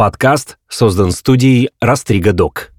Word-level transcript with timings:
Подкаст 0.00 0.58
создан 0.68 1.10
студией 1.10 1.70
«Растрига 1.80 2.32
Док». 2.32 2.70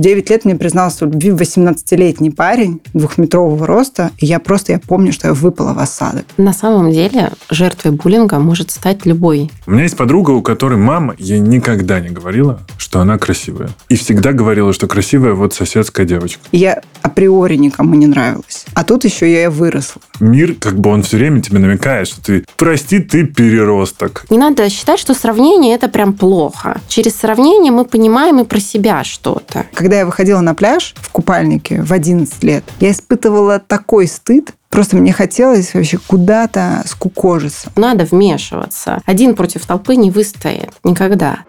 В 0.00 0.02
9 0.02 0.30
лет 0.30 0.46
мне 0.46 0.56
признался 0.56 1.04
в 1.04 1.12
любви 1.12 1.28
18-летний 1.28 2.30
парень 2.30 2.80
двухметрового 2.94 3.66
роста, 3.66 4.12
и 4.16 4.24
я 4.24 4.40
просто, 4.40 4.72
я 4.72 4.78
помню, 4.78 5.12
что 5.12 5.28
я 5.28 5.34
выпала 5.34 5.74
в 5.74 5.78
осадок. 5.78 6.24
На 6.38 6.54
самом 6.54 6.90
деле 6.90 7.32
жертвой 7.50 7.92
буллинга 7.92 8.38
может 8.38 8.70
стать 8.70 9.04
любой. 9.04 9.50
У 9.66 9.72
меня 9.72 9.82
есть 9.82 9.98
подруга, 9.98 10.30
у 10.30 10.40
которой 10.40 10.78
мама 10.78 11.14
ей 11.18 11.38
никогда 11.38 12.00
не 12.00 12.08
говорила, 12.08 12.60
что 12.78 13.00
она 13.00 13.18
красивая. 13.18 13.68
И 13.90 13.96
всегда 13.96 14.32
говорила, 14.32 14.72
что 14.72 14.86
красивая 14.86 15.34
вот 15.34 15.52
соседская 15.52 16.06
девочка. 16.06 16.40
И 16.50 16.56
я 16.56 16.80
априори 17.02 17.56
никому 17.56 17.94
не 17.94 18.06
нравилась. 18.06 18.64
А 18.72 18.84
тут 18.84 19.04
еще 19.04 19.30
я 19.30 19.44
и 19.44 19.48
выросла. 19.48 20.00
Мир, 20.18 20.54
как 20.58 20.80
бы 20.80 20.88
он 20.88 21.02
все 21.02 21.18
время 21.18 21.42
тебе 21.42 21.58
намекает, 21.58 22.08
что 22.08 22.22
ты, 22.22 22.46
прости, 22.56 23.00
ты 23.00 23.26
переросток. 23.26 24.24
Не 24.30 24.38
надо 24.38 24.70
считать, 24.70 24.98
что 24.98 25.12
сравнение 25.12 25.74
это 25.74 25.88
прям 25.88 26.14
плохо. 26.14 26.80
Через 26.88 27.16
сравнение 27.16 27.70
мы 27.70 27.84
понимаем 27.84 28.40
и 28.40 28.44
про 28.44 28.60
себя 28.60 29.04
что-то. 29.04 29.66
Когда 29.74 29.89
я 29.98 30.06
выходила 30.06 30.40
на 30.40 30.54
пляж 30.54 30.94
в 30.96 31.10
купальнике 31.10 31.82
в 31.82 31.92
11 31.92 32.42
лет, 32.44 32.64
я 32.80 32.90
испытывала 32.90 33.58
такой 33.58 34.06
стыд, 34.06 34.52
Просто 34.70 34.96
мне 34.96 35.12
хотелось 35.12 35.74
вообще 35.74 35.98
куда-то 35.98 36.82
скукожиться. 36.86 37.72
Надо 37.74 38.04
вмешиваться. 38.04 39.00
Один 39.04 39.34
против 39.34 39.66
толпы 39.66 39.96
не 39.96 40.12
выстоит. 40.12 40.70
Никогда. 40.84 41.40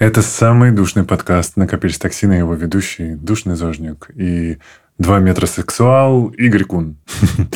Это 0.00 0.22
самый 0.22 0.70
душный 0.70 1.04
подкаст 1.04 1.56
«Накопились 1.56 1.98
токсины» 1.98 2.32
его 2.32 2.54
ведущий 2.54 3.14
Душный 3.14 3.56
Зожник 3.56 4.10
и 4.14 4.58
два 4.98 5.20
метра 5.20 5.46
сексуал 5.46 6.28
Игорь 6.28 6.64
Кун. 6.64 6.96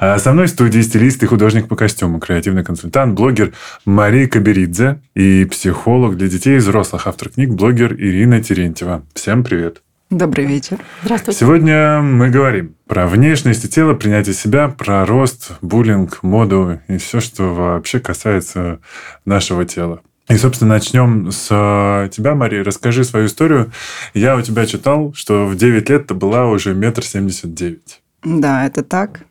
А 0.00 0.18
со 0.18 0.32
мной 0.32 0.46
в 0.46 0.50
студии 0.50 0.80
стилист 0.80 1.22
и 1.22 1.26
художник 1.26 1.66
по 1.66 1.74
костюму, 1.74 2.20
креативный 2.20 2.62
консультант, 2.62 3.14
блогер 3.14 3.52
Мария 3.86 4.28
Каберидзе 4.28 5.00
и 5.14 5.44
психолог 5.46 6.16
для 6.16 6.28
детей 6.28 6.56
и 6.56 6.58
взрослых, 6.58 7.06
автор 7.06 7.30
книг, 7.30 7.50
блогер 7.50 7.94
Ирина 7.94 8.42
Терентьева. 8.42 9.02
Всем 9.14 9.42
привет. 9.42 9.82
Добрый 10.10 10.46
вечер. 10.46 10.78
Здравствуйте. 11.02 11.40
Сегодня 11.40 12.00
мы 12.00 12.30
говорим 12.30 12.76
про 12.86 13.06
внешность 13.06 13.64
и 13.64 13.68
тело, 13.68 13.94
принятие 13.94 14.34
себя, 14.34 14.68
про 14.68 15.04
рост, 15.04 15.52
буллинг, 15.60 16.22
моду 16.22 16.80
и 16.88 16.96
все, 16.98 17.20
что 17.20 17.54
вообще 17.54 18.00
касается 18.00 18.80
нашего 19.24 19.64
тела. 19.64 20.00
И, 20.28 20.36
собственно, 20.36 20.74
начнем 20.74 21.30
с 21.32 21.48
э, 21.50 22.08
тебя, 22.10 22.34
Мария. 22.34 22.62
Расскажи 22.62 23.02
свою 23.04 23.26
историю. 23.26 23.72
Я 24.12 24.36
у 24.36 24.42
тебя 24.42 24.66
читал, 24.66 25.12
что 25.14 25.46
в 25.46 25.56
9 25.56 25.88
лет 25.88 26.06
ты 26.06 26.14
была 26.14 26.46
уже 26.46 26.74
метр 26.74 27.02
семьдесят 27.02 27.54
девять. 27.54 28.02
Да, 28.22 28.66
это 28.66 28.82
так. 28.82 29.24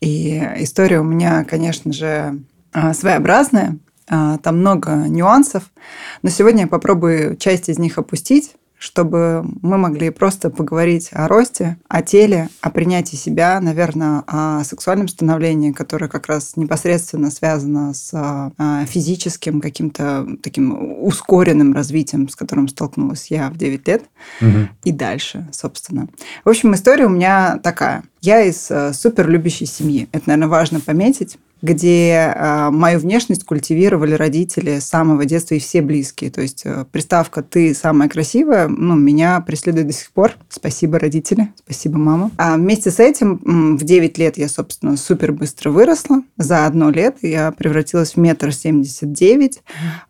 И 0.00 0.38
история 0.58 1.00
у 1.00 1.04
меня, 1.04 1.44
конечно 1.44 1.92
же, 1.92 2.38
а, 2.72 2.94
своеобразная. 2.94 3.78
А, 4.08 4.38
там 4.38 4.58
много 4.58 4.90
нюансов. 5.08 5.64
Но 6.22 6.30
сегодня 6.30 6.62
я 6.62 6.66
попробую 6.68 7.36
часть 7.36 7.68
из 7.68 7.78
них 7.78 7.98
опустить 7.98 8.54
чтобы 8.84 9.46
мы 9.62 9.78
могли 9.78 10.10
просто 10.10 10.50
поговорить 10.50 11.08
о 11.12 11.26
росте, 11.26 11.78
о 11.88 12.02
теле, 12.02 12.50
о 12.60 12.68
принятии 12.68 13.16
себя, 13.16 13.58
наверное, 13.58 14.24
о 14.26 14.62
сексуальном 14.62 15.08
становлении, 15.08 15.72
которое 15.72 16.08
как 16.08 16.26
раз 16.26 16.56
непосредственно 16.56 17.30
связано 17.30 17.94
с 17.94 18.10
а, 18.12 18.84
физическим 18.84 19.62
каким-то 19.62 20.26
таким 20.42 21.02
ускоренным 21.02 21.72
развитием, 21.72 22.28
с 22.28 22.36
которым 22.36 22.68
столкнулась 22.68 23.28
я 23.30 23.48
в 23.48 23.56
9 23.56 23.88
лет 23.88 24.02
угу. 24.42 24.68
и 24.84 24.92
дальше, 24.92 25.48
собственно. 25.50 26.06
В 26.44 26.50
общем, 26.50 26.74
история 26.74 27.06
у 27.06 27.10
меня 27.10 27.58
такая. 27.62 28.04
Я 28.20 28.42
из 28.42 28.70
э, 28.70 28.92
супер 28.92 29.28
любящей 29.28 29.66
семьи. 29.66 30.08
Это, 30.12 30.28
наверное, 30.28 30.48
важно 30.48 30.80
пометить 30.80 31.38
где 31.64 32.34
э, 32.34 32.68
мою 32.70 32.98
внешность 32.98 33.44
культивировали 33.44 34.12
родители 34.12 34.80
с 34.80 34.84
самого 34.84 35.24
детства 35.24 35.54
и 35.54 35.58
все 35.58 35.80
близкие. 35.80 36.30
То 36.30 36.42
есть 36.42 36.62
э, 36.66 36.84
приставка 36.92 37.42
«ты 37.42 37.74
самая 37.74 38.10
красивая» 38.10 38.68
ну, 38.68 38.94
меня 38.94 39.40
преследует 39.40 39.86
до 39.86 39.94
сих 39.94 40.10
пор. 40.12 40.32
Спасибо, 40.50 40.98
родители. 40.98 41.54
Спасибо, 41.64 41.96
мама. 41.96 42.30
А 42.36 42.56
вместе 42.56 42.90
с 42.90 43.00
этим 43.00 43.76
в 43.78 43.82
9 43.82 44.18
лет 44.18 44.36
я, 44.36 44.48
собственно, 44.50 44.98
супер 44.98 45.32
быстро 45.32 45.70
выросла. 45.70 46.22
За 46.36 46.66
одно 46.66 46.90
лет 46.90 47.16
я 47.22 47.50
превратилась 47.50 48.12
в 48.12 48.18
метр 48.18 48.52
семьдесят 48.52 49.12
девять 49.14 49.62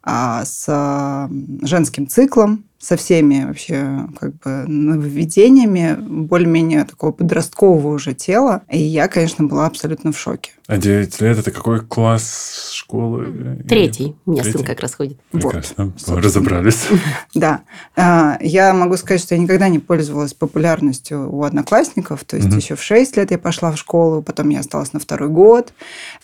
а, 0.03 0.45
с 0.45 1.31
женским 1.63 2.09
циклом, 2.09 2.65
со 2.85 2.97
всеми 2.97 3.45
вообще 3.45 4.07
как 4.21 4.35
бы 4.41 4.65
нововведениями 4.67 5.97
более-менее 5.99 6.85
такого 6.85 7.13
подросткового 7.13 7.95
уже 7.95 8.13
тела. 8.13 8.63
И 8.71 8.79
я, 8.79 9.09
конечно, 9.09 9.47
была 9.47 9.67
абсолютно 9.67 10.13
в 10.13 10.19
шоке. 10.19 10.53
А 10.67 10.79
9 10.79 11.21
лет– 11.21 11.39
это 11.41 11.51
какой 11.51 11.81
класс 11.81 12.71
школы? 12.73 13.63
Третий. 13.69 14.17
У 14.25 14.33
меня 14.33 14.45
сын 14.45 14.65
как 14.65 14.81
раз 14.81 14.95
ходит. 14.95 15.19
Прекрасно. 15.31 15.93
Вот. 16.07 16.25
Разобрались. 16.25 16.87
Да. 17.35 17.63
А, 17.97 18.39
я 18.41 18.73
могу 18.73 18.97
сказать, 18.97 19.21
что 19.21 19.35
я 19.35 19.41
никогда 19.41 19.69
не 19.69 19.79
пользовалась 19.79 20.35
популярностью 20.35 21.31
у 21.31 21.43
одноклассников. 21.43 22.25
То 22.25 22.37
есть 22.37 22.49
угу. 22.49 22.57
еще 22.57 22.77
в 22.77 22.83
6 22.83 23.17
лет 23.17 23.31
я 23.31 23.39
пошла 23.39 23.73
в 23.73 23.77
школу, 23.77 24.23
потом 24.23 24.49
я 24.51 24.61
осталась 24.61 24.93
на 24.93 25.01
второй 25.01 25.29
год. 25.29 25.73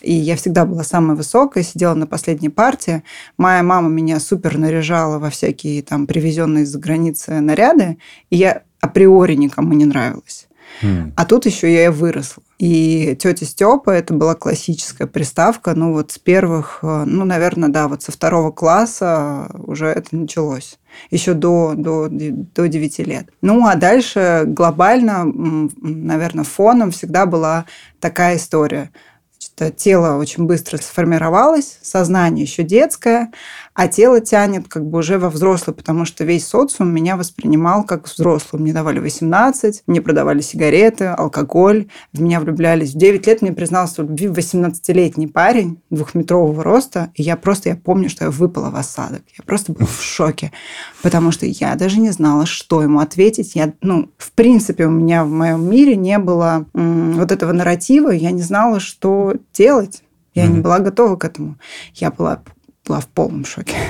И 0.01 0.13
я 0.13 0.35
всегда 0.35 0.65
была 0.65 0.83
самая 0.83 1.15
высокая, 1.15 1.63
сидела 1.63 1.93
на 1.93 2.07
последней 2.07 2.49
партии. 2.49 3.03
Моя 3.37 3.61
мама 3.61 3.89
меня 3.89 4.19
супер 4.19 4.57
наряжала 4.57 5.19
во 5.19 5.29
всякие 5.29 5.83
там 5.83 6.07
привезенные 6.07 6.50
из-за 6.59 6.79
границы 6.79 7.39
наряды. 7.39 7.97
И 8.29 8.37
я 8.37 8.63
априори 8.79 9.35
никому 9.35 9.73
не 9.73 9.85
нравилась. 9.85 10.47
Mm. 10.81 11.11
А 11.15 11.25
тут 11.25 11.45
еще 11.45 11.71
я 11.71 11.85
и 11.85 11.89
выросла. 11.89 12.43
И 12.57 13.17
тетя 13.19 13.45
Степа 13.45 13.89
это 13.91 14.13
была 14.13 14.35
классическая 14.35 15.07
приставка. 15.07 15.73
Ну, 15.75 15.93
вот 15.93 16.11
с 16.11 16.19
первых, 16.19 16.79
э, 16.81 17.03
ну, 17.05 17.25
наверное, 17.25 17.69
да, 17.69 17.87
вот 17.87 18.03
со 18.03 18.11
второго 18.11 18.51
класса 18.51 19.49
уже 19.53 19.87
это 19.87 20.15
началось. 20.15 20.79
Еще 21.09 21.33
до, 21.33 21.73
до, 21.75 22.07
до 22.09 22.67
9 22.67 22.99
лет. 22.99 23.29
Ну, 23.41 23.65
а 23.65 23.75
дальше 23.75 24.43
глобально, 24.45 25.25
наверное, 25.25 26.43
фоном 26.43 26.91
всегда 26.91 27.25
была 27.25 27.65
такая 27.99 28.37
история– 28.37 28.91
тело 29.69 30.17
очень 30.17 30.45
быстро 30.45 30.77
сформировалось, 30.77 31.77
сознание 31.81 32.43
еще 32.43 32.63
детское, 32.63 33.31
а 33.73 33.87
тело 33.87 34.19
тянет 34.19 34.67
как 34.67 34.85
бы 34.85 34.99
уже 34.99 35.17
во 35.17 35.29
взрослый, 35.29 35.75
потому 35.75 36.05
что 36.05 36.25
весь 36.25 36.45
социум 36.45 36.93
меня 36.93 37.15
воспринимал 37.15 37.83
как 37.83 38.07
взрослую. 38.07 38.61
Мне 38.61 38.73
давали 38.73 38.99
18, 38.99 39.83
мне 39.87 40.01
продавали 40.01 40.41
сигареты, 40.41 41.05
алкоголь, 41.05 41.87
в 42.11 42.21
меня 42.21 42.39
влюблялись. 42.41 42.93
В 42.93 42.97
9 42.97 43.27
лет 43.27 43.41
мне 43.41 43.53
признался 43.53 44.03
в 44.03 44.09
любви 44.09 44.27
18-летний 44.27 45.27
парень 45.27 45.81
двухметрового 45.89 46.63
роста, 46.63 47.11
и 47.15 47.23
я 47.23 47.37
просто, 47.37 47.69
я 47.69 47.75
помню, 47.75 48.09
что 48.09 48.25
я 48.25 48.31
выпала 48.31 48.69
в 48.69 48.75
осадок. 48.75 49.21
Я 49.37 49.43
просто 49.45 49.71
была 49.71 49.87
в 49.87 50.03
шоке, 50.03 50.51
потому 51.01 51.31
что 51.31 51.45
я 51.45 51.75
даже 51.75 51.99
не 51.99 52.11
знала, 52.11 52.45
что 52.45 52.81
ему 52.83 52.99
ответить. 52.99 53.55
Я, 53.55 53.73
ну, 53.81 54.09
в 54.17 54.31
принципе, 54.33 54.85
у 54.85 54.91
меня 54.91 55.23
в 55.23 55.29
моем 55.29 55.69
мире 55.69 55.95
не 55.95 56.17
было 56.19 56.65
м- 56.73 57.13
вот 57.13 57.31
этого 57.31 57.53
нарратива, 57.53 58.09
я 58.11 58.31
не 58.31 58.41
знала, 58.41 58.79
что 58.79 59.35
делать. 59.53 60.03
Я 60.33 60.45
mm-hmm. 60.45 60.51
не 60.51 60.59
была 60.61 60.79
готова 60.79 61.15
к 61.17 61.25
этому. 61.25 61.57
Я 61.93 62.09
была 62.09 62.41
была 62.91 62.99
в 62.99 63.07
полном 63.07 63.45
шоке. 63.45 63.75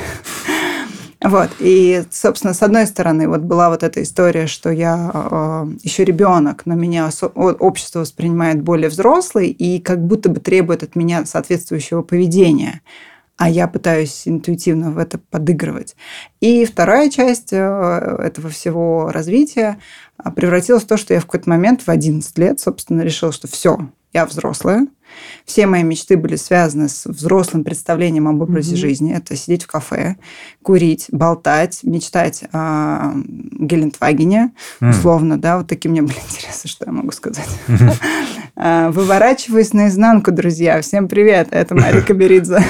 Вот. 1.24 1.52
И, 1.60 2.04
собственно, 2.10 2.56
с 2.56 2.64
одной 2.64 2.88
стороны, 2.88 3.28
вот 3.28 3.42
была 3.42 3.70
вот 3.70 3.84
эта 3.84 4.02
история, 4.02 4.48
что 4.48 4.72
я 4.72 5.12
э, 5.14 5.68
еще 5.84 6.04
ребенок, 6.04 6.64
но 6.66 6.74
меня 6.74 7.12
общество 7.36 8.00
воспринимает 8.00 8.64
более 8.64 8.90
взрослый 8.90 9.50
и 9.50 9.80
как 9.80 10.04
будто 10.04 10.30
бы 10.30 10.40
требует 10.40 10.82
от 10.82 10.96
меня 10.96 11.24
соответствующего 11.26 12.02
поведения. 12.02 12.82
А 13.38 13.52
я 13.52 13.68
пытаюсь 13.68 14.24
интуитивно 14.28 14.90
в 14.90 14.98
это 14.98 15.20
подыгрывать. 15.20 15.96
И 16.40 16.66
вторая 16.66 17.08
часть 17.12 17.54
э, 17.54 17.58
этого 17.58 18.50
всего 18.50 19.12
развития 19.12 19.78
э, 20.18 20.32
превратилась 20.32 20.82
в 20.82 20.88
то, 20.88 20.98
что 20.98 21.14
я 21.14 21.20
в 21.20 21.26
какой-то 21.26 21.52
момент 21.52 21.84
в 21.84 21.90
11 21.90 22.36
лет, 22.40 22.60
собственно, 22.60 23.04
решила, 23.04 23.32
что 23.32 23.48
все, 23.48 23.78
я 24.14 24.26
взрослая, 24.26 24.88
все 25.46 25.68
мои 25.68 25.84
мечты 25.84 26.18
были 26.18 26.36
связаны 26.36 26.88
с 26.90 27.06
взрослым 27.06 27.64
представлением 27.64 28.28
об 28.28 28.42
образе 28.42 28.76
mm-hmm. 28.76 28.80
жизни. 28.80 29.14
Это 29.14 29.36
сидеть 29.36 29.64
в 29.64 29.68
кафе, 29.68 30.18
курить, 30.62 31.08
болтать, 31.12 31.80
мечтать 31.84 32.44
о 32.54 33.14
Гелендвагене, 33.16 34.52
mm-hmm. 34.80 34.90
условно, 34.90 35.38
да, 35.38 35.58
вот 35.58 35.68
такие 35.68 35.90
мне 35.90 36.02
были 36.02 36.16
интересы, 36.30 36.68
что 36.68 36.86
я 36.86 36.92
могу 36.92 37.12
сказать. 37.12 37.50
Mm-hmm. 37.68 38.92
Выворачиваюсь 38.92 39.74
наизнанку, 39.74 40.32
друзья. 40.32 40.82
Всем 40.82 41.08
привет, 41.08 41.50
это 41.52 41.76
Марика 41.76 42.14
Беридзе. 42.14 42.64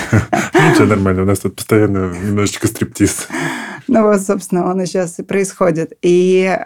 Ничего, 0.53 0.85
нормально, 0.85 1.23
у 1.23 1.25
нас 1.25 1.39
тут 1.39 1.55
постоянно 1.55 2.13
немножечко 2.13 2.67
стриптиз. 2.67 3.27
Ну 3.87 4.03
вот, 4.03 4.21
собственно, 4.21 4.69
он 4.69 4.81
и 4.81 4.85
сейчас 4.85 5.19
и 5.19 5.23
происходит. 5.23 5.93
И, 6.01 6.59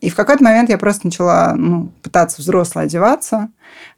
и 0.00 0.10
в 0.10 0.14
какой-то 0.14 0.44
момент 0.44 0.68
я 0.70 0.78
просто 0.78 1.06
начала 1.06 1.54
ну, 1.56 1.92
пытаться 2.02 2.40
взросло 2.40 2.82
одеваться, 2.82 3.48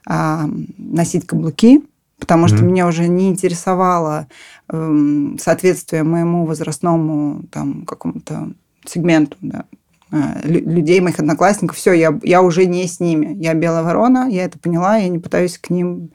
носить 0.07 1.27
каблуки, 1.27 1.83
потому 2.19 2.49
что 2.49 2.59
mm-hmm. 2.59 2.63
меня 2.65 2.87
уже 2.87 3.09
не 3.09 3.29
интересовало 3.29 4.27
э, 4.69 5.37
соответствие 5.41 6.03
моему 6.03 6.47
возрастному 6.47 7.43
там 7.51 7.85
какому-то 7.85 8.51
сегменту, 8.85 9.37
да, 9.41 9.65
людей, 10.11 11.01
моих 11.01 11.19
одноклассников, 11.19 11.77
все, 11.77 11.93
я, 11.93 12.19
я 12.23 12.43
уже 12.43 12.67
не 12.67 12.87
с 12.87 13.01
ними. 13.01 13.37
Я 13.43 13.55
белая 13.55 13.83
ворона, 13.83 14.29
я 14.31 14.45
это 14.45 14.59
поняла, 14.59 14.97
я 14.97 15.09
не 15.09 15.19
пытаюсь 15.19 15.59
к 15.59 15.71
ним 15.71 16.11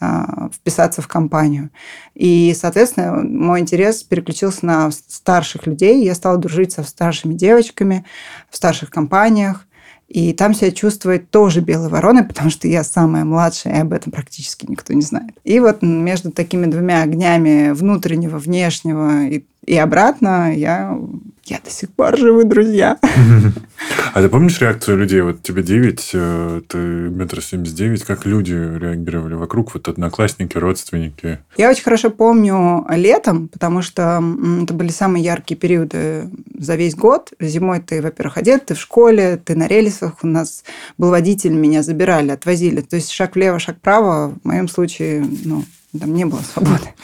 а, 0.00 0.48
вписаться 0.52 1.02
в 1.02 1.08
компанию. 1.08 1.70
И, 2.14 2.54
соответственно, 2.58 3.22
мой 3.22 3.60
интерес 3.60 4.02
переключился 4.02 4.66
на 4.66 4.90
старших 4.90 5.66
людей. 5.66 6.04
Я 6.04 6.14
стала 6.14 6.38
дружить 6.38 6.72
со 6.72 6.82
старшими 6.82 7.34
девочками 7.34 8.04
в 8.50 8.56
старших 8.56 8.90
компаниях. 8.90 9.66
И 10.08 10.32
там 10.32 10.54
себя 10.54 10.70
чувствовать 10.70 11.30
тоже 11.30 11.60
белой 11.60 11.88
вороной, 11.88 12.22
потому 12.22 12.48
что 12.48 12.68
я 12.68 12.84
самая 12.84 13.24
младшая, 13.24 13.74
и 13.74 13.80
об 13.80 13.92
этом 13.92 14.12
практически 14.12 14.64
никто 14.68 14.92
не 14.92 15.02
знает. 15.02 15.32
И 15.42 15.58
вот 15.58 15.82
между 15.82 16.30
такими 16.30 16.66
двумя 16.66 17.02
огнями 17.02 17.72
внутреннего, 17.72 18.38
внешнего 18.38 19.24
и 19.26 19.44
и 19.66 19.76
обратно 19.76 20.54
я, 20.54 20.96
я 21.46 21.60
до 21.64 21.70
сих 21.70 21.90
пор 21.90 22.16
живы, 22.16 22.44
друзья. 22.44 22.98
А 24.14 24.22
ты 24.22 24.30
помнишь 24.30 24.58
реакцию 24.60 24.96
людей? 24.96 25.20
Вот 25.20 25.42
тебе 25.42 25.62
9, 25.62 26.10
э, 26.14 26.62
ты 26.66 26.78
метр 26.78 27.42
семьдесят 27.42 27.76
девять. 27.76 28.02
Как 28.04 28.24
люди 28.24 28.52
реагировали 28.52 29.34
вокруг? 29.34 29.74
Вот 29.74 29.88
одноклассники, 29.88 30.56
родственники? 30.56 31.40
Я 31.58 31.68
очень 31.68 31.82
хорошо 31.82 32.08
помню 32.08 32.86
летом, 32.88 33.48
потому 33.48 33.82
что 33.82 34.24
это 34.62 34.72
были 34.72 34.88
самые 34.88 35.22
яркие 35.22 35.60
периоды 35.60 36.30
за 36.58 36.76
весь 36.76 36.94
год. 36.94 37.34
Зимой 37.38 37.80
ты, 37.80 38.00
во-первых, 38.00 38.38
одет, 38.38 38.64
ты 38.64 38.74
в 38.74 38.80
школе, 38.80 39.36
ты 39.36 39.54
на 39.54 39.66
рельсах. 39.66 40.14
У 40.22 40.26
нас 40.26 40.64
был 40.96 41.10
водитель, 41.10 41.52
меня 41.52 41.82
забирали, 41.82 42.30
отвозили. 42.30 42.80
То 42.80 42.96
есть 42.96 43.10
шаг 43.10 43.34
влево, 43.34 43.58
шаг 43.58 43.76
вправо. 43.76 44.34
В 44.42 44.46
моем 44.46 44.68
случае, 44.68 45.26
ну, 45.44 45.64
там 45.98 46.14
не 46.14 46.24
было 46.24 46.40
свободы. 46.40 46.94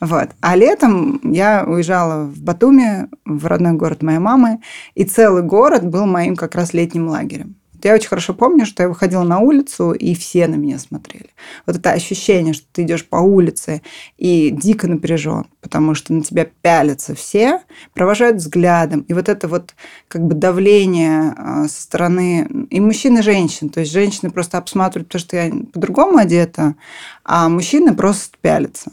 Вот. 0.00 0.30
А 0.40 0.56
летом 0.56 1.20
я 1.22 1.64
уезжала 1.66 2.24
в 2.24 2.42
Батуми, 2.42 3.08
в 3.24 3.46
родной 3.46 3.72
город 3.72 4.02
моей 4.02 4.18
мамы, 4.18 4.60
и 4.94 5.04
целый 5.04 5.42
город 5.42 5.86
был 5.86 6.06
моим 6.06 6.36
как 6.36 6.54
раз 6.54 6.74
летним 6.74 7.08
лагерем. 7.08 7.56
Я 7.86 7.94
очень 7.94 8.08
хорошо 8.08 8.34
помню, 8.34 8.66
что 8.66 8.82
я 8.82 8.88
выходила 8.88 9.22
на 9.22 9.38
улицу, 9.38 9.92
и 9.92 10.16
все 10.16 10.48
на 10.48 10.56
меня 10.56 10.76
смотрели. 10.80 11.28
Вот 11.66 11.76
это 11.76 11.92
ощущение, 11.92 12.52
что 12.52 12.66
ты 12.72 12.82
идешь 12.82 13.06
по 13.06 13.18
улице 13.18 13.80
и 14.16 14.50
дико 14.50 14.88
напряжен, 14.88 15.46
потому 15.60 15.94
что 15.94 16.12
на 16.12 16.22
тебя 16.22 16.48
пялятся 16.62 17.14
все, 17.14 17.60
провожают 17.94 18.38
взглядом. 18.38 19.02
И 19.02 19.14
вот 19.14 19.28
это 19.28 19.46
вот 19.46 19.76
как 20.08 20.26
бы 20.26 20.34
давление 20.34 21.32
а, 21.36 21.68
со 21.68 21.80
стороны 21.80 22.48
и 22.70 22.80
мужчин, 22.80 23.18
и 23.18 23.22
женщин. 23.22 23.68
То 23.68 23.78
есть 23.78 23.92
женщины 23.92 24.32
просто 24.32 24.58
обсматривают, 24.58 25.06
потому 25.06 25.20
что 25.20 25.36
я 25.36 25.52
по-другому 25.72 26.18
одета, 26.18 26.74
а 27.22 27.48
мужчины 27.48 27.94
просто 27.94 28.36
пялятся. 28.40 28.90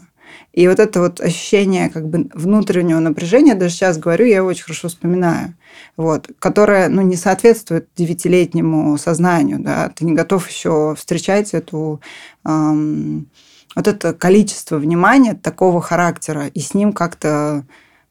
И 0.54 0.68
вот 0.68 0.78
это 0.78 1.00
вот 1.00 1.20
ощущение 1.20 1.90
как 1.90 2.08
бы 2.08 2.30
внутреннего 2.32 3.00
напряжения, 3.00 3.56
даже 3.56 3.74
сейчас 3.74 3.98
говорю, 3.98 4.24
я 4.24 4.36
его 4.36 4.46
очень 4.46 4.62
хорошо 4.62 4.86
вспоминаю, 4.86 5.54
вот, 5.96 6.30
которое 6.38 6.88
ну, 6.88 7.02
не 7.02 7.16
соответствует 7.16 7.88
девятилетнему 7.96 8.96
сознанию. 8.96 9.58
Да? 9.58 9.88
Ты 9.88 10.04
не 10.04 10.12
готов 10.12 10.48
еще 10.48 10.94
встречать 10.96 11.54
эту 11.54 12.00
эм, 12.46 13.26
вот 13.74 13.88
это 13.88 14.14
количество 14.14 14.76
внимания 14.76 15.34
такого 15.34 15.80
характера 15.80 16.46
и 16.46 16.60
с 16.60 16.72
ним 16.72 16.92
как-то 16.92 17.64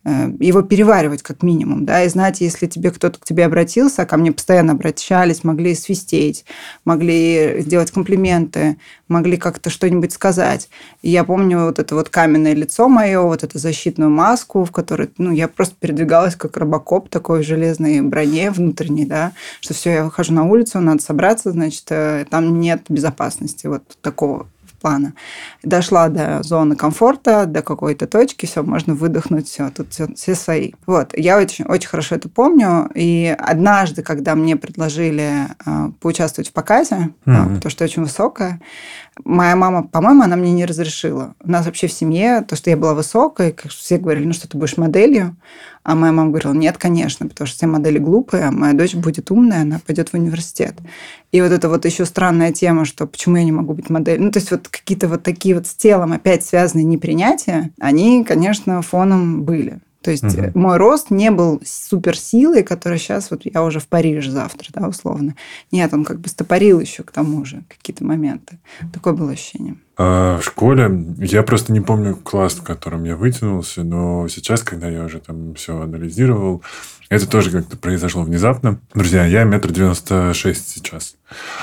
его 0.06 0.62
переваривать 0.64 1.24
как 1.24 1.44
минимум, 1.44 1.86
да, 1.86 2.04
и 2.04 2.10
знать, 2.10 2.42
если 2.42 2.68
тебе 2.68 2.92
кто-то 2.92 3.20
к 3.20 3.26
тебе 3.26 3.46
обратился, 3.46 4.02
а 4.02 4.06
ко 4.06 4.18
мне 4.18 4.34
постоянно 4.34 4.74
обращались, 4.74 5.46
могли 5.46 5.74
свистеть, 5.76 6.44
могли 6.84 7.62
сделать 7.62 7.92
комплименты, 7.92 8.78
могли 9.08 9.38
как-то 9.38 9.70
что-нибудь 9.70 10.12
сказать. 10.12 10.70
И 11.02 11.10
я 11.10 11.24
помню 11.24 11.66
вот 11.66 11.80
это 11.80 11.96
вот 11.96 12.10
каменное 12.10 12.54
лицо 12.54 12.90
мое, 12.90 13.22
вот 13.22 13.44
эту 13.44 13.60
защитную 13.60 14.12
маску, 14.12 14.66
в 14.66 14.72
которой, 14.72 15.10
ну, 15.18 15.32
я 15.32 15.48
просто 15.48 15.76
передвигалась 15.80 16.36
как 16.36 16.58
робокоп 16.58 17.08
такой 17.08 17.42
в 17.42 17.48
железной 17.48 18.02
броне 18.02 18.52
внутренней, 18.52 19.06
да, 19.06 19.32
что 19.62 19.74
все, 19.74 19.92
я 19.92 20.04
выхожу 20.04 20.34
на 20.34 20.44
улицу, 20.44 20.82
надо 20.82 21.02
собраться, 21.02 21.52
значит, 21.52 21.86
э, 21.90 22.26
там 22.30 22.60
нет 22.60 22.84
безопасности 22.90 23.68
вот 23.68 23.84
такого 24.02 24.48
плана. 24.84 25.14
Дошла 25.64 26.10
до 26.10 26.44
зоны 26.44 26.76
комфорта, 26.76 27.46
до 27.46 27.62
какой-то 27.62 28.06
точки, 28.06 28.46
все, 28.46 28.64
можно 28.64 28.94
выдохнуть, 28.94 29.48
все, 29.48 29.70
тут 29.70 29.92
все, 29.92 30.08
все 30.14 30.36
свои. 30.36 30.74
Вот, 30.86 31.18
я 31.18 31.38
очень, 31.38 31.66
очень 31.66 31.88
хорошо 31.88 32.16
это 32.16 32.28
помню. 32.28 32.90
И 32.94 33.36
однажды, 33.40 34.04
когда 34.04 34.36
мне 34.36 34.58
предложили 34.58 35.48
э, 35.66 35.92
поучаствовать 36.02 36.50
в 36.50 36.54
показе, 36.54 37.10
mm-hmm. 37.26 37.56
потому 37.56 37.72
что 37.72 37.86
очень 37.86 38.04
высокая, 38.04 38.60
моя 39.24 39.56
мама, 39.56 39.84
по-моему, 39.84 40.24
она 40.24 40.36
мне 40.36 40.52
не 40.52 40.66
разрешила. 40.66 41.36
У 41.44 41.50
нас 41.50 41.66
вообще 41.66 41.88
в 41.88 41.94
семье, 41.94 42.42
то, 42.48 42.56
что 42.56 42.70
я 42.70 42.78
была 42.78 42.94
высокой, 42.94 43.52
как 43.52 43.72
все 43.72 43.98
говорили, 43.98 44.26
ну 44.26 44.34
что 44.34 44.48
ты 44.48 44.58
будешь 44.58 44.78
моделью, 44.78 45.36
а 45.84 45.96
моя 45.96 46.12
мама 46.12 46.30
говорила, 46.30 46.54
нет, 46.54 46.78
конечно, 46.78 47.28
потому 47.28 47.48
что 47.48 47.58
все 47.58 47.68
модели 47.68 48.00
глупые, 48.00 48.46
а 48.46 48.52
моя 48.52 48.74
дочь 48.74 48.96
будет 48.96 49.32
умная, 49.32 49.62
она 49.62 49.80
пойдет 49.86 50.10
в 50.10 50.14
университет. 50.14 50.76
И 51.32 51.42
вот 51.42 51.52
это 51.52 51.70
вот 51.70 51.86
еще 51.86 52.06
странная 52.06 52.52
тема, 52.52 52.86
что 52.86 53.06
почему 53.06 53.38
я 53.38 53.44
не 53.44 53.52
могу 53.52 53.74
быть 53.74 53.90
моделью. 53.90 54.26
Ну, 54.26 54.32
то 54.32 54.40
есть 54.40 54.52
вот 54.52 54.68
какие-то 54.68 55.08
вот 55.08 55.24
такие 55.24 55.56
вот 55.56 55.68
с 55.68 55.76
телом 55.76 56.14
опять 56.14 56.46
связанные 56.46 56.86
непринятия, 56.86 57.72
они, 57.80 58.24
конечно, 58.24 58.82
фоном 58.82 59.44
были. 59.44 59.80
То 60.04 60.12
есть 60.12 60.24
угу. 60.26 60.52
мой 60.54 60.78
рост 60.78 61.12
не 61.12 61.32
был 61.32 61.62
суперсилой, 61.66 62.64
которая 62.64 63.00
сейчас, 63.00 63.32
вот 63.32 63.44
я 63.46 63.64
уже 63.64 63.80
в 63.80 63.88
Париже 63.88 64.32
завтра, 64.32 64.68
да, 64.74 64.88
условно. 64.88 65.36
Нет, 65.72 65.94
он 65.94 66.04
как 66.04 66.20
бы 66.20 66.28
стопорил 66.28 66.82
еще 66.82 67.04
к 67.04 67.12
тому 67.12 67.46
же 67.46 67.64
какие-то 67.70 68.04
моменты. 68.04 68.60
Такое 68.92 69.14
было 69.14 69.32
ощущение. 69.32 69.78
А 69.96 70.40
в 70.40 70.44
школе 70.44 71.06
я 71.20 71.42
просто 71.44 71.72
не 71.72 71.80
помню 71.80 72.18
класс, 72.18 72.56
в 72.56 72.64
котором 72.64 73.06
я 73.06 73.16
вытянулся, 73.16 73.84
но 73.84 74.28
сейчас, 74.28 74.62
когда 74.62 74.90
я 74.90 75.06
уже 75.06 75.20
там 75.20 75.54
все 75.54 75.80
анализировал, 75.80 76.64
это 77.10 77.30
тоже 77.30 77.52
как-то 77.52 77.78
произошло 77.78 78.24
внезапно. 78.24 78.80
Друзья, 78.94 79.26
я 79.26 79.44
метр 79.44 79.72
девяносто 79.72 80.34
шесть 80.34 80.68
сейчас. 80.68 81.16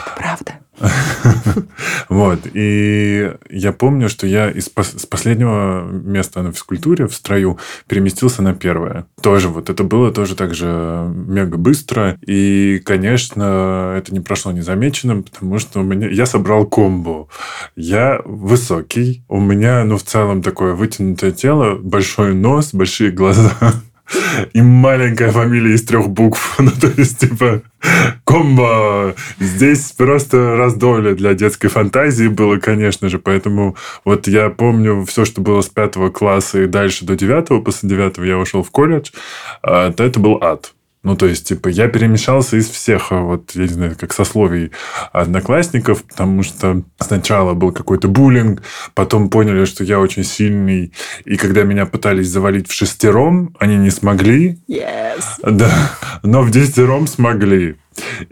Это 0.06 0.14
правда. 0.16 0.52
Вот. 2.10 2.40
И 2.54 3.32
я 3.48 3.72
помню, 3.72 4.08
что 4.08 4.26
я 4.26 4.50
из 4.50 4.66
с 4.66 5.06
последнего 5.06 5.84
места 5.84 6.42
на 6.42 6.52
физкультуре 6.52 7.06
в 7.06 7.14
строю 7.14 7.58
переместился 7.86 8.42
на 8.42 8.52
первое. 8.52 9.06
Тоже 9.22 9.48
вот 9.48 9.70
это 9.70 9.84
было 9.84 10.12
тоже 10.12 10.34
так 10.34 10.52
же 10.52 11.08
мега 11.14 11.56
быстро. 11.56 12.18
И, 12.26 12.82
конечно, 12.84 13.94
это 13.96 14.12
не 14.12 14.18
прошло 14.18 14.50
незамеченным, 14.50 15.22
потому 15.22 15.60
что 15.60 15.80
у 15.80 15.82
меня 15.84 16.08
я 16.08 16.26
собрал 16.26 16.66
комбо. 16.66 17.28
Я 17.76 18.20
высокий. 18.24 19.22
У 19.28 19.40
меня, 19.40 19.84
ну, 19.84 19.96
в 19.96 20.02
целом 20.02 20.42
такое 20.42 20.74
вытянутое 20.74 21.30
тело, 21.30 21.76
большой 21.76 22.34
нос, 22.34 22.74
большие 22.74 23.12
глаза. 23.12 23.52
И 24.52 24.62
маленькая 24.62 25.30
фамилия 25.30 25.74
из 25.74 25.84
трех 25.84 26.08
букв. 26.08 26.58
Ну, 26.60 26.70
то 26.70 26.88
есть, 26.96 27.18
типа, 27.18 27.62
комбо. 28.24 29.14
Здесь 29.38 29.92
просто 29.92 30.56
раздолье 30.56 31.14
для 31.14 31.34
детской 31.34 31.68
фантазии 31.68 32.28
было, 32.28 32.58
конечно 32.58 33.08
же. 33.08 33.18
Поэтому 33.18 33.76
вот 34.04 34.28
я 34.28 34.50
помню 34.50 35.04
все, 35.06 35.24
что 35.24 35.40
было 35.40 35.62
с 35.62 35.68
пятого 35.68 36.10
класса 36.10 36.62
и 36.62 36.66
дальше 36.66 37.04
до 37.04 37.16
девятого. 37.16 37.60
После 37.60 37.88
девятого 37.88 38.24
я 38.24 38.38
ушел 38.38 38.62
в 38.62 38.70
колледж. 38.70 39.10
А, 39.62 39.90
то 39.92 40.04
это 40.04 40.20
был 40.20 40.38
ад. 40.42 40.72
Ну, 41.02 41.16
то 41.16 41.26
есть, 41.26 41.48
типа, 41.48 41.68
я 41.68 41.88
перемешался 41.88 42.58
из 42.58 42.68
всех, 42.68 43.10
а, 43.10 43.20
вот, 43.20 43.52
я 43.54 43.62
не 43.62 43.68
знаю, 43.68 43.96
как 43.98 44.12
сословий 44.12 44.70
одноклассников, 45.12 46.04
потому 46.04 46.42
что 46.42 46.82
сначала 46.98 47.54
был 47.54 47.72
какой-то 47.72 48.06
буллинг, 48.08 48.62
потом 48.94 49.30
поняли, 49.30 49.64
что 49.64 49.82
я 49.82 49.98
очень 49.98 50.24
сильный, 50.24 50.92
и 51.24 51.36
когда 51.36 51.62
меня 51.62 51.86
пытались 51.86 52.28
завалить 52.28 52.68
в 52.68 52.74
шестером, 52.74 53.56
они 53.58 53.76
не 53.76 53.90
смогли. 53.90 54.58
Yes. 54.68 55.22
Да, 55.42 55.72
но 56.22 56.42
в 56.42 56.50
десятером 56.50 57.06
смогли. 57.06 57.76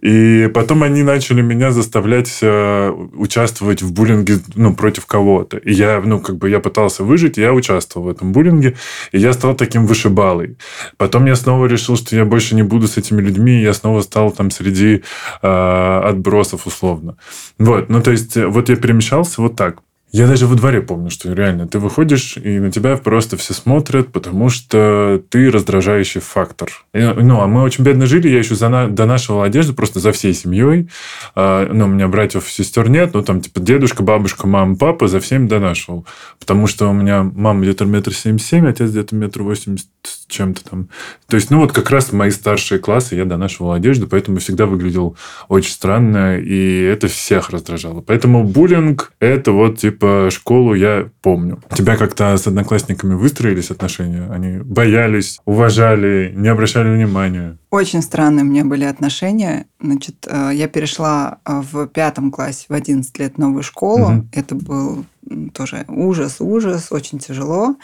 И 0.03 0.49
потом 0.55 0.83
они 0.83 1.03
начали 1.03 1.43
меня 1.43 1.71
заставлять 1.71 2.38
э, 2.43 2.91
участвовать 3.15 3.83
в 3.83 3.93
буллинге 3.93 4.38
ну, 4.55 4.75
против 4.75 5.07
кого-то. 5.07 5.57
И 5.59 5.73
я, 5.73 6.00
ну, 6.00 6.21
как 6.21 6.37
бы 6.37 6.49
я 6.49 6.61
пытался 6.61 7.05
выжить, 7.05 7.37
я 7.37 7.53
участвовал 7.53 8.07
в 8.07 8.11
этом 8.11 8.33
буллинге, 8.33 8.77
и 9.12 9.19
я 9.19 9.33
стал 9.33 9.55
таким 9.55 9.87
вышибалой. 9.87 10.57
Потом 10.97 11.27
я 11.27 11.37
снова 11.37 11.67
решил, 11.67 11.97
что 11.97 12.17
я 12.17 12.25
больше 12.25 12.55
не 12.55 12.62
буду 12.62 12.87
с 12.87 12.97
этими 12.97 13.21
людьми, 13.21 13.59
и 13.59 13.62
я 13.62 13.75
снова 13.75 14.00
стал 14.03 14.31
там 14.31 14.50
среди 14.50 15.03
э, 15.43 16.00
отбросов 16.05 16.67
условно. 16.67 17.17
Вот, 17.59 17.88
ну, 17.88 18.03
то 18.03 18.11
есть, 18.11 18.37
э, 18.37 18.47
вот 18.47 18.69
я 18.69 18.77
перемещался 18.77 19.43
вот 19.43 19.57
так. 19.57 19.83
Я 20.11 20.27
даже 20.27 20.47
во 20.47 20.55
дворе 20.55 20.81
помню, 20.81 21.11
что 21.11 21.33
реально 21.33 21.69
ты 21.69 21.79
выходишь, 21.79 22.38
и 22.38 22.59
на 22.59 22.73
тебя 22.73 22.97
просто 22.97 23.37
все 23.37 23.53
смотрят, 23.53 24.11
потому 24.11 24.49
что 24.49 25.23
ты 25.29 25.50
раздражающий 25.50 26.23
фактор. 26.23 26.71
И, 26.95 27.00
ну, 27.00 27.41
а 27.41 27.47
мы 27.47 27.62
очень 27.62 27.85
бедно 27.85 28.07
жили, 28.07 28.29
я 28.29 28.38
еще 28.38 28.55
за, 28.55 28.88
донашивал 28.88 29.43
одежду 29.43 29.75
просто 29.75 30.00
за 30.00 30.12
всей 30.12 30.33
семьей. 30.33 30.88
А, 31.35 31.71
ну, 31.71 31.85
у 31.85 31.88
меня 31.88 32.09
братьев, 32.09 32.50
сестер 32.50 32.88
нет, 32.88 33.12
ну, 33.12 33.23
там, 33.23 33.43
типа, 33.43 33.61
дедушка, 33.61 34.03
бабушка, 34.03 34.47
мама, 34.47 34.77
папа, 34.77 35.09
за 35.09 35.21
всеми 35.21 35.47
донашивал. 35.47 36.07
Потому 36.38 36.67
что 36.67 36.88
у 36.88 36.95
меня 36.95 37.23
мама 37.23 37.61
где-то 37.62 37.85
метр 37.85 38.15
семьдесят 38.15 38.49
семь, 38.49 38.67
отец 38.67 38.91
где-то 38.91 39.15
метр 39.15 39.43
восемьдесят 39.43 39.88
чем-то 40.28 40.64
там. 40.64 40.88
То 41.26 41.37
есть, 41.37 41.50
ну 41.50 41.61
вот 41.61 41.73
как 41.73 41.90
раз 41.90 42.12
мои 42.12 42.30
старшие 42.30 42.78
классы 42.78 43.16
я 43.16 43.25
донашивал 43.25 43.73
одежду, 43.73 44.06
поэтому 44.06 44.38
всегда 44.38 44.66
выглядел 44.66 45.16
очень 45.49 45.73
странно, 45.73 46.38
и 46.38 46.82
это 46.82 47.08
всех 47.08 47.50
раздражало. 47.50 48.00
Поэтому 48.02 48.44
буллинг– 48.44 49.12
это 49.20 49.52
вот 49.52 49.78
типа 49.78 50.28
школу 50.30 50.75
я 50.75 51.08
помню. 51.23 51.61
У 51.70 51.75
тебя 51.75 51.97
как-то 51.97 52.37
с 52.37 52.47
одноклассниками 52.47 53.14
выстроились 53.14 53.70
отношения? 53.70 54.28
Они 54.30 54.58
боялись, 54.58 55.40
уважали, 55.44 56.32
не 56.37 56.49
обращали 56.49 56.94
внимания? 56.94 57.58
Очень 57.70 58.02
странные 58.02 58.44
у 58.44 58.49
меня 58.49 58.64
были 58.64 58.85
отношения. 58.85 59.66
Значит, 59.80 60.26
э, 60.26 60.52
я 60.54 60.68
перешла 60.68 61.38
э, 61.44 61.62
в 61.70 61.87
пятом 61.88 62.30
классе 62.30 62.66
в 62.68 62.73
11 62.73 63.18
лет 63.18 63.37
новую 63.37 63.62
школу. 63.62 64.11
Угу. 64.11 64.28
Это 64.32 64.54
был 64.54 65.04
тоже 65.52 65.85
ужас, 65.88 66.37
ужас, 66.40 66.88
очень 66.90 67.18
тяжело. 67.18 67.76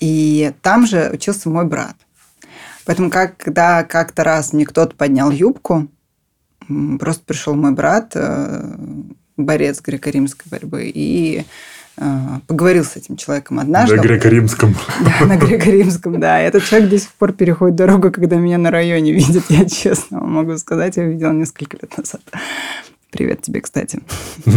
И 0.00 0.52
там 0.62 0.86
же 0.86 1.10
учился 1.12 1.48
мой 1.48 1.64
брат. 1.64 1.96
Поэтому, 2.84 3.10
когда 3.10 3.82
как-то 3.84 4.24
раз 4.24 4.52
мне 4.52 4.66
кто-то 4.66 4.94
поднял 4.94 5.30
юбку, 5.30 5.88
просто 6.98 7.24
пришел 7.24 7.54
мой 7.54 7.72
брат, 7.72 8.12
э, 8.14 8.74
борец 9.36 9.80
греко-римской 9.80 10.50
борьбы, 10.50 10.90
и 10.94 11.44
э, 11.96 12.04
поговорил 12.46 12.84
с 12.84 12.96
этим 12.96 13.16
человеком 13.16 13.58
однажды. 13.58 13.96
На 13.96 14.02
греко-римском. 14.02 14.74
Да, 15.00 15.26
на 15.26 15.36
греко-римском, 15.36 16.20
да. 16.20 16.40
Этот 16.40 16.64
человек 16.64 16.90
до 16.90 16.98
сих 16.98 17.12
пор 17.12 17.32
переходит 17.32 17.76
дорогу, 17.76 18.10
когда 18.10 18.36
меня 18.36 18.58
на 18.58 18.70
районе 18.70 19.12
видит, 19.14 19.44
я 19.48 19.64
честно 19.64 20.20
могу 20.20 20.56
сказать, 20.58 20.96
я 20.96 21.04
видела 21.04 21.32
несколько 21.32 21.78
лет 21.80 21.96
назад. 21.96 22.22
Привет 23.14 23.42
тебе, 23.42 23.60
кстати. 23.60 24.00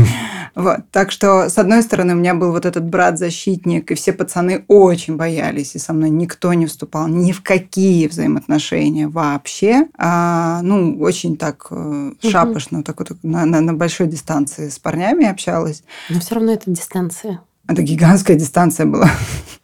Вот. 0.55 0.89
Так 0.89 1.11
что, 1.11 1.49
с 1.49 1.59
одной 1.59 1.83
стороны, 1.83 2.15
у 2.15 2.17
меня 2.17 2.33
был 2.33 2.51
вот 2.51 2.65
этот 2.65 2.83
брат-защитник, 2.83 3.91
и 3.91 3.93
все 3.93 4.11
пацаны 4.11 4.65
очень 4.67 5.15
боялись, 5.15 5.75
и 5.75 5.77
со 5.77 5.93
мной 5.93 6.09
никто 6.09 6.51
не 6.53 6.65
вступал 6.65 7.07
ни 7.07 7.31
в 7.31 7.43
какие 7.43 8.07
взаимоотношения 8.07 9.07
вообще. 9.07 9.85
А, 9.99 10.61
ну, 10.63 10.97
очень 10.99 11.37
так 11.37 11.67
э, 11.69 12.13
шапошно, 12.23 12.81
так 12.81 12.97
вот 12.97 13.11
на, 13.21 13.45
на, 13.45 13.61
на 13.61 13.75
большой 13.75 14.07
дистанции 14.07 14.69
с 14.69 14.79
парнями 14.79 15.27
общалась. 15.27 15.83
Но 16.09 16.19
все 16.19 16.33
равно 16.33 16.53
это 16.53 16.71
дистанция. 16.71 17.39
Это 17.67 17.83
гигантская 17.83 18.35
дистанция 18.35 18.87
была. 18.87 19.11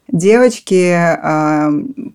Девочки 0.10 0.92
э, 0.94 1.70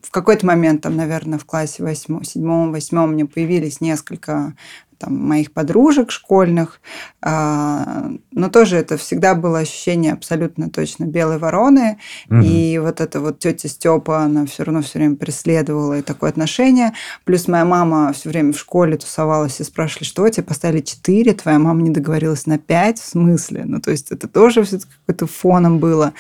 в 0.05 0.11
какой-то 0.13 0.47
момент, 0.47 0.83
там, 0.83 0.95
наверное, 0.95 1.41
в 1.41 1.45
классе 1.45 1.83
восьмом, 1.83 2.23
седьмом, 2.23 2.71
восьмом 2.71 3.15
мне 3.15 3.27
появились 3.27 3.81
несколько 3.81 4.55
там, 4.99 5.17
моих 5.17 5.53
подружек 5.53 6.11
школьных, 6.11 6.81
а, 7.23 8.11
но 8.33 8.49
тоже 8.49 8.77
это 8.77 8.97
всегда 8.97 9.35
было 9.35 9.61
ощущение 9.61 10.13
абсолютно 10.13 10.71
точно 10.71 11.05
белой 11.05 11.39
вороны, 11.39 11.99
угу. 12.29 12.41
и 12.41 12.79
вот 12.79 13.01
эта 13.01 13.21
вот 13.21 13.39
тетя 13.39 13.69
Степа, 13.69 14.21
она 14.21 14.47
все 14.47 14.65
равно 14.65 14.83
все 14.83 14.99
время 14.99 15.17
преследовала 15.17 15.99
и 15.99 16.03
такое 16.03 16.31
отношение, 16.31 16.93
плюс 17.25 17.49
моя 17.49 17.65
мама 17.65 18.13
все 18.13 18.29
время 18.29 18.53
в 18.53 18.59
школе 18.59 18.97
тусовалась 18.97 19.61
и 19.61 19.65
спрашивали, 19.65 20.05
что 20.05 20.29
тебе 20.29 20.45
поставили 20.45 20.81
4, 20.81 21.33
твоя 21.35 21.59
мама 21.59 21.83
не 21.83 21.91
договорилась 21.91 22.47
на 22.47 22.59
5, 22.59 22.99
в 22.99 23.05
смысле? 23.05 23.65
Ну, 23.65 23.81
то 23.81 23.91
есть 23.91 24.11
это 24.11 24.29
тоже 24.29 24.63
все 24.65 24.79
какое-то 24.79 25.27
фоном 25.27 25.79
было. 25.79 26.13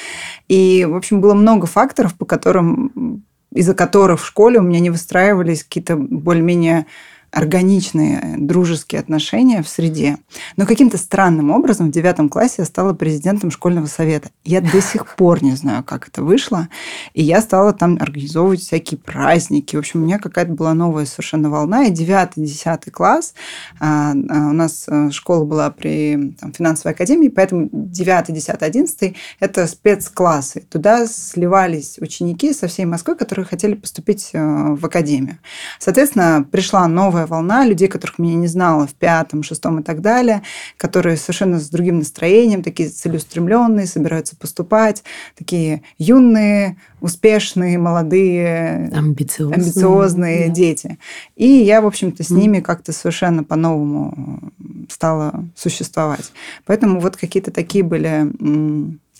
И, 0.48 0.86
в 0.88 0.94
общем, 0.94 1.20
было 1.20 1.34
много 1.34 1.66
факторов, 1.66 2.14
по 2.14 2.24
которым 2.24 3.22
из-за 3.52 3.74
которых 3.74 4.20
в 4.20 4.26
школе 4.26 4.58
у 4.58 4.62
меня 4.62 4.80
не 4.80 4.90
выстраивались 4.90 5.64
какие-то 5.64 5.96
более-менее 5.96 6.86
органичные 7.30 8.36
дружеские 8.38 9.00
отношения 9.00 9.62
в 9.62 9.68
среде. 9.68 10.18
Но 10.56 10.66
каким-то 10.66 10.98
странным 10.98 11.50
образом 11.50 11.88
в 11.88 11.92
девятом 11.92 12.28
классе 12.28 12.56
я 12.58 12.64
стала 12.64 12.94
президентом 12.94 13.50
школьного 13.50 13.86
совета. 13.86 14.30
Я 14.44 14.60
до 14.60 14.80
сих 14.80 15.16
пор 15.16 15.42
не 15.42 15.52
знаю, 15.52 15.84
как 15.84 16.08
это 16.08 16.22
вышло. 16.22 16.68
И 17.14 17.22
я 17.22 17.40
стала 17.40 17.72
там 17.72 17.98
организовывать 18.00 18.60
всякие 18.60 18.98
праздники. 18.98 19.76
В 19.76 19.80
общем, 19.80 20.02
у 20.02 20.04
меня 20.06 20.18
какая-то 20.18 20.52
была 20.52 20.74
новая 20.74 21.06
совершенно 21.06 21.50
волна. 21.50 21.84
И 21.84 21.90
девятый, 21.90 22.44
десятый 22.44 22.90
класс, 22.90 23.34
а, 23.78 24.12
а, 24.12 24.14
у 24.14 24.52
нас 24.52 24.86
э, 24.88 25.10
школа 25.10 25.44
была 25.44 25.70
при 25.70 26.34
там, 26.40 26.52
финансовой 26.52 26.94
академии, 26.94 27.28
поэтому 27.28 27.68
девятый, 27.72 28.34
десятый, 28.34 28.68
одиннадцатый– 28.68 29.16
это 29.40 29.66
спецклассы. 29.66 30.60
Туда 30.60 31.06
сливались 31.06 31.98
ученики 31.98 32.52
со 32.52 32.68
всей 32.68 32.86
Москвы, 32.86 33.14
которые 33.14 33.44
хотели 33.44 33.74
поступить 33.74 34.30
э, 34.32 34.38
в 34.40 34.84
академию. 34.84 35.38
Соответственно, 35.78 36.46
пришла 36.50 36.86
новая 36.88 37.17
новая 37.18 37.26
волна 37.26 37.66
людей, 37.66 37.88
которых 37.88 38.18
меня 38.18 38.36
не 38.36 38.46
знала 38.46 38.86
в 38.86 38.94
пятом, 38.94 39.42
шестом 39.42 39.80
и 39.80 39.82
так 39.82 40.00
далее, 40.00 40.42
которые 40.76 41.16
совершенно 41.16 41.58
с 41.58 41.68
другим 41.68 41.98
настроением, 41.98 42.62
такие 42.62 42.88
целеустремленные, 42.88 43.86
собираются 43.86 44.36
поступать, 44.36 45.02
такие 45.36 45.82
юные, 45.98 46.76
успешные, 47.00 47.78
молодые, 47.78 48.90
амбициозные, 48.94 49.56
амбициозные 49.56 50.48
да. 50.48 50.54
дети. 50.54 50.98
И 51.36 51.46
я, 51.46 51.80
в 51.80 51.86
общем-то, 51.86 52.22
с 52.22 52.30
ними 52.30 52.60
как-то 52.60 52.92
совершенно 52.92 53.42
по-новому 53.42 54.52
стала 54.88 55.44
существовать. 55.56 56.32
Поэтому 56.66 57.00
вот 57.00 57.16
какие-то 57.16 57.50
такие 57.50 57.84
были 57.84 58.28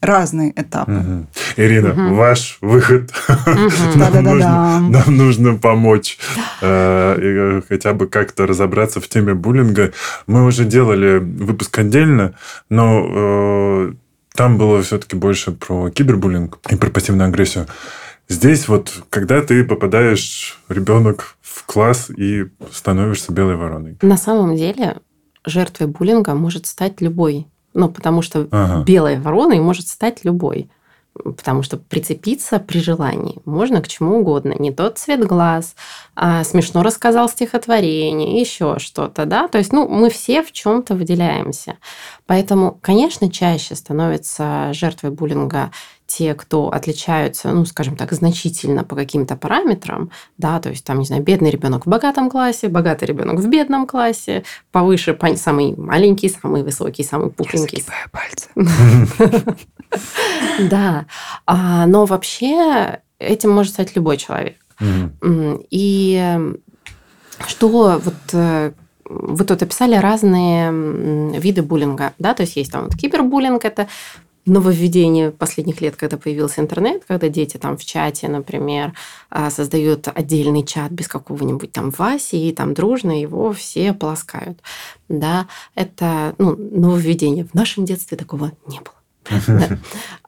разные 0.00 0.52
этапы. 0.54 0.92
Угу. 0.92 1.26
Ирина, 1.56 1.90
угу. 1.90 2.14
ваш 2.14 2.58
выход. 2.60 3.10
Угу. 3.28 3.98
нам, 3.98 4.24
нужно, 4.24 4.80
нам 4.80 5.16
нужно 5.16 5.54
помочь 5.56 6.18
э, 6.60 7.62
хотя 7.68 7.92
бы 7.94 8.06
как-то 8.06 8.46
разобраться 8.46 9.00
в 9.00 9.08
теме 9.08 9.34
буллинга. 9.34 9.92
Мы 10.26 10.44
уже 10.44 10.64
делали 10.64 11.18
выпуск 11.18 11.78
отдельно, 11.78 12.34
но 12.68 13.06
э, 13.08 13.92
там 14.34 14.58
было 14.58 14.82
все-таки 14.82 15.16
больше 15.16 15.52
про 15.52 15.90
кибербуллинг 15.90 16.58
и 16.70 16.76
про 16.76 16.90
пассивную 16.90 17.28
агрессию. 17.28 17.66
Здесь 18.28 18.68
вот, 18.68 18.92
когда 19.08 19.40
ты 19.40 19.64
попадаешь, 19.64 20.58
ребенок, 20.68 21.36
в 21.40 21.64
класс 21.64 22.10
и 22.10 22.46
становишься 22.70 23.32
белой 23.32 23.56
вороной. 23.56 23.96
На 24.02 24.18
самом 24.18 24.54
деле 24.54 24.98
жертвой 25.44 25.86
буллинга 25.86 26.34
может 26.34 26.66
стать 26.66 27.00
любой 27.00 27.46
ну, 27.78 27.88
потому 27.88 28.22
что 28.22 28.48
ага. 28.50 28.82
белой 28.82 29.18
вороной 29.18 29.60
может 29.60 29.88
стать 29.88 30.24
любой. 30.24 30.68
Потому 31.14 31.62
что 31.62 31.78
прицепиться 31.78 32.60
при 32.60 32.78
желании 32.78 33.40
можно 33.44 33.80
к 33.82 33.88
чему 33.88 34.20
угодно. 34.20 34.54
Не 34.56 34.70
тот 34.70 34.98
цвет 34.98 35.24
глаз, 35.26 35.74
а 36.14 36.44
смешно 36.44 36.82
рассказал 36.82 37.28
стихотворение, 37.28 38.40
еще 38.40 38.76
что-то, 38.78 39.24
да. 39.24 39.48
То 39.48 39.58
есть, 39.58 39.72
ну, 39.72 39.88
мы 39.88 40.10
все 40.10 40.42
в 40.42 40.52
чем-то 40.52 40.94
выделяемся. 40.94 41.78
Поэтому, 42.26 42.78
конечно, 42.82 43.30
чаще 43.32 43.74
становится 43.74 44.70
жертвой 44.72 45.10
буллинга 45.10 45.72
те, 46.08 46.34
кто 46.34 46.70
отличаются, 46.72 47.52
ну, 47.52 47.66
скажем 47.66 47.94
так, 47.94 48.12
значительно 48.12 48.82
по 48.82 48.96
каким-то 48.96 49.36
параметрам, 49.36 50.10
да, 50.38 50.58
то 50.58 50.70
есть 50.70 50.82
там, 50.84 50.98
не 50.98 51.04
знаю, 51.04 51.22
бедный 51.22 51.50
ребенок 51.50 51.84
в 51.84 51.88
богатом 51.88 52.30
классе, 52.30 52.68
богатый 52.68 53.04
ребенок 53.04 53.38
в 53.38 53.46
бедном 53.46 53.86
классе, 53.86 54.42
повыше 54.72 55.16
самый 55.36 55.76
маленький, 55.76 56.30
самый 56.30 56.62
высокий, 56.62 57.04
самый 57.04 57.30
пухленький. 57.30 57.84
Я 57.86 58.08
пальцы. 58.10 58.48
Да, 60.70 61.06
а, 61.46 61.86
но 61.86 62.04
вообще 62.04 63.00
этим 63.18 63.50
может 63.50 63.72
стать 63.72 63.96
любой 63.96 64.16
человек. 64.16 64.56
И 65.70 66.38
что 67.46 67.68
вот 67.68 68.14
э, 68.32 68.72
вы 69.04 69.44
тут 69.44 69.62
описали 69.62 69.94
разные 69.96 71.38
виды 71.38 71.62
буллинга, 71.62 72.12
да, 72.18 72.34
то 72.34 72.42
есть 72.42 72.56
есть 72.56 72.72
там 72.72 72.84
вот 72.84 72.96
кибербуллинг, 72.96 73.64
это 73.64 73.88
нововведение 74.48 75.30
последних 75.30 75.80
лет, 75.80 75.96
когда 75.96 76.16
появился 76.16 76.60
интернет, 76.60 77.04
когда 77.06 77.28
дети 77.28 77.56
там 77.56 77.76
в 77.76 77.84
чате, 77.84 78.28
например, 78.28 78.94
а, 79.30 79.50
создают 79.50 80.08
отдельный 80.08 80.64
чат 80.64 80.90
без 80.90 81.08
какого-нибудь 81.08 81.72
там 81.72 81.90
Васи, 81.90 82.48
и 82.48 82.52
там 82.52 82.74
дружно 82.74 83.20
его 83.20 83.52
все 83.52 83.92
полоскают. 83.92 84.60
Да, 85.08 85.48
это 85.74 86.34
ну, 86.38 86.56
нововведение. 86.56 87.44
В 87.44 87.54
нашем 87.54 87.84
детстве 87.84 88.16
такого 88.16 88.52
не 88.66 88.78
было. 88.78 88.97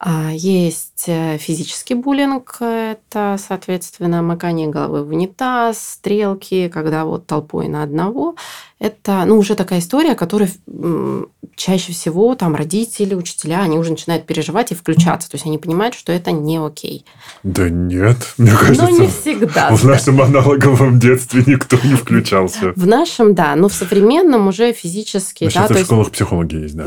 А, 0.02 0.30
есть 0.33 1.04
э, 1.09 1.37
физический 1.37 1.92
буллинг, 1.92 2.57
это, 2.62 3.37
соответственно, 3.38 4.23
макание 4.23 4.66
головы 4.66 5.04
в 5.04 5.11
унитаз, 5.11 5.78
стрелки, 5.78 6.71
когда 6.73 7.04
вот 7.04 7.26
толпой 7.26 7.69
на 7.69 7.83
одного. 7.83 8.35
Это, 8.78 9.25
ну, 9.26 9.37
уже 9.37 9.57
такая 9.57 9.80
история, 9.80 10.14
которая 10.14 10.49
чаще 11.54 11.92
всего 11.92 12.35
там 12.35 12.54
родители, 12.54 13.14
учителя, 13.14 13.61
они 13.61 13.76
уже 13.76 13.90
начинают 13.90 14.25
переживать 14.25 14.73
и 14.73 14.75
включаться. 14.75 15.30
То 15.30 15.35
есть 15.35 15.45
они 15.45 15.59
понимают, 15.59 15.95
что 15.95 16.12
это 16.12 16.33
не 16.33 16.57
окей. 16.57 17.04
Да 17.42 17.69
нет, 17.69 18.16
мне 18.38 18.52
кажется. 18.52 18.85
Но 18.85 18.88
не 18.88 19.07
всегда. 19.07 19.69
В 19.71 19.85
нашем 19.85 20.23
аналоговом 20.23 20.99
детстве 20.99 21.45
никто 21.47 21.76
не 21.85 21.95
включался. 21.95 22.73
В 22.75 22.87
нашем, 22.87 23.35
да, 23.35 23.54
но 23.54 23.69
в 23.69 23.75
современном 23.75 24.49
уже 24.49 24.73
физически. 24.73 25.50
Да, 25.52 25.69
в 25.69 25.78
школах 25.78 26.07
есть... 26.07 26.12
психологи 26.12 26.57
есть, 26.57 26.75
да. 26.75 26.87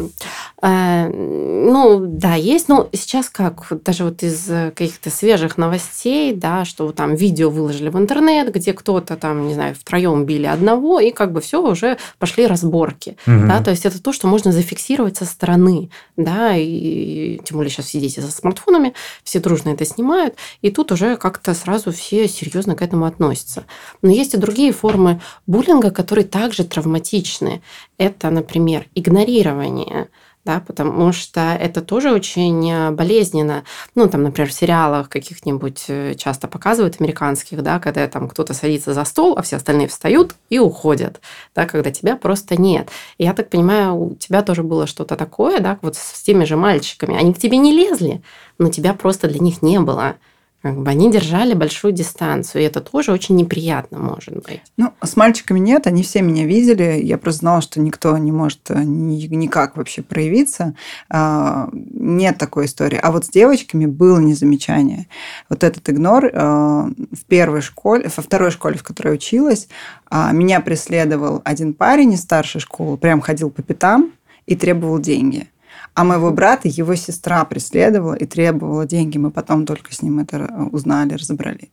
Э, 0.63 1.09
ну, 1.09 1.73
Ну, 1.73 2.02
да, 2.07 2.35
есть. 2.35 2.69
Но 2.69 2.89
сейчас 2.93 3.29
как, 3.29 3.67
даже 3.83 4.03
вот 4.03 4.23
из 4.23 4.45
каких-то 4.45 5.09
свежих 5.09 5.57
новостей, 5.57 6.33
да, 6.33 6.65
что 6.65 6.91
там 6.91 7.15
видео 7.15 7.49
выложили 7.49 7.89
в 7.89 7.97
интернет, 7.97 8.53
где 8.53 8.73
кто-то 8.73 9.15
там, 9.17 9.47
не 9.47 9.53
знаю, 9.53 9.75
втроем 9.75 10.25
били 10.25 10.45
одного, 10.45 10.99
и 10.99 11.11
как 11.11 11.31
бы 11.31 11.41
все 11.41 11.61
уже 11.61 11.97
пошли 12.19 12.47
разборки. 12.47 13.17
Угу. 13.27 13.47
Да, 13.47 13.63
то 13.63 13.71
есть 13.71 13.85
это 13.85 14.01
то, 14.01 14.13
что 14.13 14.27
можно 14.27 14.51
зафиксировать 14.51 15.17
со 15.17 15.25
стороны, 15.25 15.89
да, 16.17 16.55
и 16.55 17.39
тем 17.43 17.57
более 17.57 17.71
сейчас 17.71 17.87
все 17.87 17.99
дети 17.99 18.19
со 18.19 18.31
смартфонами, 18.31 18.93
все 19.23 19.39
дружно 19.39 19.69
это 19.69 19.85
снимают, 19.85 20.35
и 20.61 20.71
тут 20.71 20.91
уже 20.91 21.17
как-то 21.17 21.53
сразу 21.53 21.91
все 21.91 22.27
серьезно 22.27 22.75
к 22.75 22.81
этому 22.81 23.05
относятся. 23.05 23.65
Но 24.01 24.09
есть 24.09 24.33
и 24.33 24.37
другие 24.37 24.71
формы 24.71 25.21
буллинга, 25.47 25.91
которые 25.91 26.25
также 26.25 26.63
травматичны. 26.63 27.61
Это, 27.97 28.29
например, 28.29 28.87
игнорирование 28.95 30.09
да, 30.45 30.59
потому 30.59 31.13
что 31.13 31.39
это 31.53 31.81
тоже 31.81 32.11
очень 32.11 32.69
э, 32.69 32.91
болезненно. 32.91 33.63
Ну, 33.95 34.09
там, 34.09 34.23
например, 34.23 34.49
в 34.49 34.53
сериалах 34.53 35.09
каких-нибудь 35.09 35.85
э, 35.87 36.15
часто 36.15 36.47
показывают 36.47 36.99
американских, 36.99 37.63
да, 37.63 37.79
когда 37.79 38.07
там 38.07 38.27
кто-то 38.27 38.53
садится 38.53 38.93
за 38.93 39.05
стол, 39.05 39.35
а 39.37 39.41
все 39.41 39.55
остальные 39.55 39.87
встают 39.87 40.35
и 40.49 40.59
уходят, 40.59 41.21
да, 41.55 41.65
когда 41.65 41.91
тебя 41.91 42.17
просто 42.17 42.61
нет. 42.61 42.89
И 43.17 43.23
я 43.23 43.33
так 43.33 43.49
понимаю, 43.49 43.95
у 43.95 44.15
тебя 44.15 44.41
тоже 44.41 44.63
было 44.63 44.85
что-то 44.85 45.15
такое, 45.15 45.59
да, 45.59 45.79
вот 45.81 45.95
с 45.95 46.21
теми 46.21 46.43
же 46.43 46.57
мальчиками. 46.57 47.17
Они 47.17 47.33
к 47.33 47.39
тебе 47.39 47.57
не 47.57 47.71
лезли, 47.71 48.21
но 48.57 48.69
тебя 48.69 48.93
просто 48.93 49.27
для 49.29 49.39
них 49.39 49.61
не 49.61 49.79
было. 49.79 50.15
Как 50.63 50.77
бы 50.77 50.89
они 50.89 51.11
держали 51.11 51.53
большую 51.55 51.91
дистанцию, 51.91 52.61
и 52.61 52.65
это 52.65 52.79
тоже 52.79 53.11
очень 53.11 53.35
неприятно 53.35 53.99
может 53.99 54.33
быть. 54.35 54.61
Ну, 54.77 54.93
с 55.03 55.17
мальчиками 55.17 55.59
нет, 55.59 55.87
они 55.87 56.03
все 56.03 56.21
меня 56.21 56.45
видели. 56.45 57.01
Я 57.03 57.17
просто 57.17 57.39
знала, 57.39 57.61
что 57.61 57.81
никто 57.81 58.17
не 58.17 58.31
может 58.31 58.71
э, 58.71 58.81
никак 58.81 59.75
вообще 59.75 60.01
проявиться. 60.01 60.73
А, 61.09 61.67
нет 61.73 62.37
такой 62.37 62.67
истории. 62.67 62.97
А 63.03 63.11
вот 63.11 63.25
с 63.25 63.29
девочками 63.29 63.87
было 63.87 64.19
незамечание. 64.19 65.09
Вот 65.49 65.65
этот 65.65 65.89
игнор 65.89 66.27
э, 66.27 66.31
в 66.31 67.25
первой 67.27 67.59
школе, 67.59 68.09
во 68.15 68.23
второй 68.23 68.49
школе, 68.49 68.77
в 68.77 68.83
которой 68.83 69.15
училась, 69.15 69.67
а, 70.09 70.31
меня 70.31 70.61
преследовал 70.61 71.41
один 71.43 71.73
парень 71.73 72.13
из 72.13 72.21
старшей 72.21 72.61
школы, 72.61 72.95
прям 72.95 73.19
ходил 73.19 73.49
по 73.49 73.61
пятам 73.61 74.13
и 74.45 74.55
требовал 74.55 74.99
деньги. 74.99 75.49
А 75.95 76.03
моего 76.03 76.31
брата 76.31 76.67
его 76.67 76.95
сестра 76.95 77.43
преследовала 77.45 78.15
и 78.15 78.25
требовала 78.25 78.85
деньги. 78.85 79.17
Мы 79.17 79.31
потом 79.31 79.65
только 79.65 79.93
с 79.93 80.01
ним 80.01 80.19
это 80.19 80.69
узнали, 80.71 81.13
разобрали. 81.13 81.71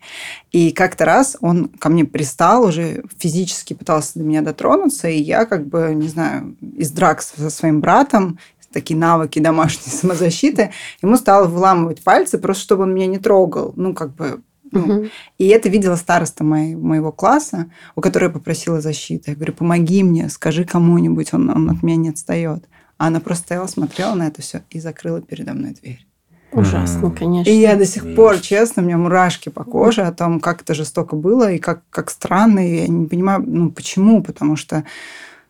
И 0.52 0.72
как-то 0.72 1.04
раз 1.04 1.36
он 1.40 1.68
ко 1.68 1.88
мне 1.88 2.04
пристал, 2.04 2.64
уже 2.64 3.02
физически 3.18 3.74
пытался 3.74 4.18
до 4.18 4.24
меня 4.24 4.42
дотронуться, 4.42 5.08
и 5.08 5.20
я 5.20 5.46
как 5.46 5.66
бы, 5.66 5.92
не 5.94 6.08
знаю, 6.08 6.56
из 6.76 6.90
драк 6.90 7.22
со 7.22 7.50
своим 7.50 7.80
братом 7.80 8.38
такие 8.72 8.98
навыки 8.98 9.40
домашней 9.40 9.90
самозащиты, 9.92 10.70
ему 11.02 11.16
стало 11.16 11.46
выламывать 11.46 12.02
пальцы, 12.02 12.38
просто 12.38 12.62
чтобы 12.62 12.84
он 12.84 12.94
меня 12.94 13.06
не 13.06 13.18
трогал. 13.18 13.72
Ну, 13.76 13.94
как 13.94 14.14
бы 14.14 14.40
ну, 14.72 14.80
угу. 14.82 15.06
И 15.38 15.48
это 15.48 15.68
видела 15.68 15.96
староста 15.96 16.44
моей, 16.44 16.76
моего 16.76 17.10
класса, 17.10 17.70
у 17.96 18.00
которой 18.00 18.24
я 18.24 18.30
попросила 18.30 18.80
защиты. 18.80 19.32
Я 19.32 19.34
говорю, 19.34 19.52
помоги 19.52 20.04
мне, 20.04 20.28
скажи 20.28 20.64
кому-нибудь, 20.64 21.34
он, 21.34 21.50
он 21.50 21.70
от 21.70 21.82
меня 21.82 21.96
не 21.96 22.08
отстает. 22.10 22.68
А 23.00 23.06
она 23.06 23.18
просто 23.20 23.44
стояла, 23.44 23.66
смотрела 23.66 24.14
на 24.14 24.26
это 24.26 24.42
все 24.42 24.60
и 24.68 24.78
закрыла 24.78 25.22
передо 25.22 25.54
мной 25.54 25.70
дверь. 25.70 26.06
Ужасно, 26.52 27.10
конечно. 27.10 27.48
И 27.48 27.54
я 27.54 27.74
до 27.74 27.86
сих 27.86 28.14
пор, 28.14 28.38
честно, 28.40 28.82
у 28.82 28.84
меня 28.84 28.98
мурашки 28.98 29.48
по 29.48 29.64
коже 29.64 30.02
о 30.02 30.12
том, 30.12 30.38
как 30.38 30.60
это 30.60 30.74
жестоко 30.74 31.16
было 31.16 31.50
и 31.50 31.58
как, 31.58 31.80
как 31.88 32.10
странно. 32.10 32.60
И 32.60 32.80
я 32.80 32.88
не 32.88 33.06
понимаю, 33.06 33.42
ну, 33.46 33.70
почему. 33.70 34.22
Потому 34.22 34.54
что, 34.56 34.84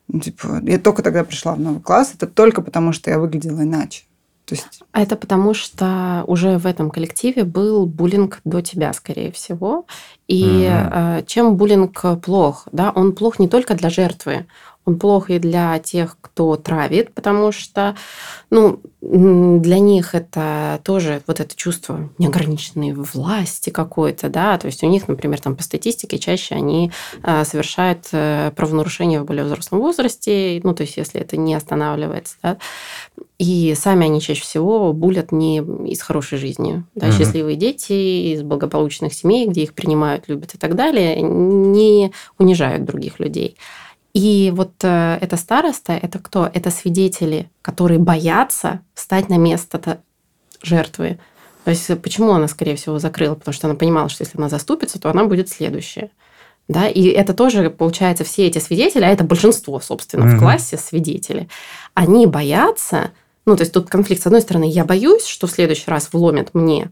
ну, 0.07 0.21
типа, 0.21 0.61
я 0.63 0.79
только 0.79 1.03
тогда 1.03 1.25
пришла 1.25 1.55
в 1.57 1.61
новый 1.61 1.81
класс. 1.81 2.13
Это 2.15 2.29
только 2.29 2.63
потому, 2.63 2.93
что 2.93 3.11
я 3.11 3.19
выглядела 3.19 3.63
иначе. 3.63 4.05
То 4.45 4.55
есть... 4.55 4.83
А 4.93 5.03
это 5.03 5.17
потому, 5.17 5.53
что 5.53 6.23
уже 6.29 6.57
в 6.57 6.67
этом 6.67 6.91
коллективе 6.91 7.43
был 7.43 7.87
буллинг 7.87 8.41
до 8.45 8.63
тебя, 8.63 8.93
скорее 8.93 9.33
всего. 9.33 9.87
И 10.29 10.45
mm-hmm. 10.45 11.27
чем 11.27 11.57
буллинг 11.57 12.05
плох? 12.23 12.69
Да? 12.71 12.93
Он 12.93 13.13
плох 13.13 13.41
не 13.41 13.49
только 13.49 13.75
для 13.75 13.91
жертвы, 13.91 14.47
он 14.91 14.99
плох 14.99 15.31
и 15.31 15.39
для 15.39 15.79
тех, 15.79 16.17
кто 16.21 16.57
травит, 16.57 17.15
потому 17.15 17.53
что 17.53 17.97
ну, 18.51 18.81
для 19.01 19.79
них 19.79 20.15
это 20.15 20.81
тоже 20.85 21.23
вот 21.27 21.41
это 21.41 21.55
чувство 21.55 22.11
неограниченной 22.19 22.93
власти 22.93 23.71
какой-то, 23.71 24.29
да, 24.29 24.59
то 24.59 24.67
есть 24.67 24.83
у 24.83 24.87
них, 24.87 25.09
например, 25.09 25.41
там 25.41 25.57
по 25.57 25.63
статистике 25.63 26.19
чаще 26.19 26.55
они 26.55 26.93
э, 27.23 27.45
совершают 27.45 28.09
э, 28.13 28.53
правонарушения 28.57 29.21
в 29.21 29.25
более 29.25 29.45
взрослом 29.45 29.81
возрасте, 29.81 30.61
ну, 30.65 30.75
то 30.75 30.83
есть 30.83 30.97
если 30.97 31.21
это 31.21 31.37
не 31.37 31.55
останавливается, 31.55 32.37
да, 32.43 32.59
и 33.39 33.75
сами 33.75 34.05
они 34.05 34.21
чаще 34.21 34.43
всего 34.43 34.93
булят 34.93 35.33
не 35.33 35.59
из 35.59 36.03
хорошей 36.03 36.37
жизни. 36.37 36.85
Да, 36.95 37.09
угу. 37.09 37.17
Счастливые 37.17 37.57
дети 37.57 38.35
из 38.35 38.43
благополучных 38.43 39.15
семей, 39.15 39.49
где 39.49 39.63
их 39.63 39.73
принимают, 39.73 40.29
любят 40.29 40.55
и 40.55 40.59
так 40.59 40.75
далее, 40.75 41.23
не 41.23 42.13
унижают 42.37 42.85
других 42.85 43.19
людей. 43.19 43.57
И 44.13 44.53
вот 44.55 44.73
э, 44.83 45.19
эта 45.21 45.37
староста, 45.37 45.93
это 45.93 46.19
кто? 46.19 46.51
Это 46.53 46.71
свидетели, 46.71 47.49
которые 47.63 47.99
боятся 47.99 48.81
встать 48.95 49.29
на 49.29 49.39
место 49.39 50.01
жертвы. 50.63 51.19
То 51.65 51.71
есть 51.71 51.89
э, 51.91 51.97
почему 51.97 52.33
она, 52.33 52.49
скорее 52.49 52.77
всего, 52.77 52.99
закрыла? 52.99 53.35
Потому 53.35 53.55
что 53.55 53.69
она 53.69 53.77
понимала, 53.77 54.09
что 54.09 54.25
если 54.25 54.37
она 54.39 54.49
заступится, 54.49 55.01
то 55.01 55.11
она 55.11 55.25
будет 55.25 55.49
следующая. 55.49 56.11
Да? 56.67 56.89
И 56.89 57.05
это 57.05 57.35
тоже, 57.35 57.71
получается, 57.71 58.25
все 58.25 58.47
эти 58.47 58.59
свидетели, 58.59 59.05
а 59.05 59.09
это 59.09 59.25
большинство, 59.25 59.81
собственно, 59.81 60.25
mm-hmm. 60.25 60.37
в 60.37 60.39
классе 60.39 60.77
свидетели, 60.77 61.49
они 61.95 62.27
боятся, 62.27 63.11
ну, 63.45 63.57
то 63.57 63.63
есть 63.63 63.73
тут 63.73 63.89
конфликт. 63.91 64.23
С 64.23 64.27
одной 64.27 64.41
стороны, 64.41 64.71
я 64.71 64.85
боюсь, 64.85 65.27
что 65.27 65.47
в 65.47 65.51
следующий 65.51 65.91
раз 65.91 66.11
вломят 66.13 66.55
мне, 66.55 66.91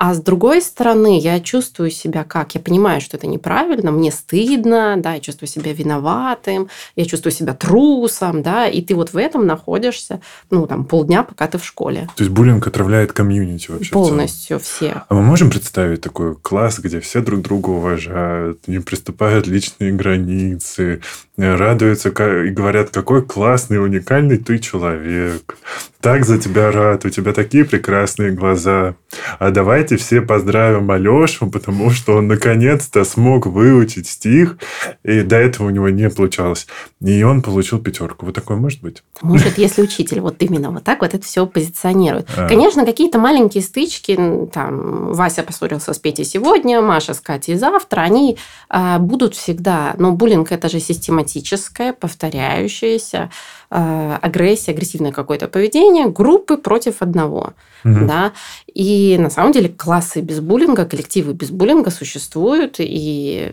а 0.00 0.14
с 0.14 0.20
другой 0.20 0.62
стороны, 0.62 1.18
я 1.18 1.40
чувствую 1.40 1.90
себя 1.90 2.22
как? 2.22 2.54
Я 2.54 2.60
понимаю, 2.60 3.00
что 3.00 3.16
это 3.16 3.26
неправильно, 3.26 3.90
мне 3.90 4.12
стыдно, 4.12 4.94
да, 4.96 5.14
я 5.14 5.20
чувствую 5.20 5.48
себя 5.48 5.72
виноватым, 5.72 6.68
я 6.94 7.04
чувствую 7.04 7.32
себя 7.32 7.52
трусом, 7.52 8.42
да, 8.42 8.68
и 8.68 8.80
ты 8.80 8.94
вот 8.94 9.12
в 9.12 9.16
этом 9.16 9.44
находишься, 9.44 10.20
ну, 10.50 10.68
там, 10.68 10.84
полдня, 10.84 11.24
пока 11.24 11.48
ты 11.48 11.58
в 11.58 11.64
школе. 11.64 12.08
То 12.14 12.22
есть 12.22 12.32
буллинг 12.32 12.64
отравляет 12.64 13.12
комьюнити 13.12 13.72
вообще? 13.72 13.90
Полностью 13.90 14.60
все. 14.60 15.02
А 15.08 15.14
мы 15.14 15.22
можем 15.22 15.50
представить 15.50 16.00
такой 16.00 16.36
класс, 16.36 16.78
где 16.78 17.00
все 17.00 17.20
друг 17.20 17.40
друга 17.40 17.70
уважают, 17.70 18.68
не 18.68 18.78
приступают 18.78 19.48
личные 19.48 19.90
границы, 19.90 21.00
радуются 21.36 22.10
и 22.10 22.50
говорят, 22.50 22.90
какой 22.90 23.24
классный, 23.24 23.82
уникальный 23.82 24.38
ты 24.38 24.60
человек. 24.60 25.56
Так 26.00 26.24
за 26.24 26.38
тебя 26.38 26.70
рад, 26.70 27.04
у 27.04 27.10
тебя 27.10 27.32
такие 27.32 27.64
прекрасные 27.64 28.30
глаза. 28.30 28.94
А 29.40 29.50
давайте 29.88 30.04
все 30.04 30.20
поздравим 30.20 30.90
Алешу, 30.90 31.46
потому 31.50 31.90
что 31.90 32.16
он 32.16 32.28
наконец-то 32.28 33.04
смог 33.04 33.46
выучить 33.46 34.06
стих, 34.06 34.58
и 35.02 35.22
до 35.22 35.36
этого 35.36 35.68
у 35.68 35.70
него 35.70 35.88
не 35.88 36.10
получалось. 36.10 36.66
И 37.00 37.22
он 37.22 37.42
получил 37.42 37.78
пятерку. 37.78 38.26
Вот 38.26 38.34
такое 38.34 38.56
может 38.56 38.80
быть? 38.82 39.04
Может, 39.22 39.56
если 39.56 39.82
учитель 39.82 40.20
вот 40.20 40.42
именно 40.42 40.70
вот 40.72 40.82
так 40.82 41.00
вот 41.00 41.14
это 41.14 41.24
все 41.24 41.46
позиционирует. 41.46 42.28
А. 42.36 42.48
Конечно, 42.48 42.84
какие-то 42.84 43.20
маленькие 43.20 43.62
стычки, 43.62 44.18
там, 44.52 45.12
Вася 45.12 45.44
поссорился 45.44 45.92
с 45.92 45.98
Петей 46.00 46.24
сегодня, 46.24 46.80
Маша 46.80 47.14
с 47.14 47.20
Катей 47.20 47.54
завтра, 47.54 48.00
они 48.00 48.36
а, 48.68 48.98
будут 48.98 49.36
всегда. 49.36 49.94
Но 49.96 50.10
буллинг– 50.10 50.48
это 50.50 50.68
же 50.68 50.80
систематическое, 50.80 51.92
повторяющееся 51.92 53.30
э, 53.70 54.18
агрессия, 54.20 54.72
агрессивное 54.72 55.12
какое-то 55.12 55.46
поведение 55.46 56.08
группы 56.08 56.56
против 56.56 57.00
одного. 57.00 57.52
Угу. 57.84 58.06
Да? 58.06 58.32
И 58.74 59.16
на 59.18 59.30
самом 59.30 59.52
деле 59.52 59.68
классы 59.68 60.20
без 60.20 60.40
буллинга, 60.40 60.84
коллективы 60.84 61.32
без 61.32 61.50
буллинга 61.50 61.90
существуют, 61.90 62.76
и 62.80 63.52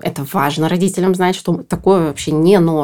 это 0.00 0.26
важно 0.32 0.70
родителям 0.70 1.14
знать, 1.14 1.36
что 1.36 1.62
такое 1.68 2.06
вообще 2.06 2.32
не 2.32 2.58
норма. 2.58 2.77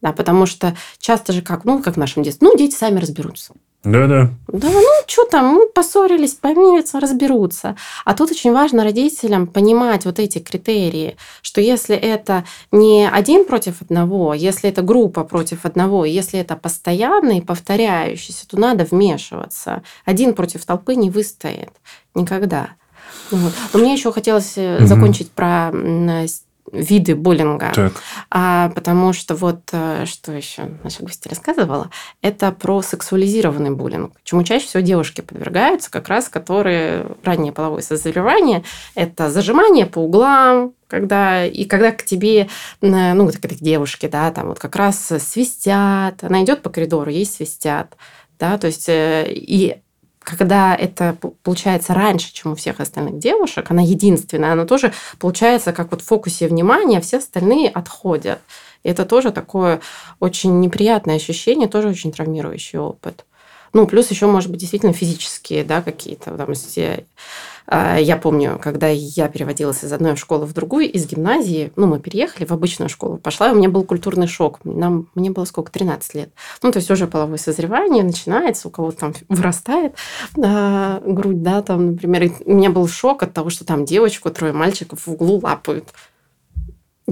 Да, 0.00 0.12
потому 0.12 0.46
что 0.46 0.76
часто 0.98 1.32
же 1.32 1.42
как, 1.42 1.64
ну, 1.64 1.82
как 1.82 1.94
в 1.94 1.98
нашем 1.98 2.22
детстве, 2.22 2.46
ну, 2.46 2.56
дети 2.56 2.74
сами 2.74 3.00
разберутся. 3.00 3.54
Да-да. 3.84 4.30
Да, 4.48 4.68
ну 4.68 4.82
что 5.06 5.24
там, 5.24 5.54
ну, 5.54 5.68
поссорились, 5.68 6.34
помирятся, 6.34 6.98
разберутся. 6.98 7.76
А 8.04 8.14
тут 8.14 8.30
очень 8.32 8.52
важно 8.52 8.82
родителям 8.82 9.46
понимать 9.46 10.04
вот 10.04 10.18
эти 10.18 10.40
критерии, 10.40 11.16
что 11.42 11.60
если 11.60 11.96
это 11.96 12.44
не 12.72 13.08
один 13.08 13.44
против 13.44 13.80
одного, 13.80 14.34
если 14.34 14.68
это 14.68 14.82
группа 14.82 15.22
против 15.22 15.64
одного, 15.64 16.04
если 16.04 16.40
это 16.40 16.56
постоянный, 16.56 17.40
повторяющийся, 17.40 18.48
то 18.48 18.58
надо 18.58 18.84
вмешиваться. 18.84 19.82
Один 20.04 20.34
против 20.34 20.64
толпы 20.64 20.96
не 20.96 21.08
выстоит 21.08 21.70
никогда. 22.14 22.70
Вот. 23.30 23.52
Но 23.72 23.80
мне 23.80 23.92
еще 23.92 24.12
хотелось 24.12 24.58
угу. 24.58 24.86
закончить 24.86 25.30
про 25.30 25.70
виды 26.72 27.14
буллинга. 27.14 27.72
Так. 27.74 27.92
А, 28.30 28.70
потому 28.74 29.12
что 29.12 29.34
вот 29.34 29.60
э, 29.72 30.04
что 30.06 30.32
еще 30.32 30.70
наша 30.82 31.02
гостья 31.02 31.30
рассказывала, 31.30 31.90
это 32.22 32.52
про 32.52 32.82
сексуализированный 32.82 33.70
буллинг, 33.70 34.12
чему 34.24 34.42
чаще 34.44 34.66
всего 34.66 34.82
девушки 34.82 35.20
подвергаются, 35.20 35.90
как 35.90 36.08
раз 36.08 36.28
которые 36.28 37.06
раннее 37.24 37.52
половое 37.52 37.82
созревание, 37.82 38.64
это 38.94 39.30
зажимание 39.30 39.86
по 39.86 40.00
углам, 40.00 40.72
когда 40.86 41.44
и 41.44 41.64
когда 41.64 41.92
к 41.92 42.04
тебе, 42.04 42.48
ну, 42.80 43.30
к 43.30 43.46
девушке, 43.60 44.08
да, 44.08 44.30
там 44.30 44.48
вот 44.48 44.58
как 44.58 44.76
раз 44.76 45.12
свистят, 45.18 46.22
она 46.22 46.42
идет 46.42 46.62
по 46.62 46.70
коридору, 46.70 47.10
ей 47.10 47.26
свистят, 47.26 47.96
Да, 48.38 48.58
то 48.58 48.66
есть 48.68 48.88
э, 48.88 49.26
и 49.30 49.76
когда 50.36 50.74
это 50.74 51.16
получается 51.42 51.94
раньше, 51.94 52.32
чем 52.32 52.52
у 52.52 52.54
всех 52.54 52.80
остальных 52.80 53.18
девушек, 53.18 53.70
она 53.70 53.82
единственная, 53.82 54.52
она 54.52 54.66
тоже 54.66 54.92
получается 55.18 55.72
как 55.72 55.90
вот 55.90 56.02
в 56.02 56.06
фокусе 56.06 56.48
внимания, 56.48 57.00
все 57.00 57.18
остальные 57.18 57.68
отходят. 57.68 58.40
И 58.82 58.88
это 58.88 59.04
тоже 59.04 59.32
такое 59.32 59.80
очень 60.20 60.60
неприятное 60.60 61.16
ощущение, 61.16 61.68
тоже 61.68 61.88
очень 61.88 62.12
травмирующий 62.12 62.78
опыт. 62.78 63.24
Ну, 63.72 63.86
плюс 63.86 64.10
еще, 64.10 64.26
может 64.26 64.50
быть, 64.50 64.60
действительно 64.60 64.92
физические, 64.92 65.64
да, 65.64 65.82
какие-то, 65.82 66.32
там, 66.32 66.50
если 66.50 67.06
а, 67.70 67.98
я 67.98 68.16
помню, 68.16 68.58
когда 68.62 68.88
я 68.88 69.28
переводилась 69.28 69.84
из 69.84 69.92
одной 69.92 70.16
школы 70.16 70.46
в 70.46 70.54
другую, 70.54 70.90
из 70.90 71.06
гимназии, 71.06 71.70
ну, 71.76 71.86
мы 71.86 72.00
переехали 72.00 72.46
в 72.46 72.52
обычную 72.52 72.88
школу, 72.88 73.18
пошла, 73.18 73.48
и 73.48 73.52
у 73.52 73.56
меня 73.56 73.68
был 73.68 73.84
культурный 73.84 74.26
шок. 74.26 74.60
Нам, 74.64 75.08
мне 75.14 75.30
было 75.30 75.44
сколько? 75.44 75.70
13 75.70 76.14
лет. 76.14 76.30
Ну, 76.62 76.72
то 76.72 76.78
есть 76.78 76.90
уже 76.90 77.06
половое 77.06 77.36
созревание 77.36 78.02
начинается, 78.02 78.68
у 78.68 78.70
кого-то 78.70 78.96
там 78.96 79.14
вырастает 79.28 79.96
э, 80.36 81.00
грудь, 81.04 81.42
да, 81.42 81.60
там, 81.60 81.92
например. 81.92 82.22
И 82.24 82.32
у 82.46 82.54
меня 82.54 82.70
был 82.70 82.88
шок 82.88 83.22
от 83.22 83.34
того, 83.34 83.50
что 83.50 83.66
там 83.66 83.84
девочку, 83.84 84.30
трое 84.30 84.54
мальчиков 84.54 85.06
в 85.06 85.12
углу 85.12 85.38
лапают. 85.42 85.92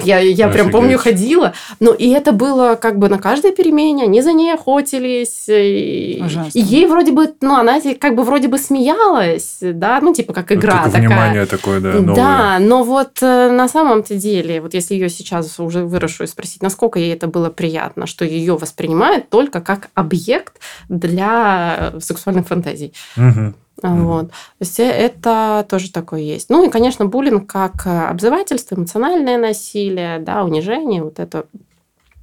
Я, 0.04 0.18
я 0.18 0.48
прям 0.48 0.70
помню, 0.70 0.98
ходила. 0.98 1.54
Ну, 1.80 1.92
и 1.92 2.10
это 2.10 2.32
было 2.32 2.74
как 2.80 2.98
бы 2.98 3.08
на 3.08 3.18
каждой 3.18 3.52
перемене. 3.52 4.04
Они 4.04 4.20
за 4.20 4.32
ней 4.32 4.52
охотились. 4.52 5.44
И, 5.48 6.22
и 6.52 6.60
ей 6.60 6.86
вроде 6.86 7.12
бы, 7.12 7.32
ну, 7.40 7.54
она 7.54 7.80
как 7.98 8.14
бы 8.14 8.22
вроде 8.22 8.48
бы 8.48 8.58
смеялась, 8.58 9.58
да, 9.60 10.00
ну, 10.00 10.12
типа 10.12 10.34
как 10.34 10.52
игра 10.52 10.82
Только 10.82 10.90
такая. 10.90 11.08
внимание 11.08 11.46
такое, 11.46 11.80
да, 11.80 11.92
новое. 11.92 12.14
Да, 12.14 12.58
но 12.60 12.82
вот 12.82 13.22
э, 13.22 13.50
на 13.50 13.68
самом-то 13.68 14.14
деле, 14.16 14.60
вот 14.60 14.74
если 14.74 14.94
ее 14.94 15.08
сейчас 15.08 15.58
уже 15.58 15.84
выросшую 15.84 16.26
спросить, 16.26 16.62
насколько 16.62 16.98
ей 16.98 17.14
это 17.14 17.26
было 17.26 17.48
приятно, 17.48 18.06
что 18.06 18.24
ее 18.24 18.56
воспринимают 18.56 19.30
только 19.30 19.60
как 19.60 19.88
объект 19.94 20.60
для 20.88 21.94
сексуальных 22.00 22.46
фантазий. 22.46 22.92
Угу. 23.16 23.54
Вот. 23.82 24.30
То 24.30 24.34
есть 24.60 24.80
э, 24.80 24.84
это 24.84 25.66
тоже 25.68 25.92
такое 25.92 26.20
есть. 26.20 26.48
Ну 26.48 26.64
и, 26.64 26.70
конечно, 26.70 27.04
буллинг 27.04 27.50
как 27.50 27.86
э, 27.86 28.08
обзывательство, 28.08 28.74
эмоциональное 28.74 29.38
насилие, 29.38 30.18
да, 30.18 30.44
унижение, 30.44 31.02
вот 31.02 31.18
это 31.18 31.46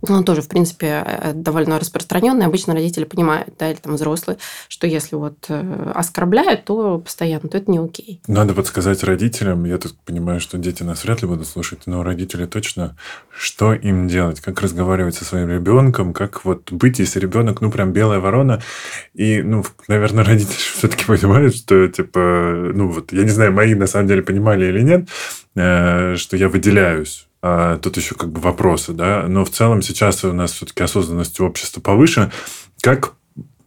ну, 0.07 0.23
тоже, 0.23 0.41
в 0.41 0.49
принципе, 0.49 1.03
э, 1.05 1.31
довольно 1.33 1.79
распространенный. 1.79 2.45
Обычно 2.45 2.73
родители 2.73 3.05
понимают, 3.05 3.53
да, 3.57 3.71
или 3.71 3.77
там 3.77 3.95
взрослые, 3.95 4.37
что 4.67 4.85
если 4.85 5.15
вот 5.15 5.45
э, 5.47 5.91
оскорбляют, 5.95 6.65
то 6.65 6.99
постоянно, 6.99 7.47
то 7.47 7.57
это 7.57 7.71
не 7.71 7.77
окей. 7.77 8.21
Надо 8.27 8.53
подсказать 8.53 9.03
родителям. 9.03 9.63
Я 9.63 9.77
тут 9.77 9.95
понимаю, 9.99 10.41
что 10.41 10.57
дети 10.57 10.83
нас 10.83 11.03
вряд 11.03 11.21
ли 11.21 11.27
будут 11.27 11.47
слушать, 11.47 11.83
но 11.85 12.03
родители 12.03 12.45
точно, 12.45 12.97
что 13.29 13.73
им 13.73 14.09
делать, 14.09 14.41
как 14.41 14.61
разговаривать 14.61 15.15
со 15.15 15.23
своим 15.23 15.49
ребенком, 15.49 16.13
как 16.13 16.43
вот 16.43 16.71
быть, 16.71 16.99
если 16.99 17.19
ребенок, 17.21 17.61
ну, 17.61 17.71
прям 17.71 17.93
белая 17.93 18.19
ворона. 18.19 18.61
И, 19.13 19.41
ну, 19.41 19.63
наверное, 19.87 20.23
родители 20.25 20.53
все-таки 20.53 21.05
понимают, 21.05 21.55
что, 21.55 21.87
типа, 21.87 22.71
ну, 22.73 22.89
вот, 22.89 23.13
я 23.13 23.23
не 23.23 23.29
знаю, 23.29 23.53
мои 23.53 23.73
на 23.73 23.87
самом 23.87 24.07
деле 24.09 24.21
понимали 24.21 24.65
или 24.65 24.81
нет, 24.81 25.07
э, 25.55 26.15
что 26.17 26.35
я 26.35 26.49
выделяюсь 26.49 27.27
тут 27.43 27.97
еще 27.97 28.15
как 28.15 28.31
бы 28.31 28.39
вопросы, 28.39 28.93
да. 28.93 29.25
Но 29.27 29.43
в 29.43 29.49
целом 29.49 29.81
сейчас 29.81 30.23
у 30.23 30.31
нас 30.31 30.53
все-таки 30.53 30.83
осознанность 30.83 31.39
общества 31.41 31.81
повыше. 31.81 32.31
Как, 32.81 33.13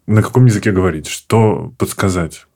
на 0.06 0.22
каком 0.22 0.46
языке 0.46 0.72
говорить? 0.72 1.06
Что 1.06 1.72
подсказать? 1.78 2.46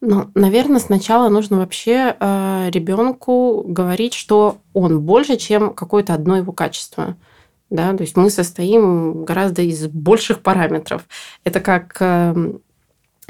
Ну, 0.00 0.30
наверное, 0.34 0.80
сначала 0.80 1.28
нужно 1.28 1.58
вообще 1.58 2.16
э, 2.18 2.70
ребенку 2.72 3.64
говорить, 3.66 4.14
что 4.14 4.58
он 4.72 5.00
больше, 5.00 5.36
чем 5.36 5.72
какое-то 5.74 6.12
одно 6.12 6.36
его 6.36 6.52
качество. 6.52 7.16
Да? 7.70 7.94
То 7.94 8.02
есть 8.02 8.16
мы 8.16 8.28
состоим 8.28 9.24
гораздо 9.24 9.62
из 9.62 9.86
больших 9.86 10.40
параметров. 10.40 11.02
Это 11.44 11.60
как 11.60 11.96
э, 12.00 12.54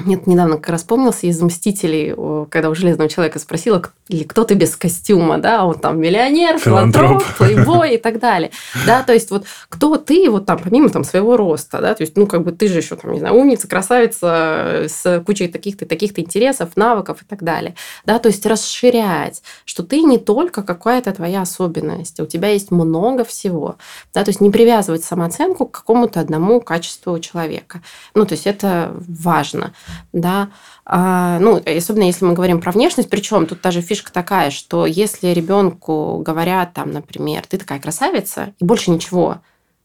нет, 0.05 0.27
недавно 0.27 0.57
как 0.57 0.69
раз 0.69 0.81
вспомнился 0.81 1.27
из 1.27 1.41
«Мстителей», 1.41 2.13
когда 2.49 2.69
у 2.69 2.75
Железного 2.75 3.09
Человека 3.09 3.39
спросила, 3.39 3.81
или 4.07 4.23
кто 4.23 4.43
ты 4.43 4.55
без 4.55 4.75
костюма, 4.75 5.37
да, 5.37 5.61
а 5.61 5.65
он 5.65 5.79
там 5.79 5.99
миллионер, 5.99 6.59
филантроп, 6.59 7.23
плейбой 7.37 7.95
и 7.95 7.97
так 7.97 8.19
далее. 8.19 8.51
Да, 8.85 9.03
то 9.03 9.13
есть 9.13 9.31
вот 9.31 9.45
кто 9.69 9.97
ты, 9.97 10.29
вот 10.29 10.45
там, 10.45 10.59
помимо 10.59 10.89
там 10.89 11.03
своего 11.03 11.37
роста, 11.37 11.79
да, 11.81 11.93
то 11.93 12.03
есть, 12.03 12.17
ну, 12.17 12.27
как 12.27 12.43
бы 12.43 12.51
ты 12.51 12.67
же 12.67 12.79
еще 12.79 12.95
там, 12.95 13.11
не 13.13 13.19
знаю, 13.19 13.35
умница, 13.35 13.67
красавица 13.67 14.85
с 14.87 15.23
кучей 15.25 15.47
таких-то, 15.47 15.85
таких-то 15.85 16.21
интересов, 16.21 16.75
навыков 16.75 17.21
и 17.21 17.25
так 17.25 17.43
далее. 17.43 17.75
Да, 18.05 18.19
то 18.19 18.27
есть 18.29 18.45
расширять, 18.45 19.41
что 19.65 19.83
ты 19.83 20.01
не 20.01 20.17
только 20.17 20.63
какая-то 20.63 21.11
твоя 21.13 21.41
особенность, 21.41 22.19
у 22.19 22.25
тебя 22.25 22.49
есть 22.49 22.71
много 22.71 23.23
всего. 23.23 23.75
Да, 24.13 24.23
то 24.23 24.29
есть 24.29 24.41
не 24.41 24.49
привязывать 24.49 25.03
самооценку 25.03 25.65
к 25.65 25.71
какому-то 25.71 26.19
одному 26.19 26.61
качеству 26.61 27.19
человека. 27.19 27.81
Ну, 28.13 28.25
то 28.25 28.33
есть 28.33 28.47
это 28.47 28.93
важно 29.07 29.73
да, 30.11 30.49
а, 30.85 31.39
ну, 31.39 31.61
особенно 31.65 32.03
если 32.03 32.25
мы 32.25 32.33
говорим 32.33 32.61
про 32.61 32.71
внешность, 32.71 33.09
причем 33.09 33.45
тут 33.45 33.61
даже 33.61 33.81
фишка 33.81 34.11
такая, 34.11 34.51
что 34.51 34.85
если 34.85 35.27
ребенку 35.27 36.21
говорят 36.25 36.73
там, 36.73 36.91
например, 36.91 37.43
ты 37.47 37.57
такая 37.57 37.79
красавица 37.79 38.53
и 38.59 38.65
больше 38.65 38.91
ничего, 38.91 39.41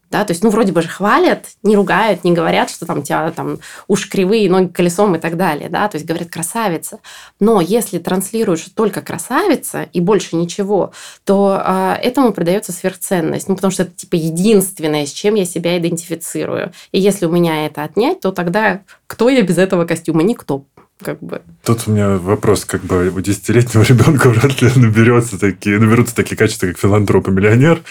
да, 0.09 0.25
то 0.25 0.31
есть, 0.31 0.43
ну, 0.43 0.49
вроде 0.49 0.71
бы 0.71 0.81
же 0.81 0.87
хвалят, 0.87 1.45
не 1.63 1.75
ругают, 1.75 2.23
не 2.23 2.31
говорят, 2.31 2.69
что 2.69 2.85
там 2.85 2.99
у 2.99 3.01
тебя 3.03 3.31
там 3.31 3.59
уши 3.87 4.09
кривые, 4.09 4.49
ноги 4.49 4.67
колесом 4.67 5.15
и 5.15 5.19
так 5.19 5.37
далее, 5.37 5.69
да, 5.69 5.87
то 5.87 5.97
есть 5.97 6.07
говорят 6.07 6.29
красавица. 6.29 6.99
Но 7.39 7.61
если 7.61 7.99
транслируешь 7.99 8.65
только 8.73 9.01
красавица 9.01 9.83
и 9.93 10.01
больше 10.01 10.35
ничего, 10.35 10.93
то 11.25 11.61
э, 11.63 11.93
этому 12.01 12.33
придается 12.33 12.71
сверхценность, 12.71 13.47
ну, 13.47 13.55
потому 13.55 13.71
что 13.71 13.83
это 13.83 13.91
типа 13.91 14.15
единственное, 14.15 15.05
с 15.05 15.11
чем 15.11 15.35
я 15.35 15.45
себя 15.45 15.77
идентифицирую. 15.77 16.71
И 16.91 16.99
если 16.99 17.25
у 17.25 17.31
меня 17.31 17.65
это 17.65 17.83
отнять, 17.83 18.19
то 18.21 18.31
тогда 18.31 18.81
кто 19.07 19.29
я 19.29 19.41
без 19.43 19.57
этого 19.57 19.85
костюма? 19.85 20.23
Никто 20.23 20.65
как 21.03 21.19
бы. 21.19 21.41
Тут 21.63 21.87
у 21.87 21.91
меня 21.91 22.17
вопрос, 22.17 22.65
как 22.65 22.81
бы 22.81 23.09
у 23.09 23.21
десятилетнего 23.21 23.83
ребенка 23.87 24.29
вряд 24.29 24.61
ли 24.61 24.71
наберется 24.75 25.39
такие, 25.39 25.79
наберутся 25.79 26.15
такие 26.15 26.35
качества, 26.35 26.67
как 26.67 26.77
филантроп 26.77 27.27
и 27.29 27.31
миллионер, 27.31 27.81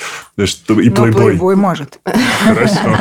что, 0.44 0.80
и 0.80 0.90
плейбой. 0.90 1.24
плейбой 1.24 1.56
может. 1.56 2.00
Хорошо. 2.04 2.96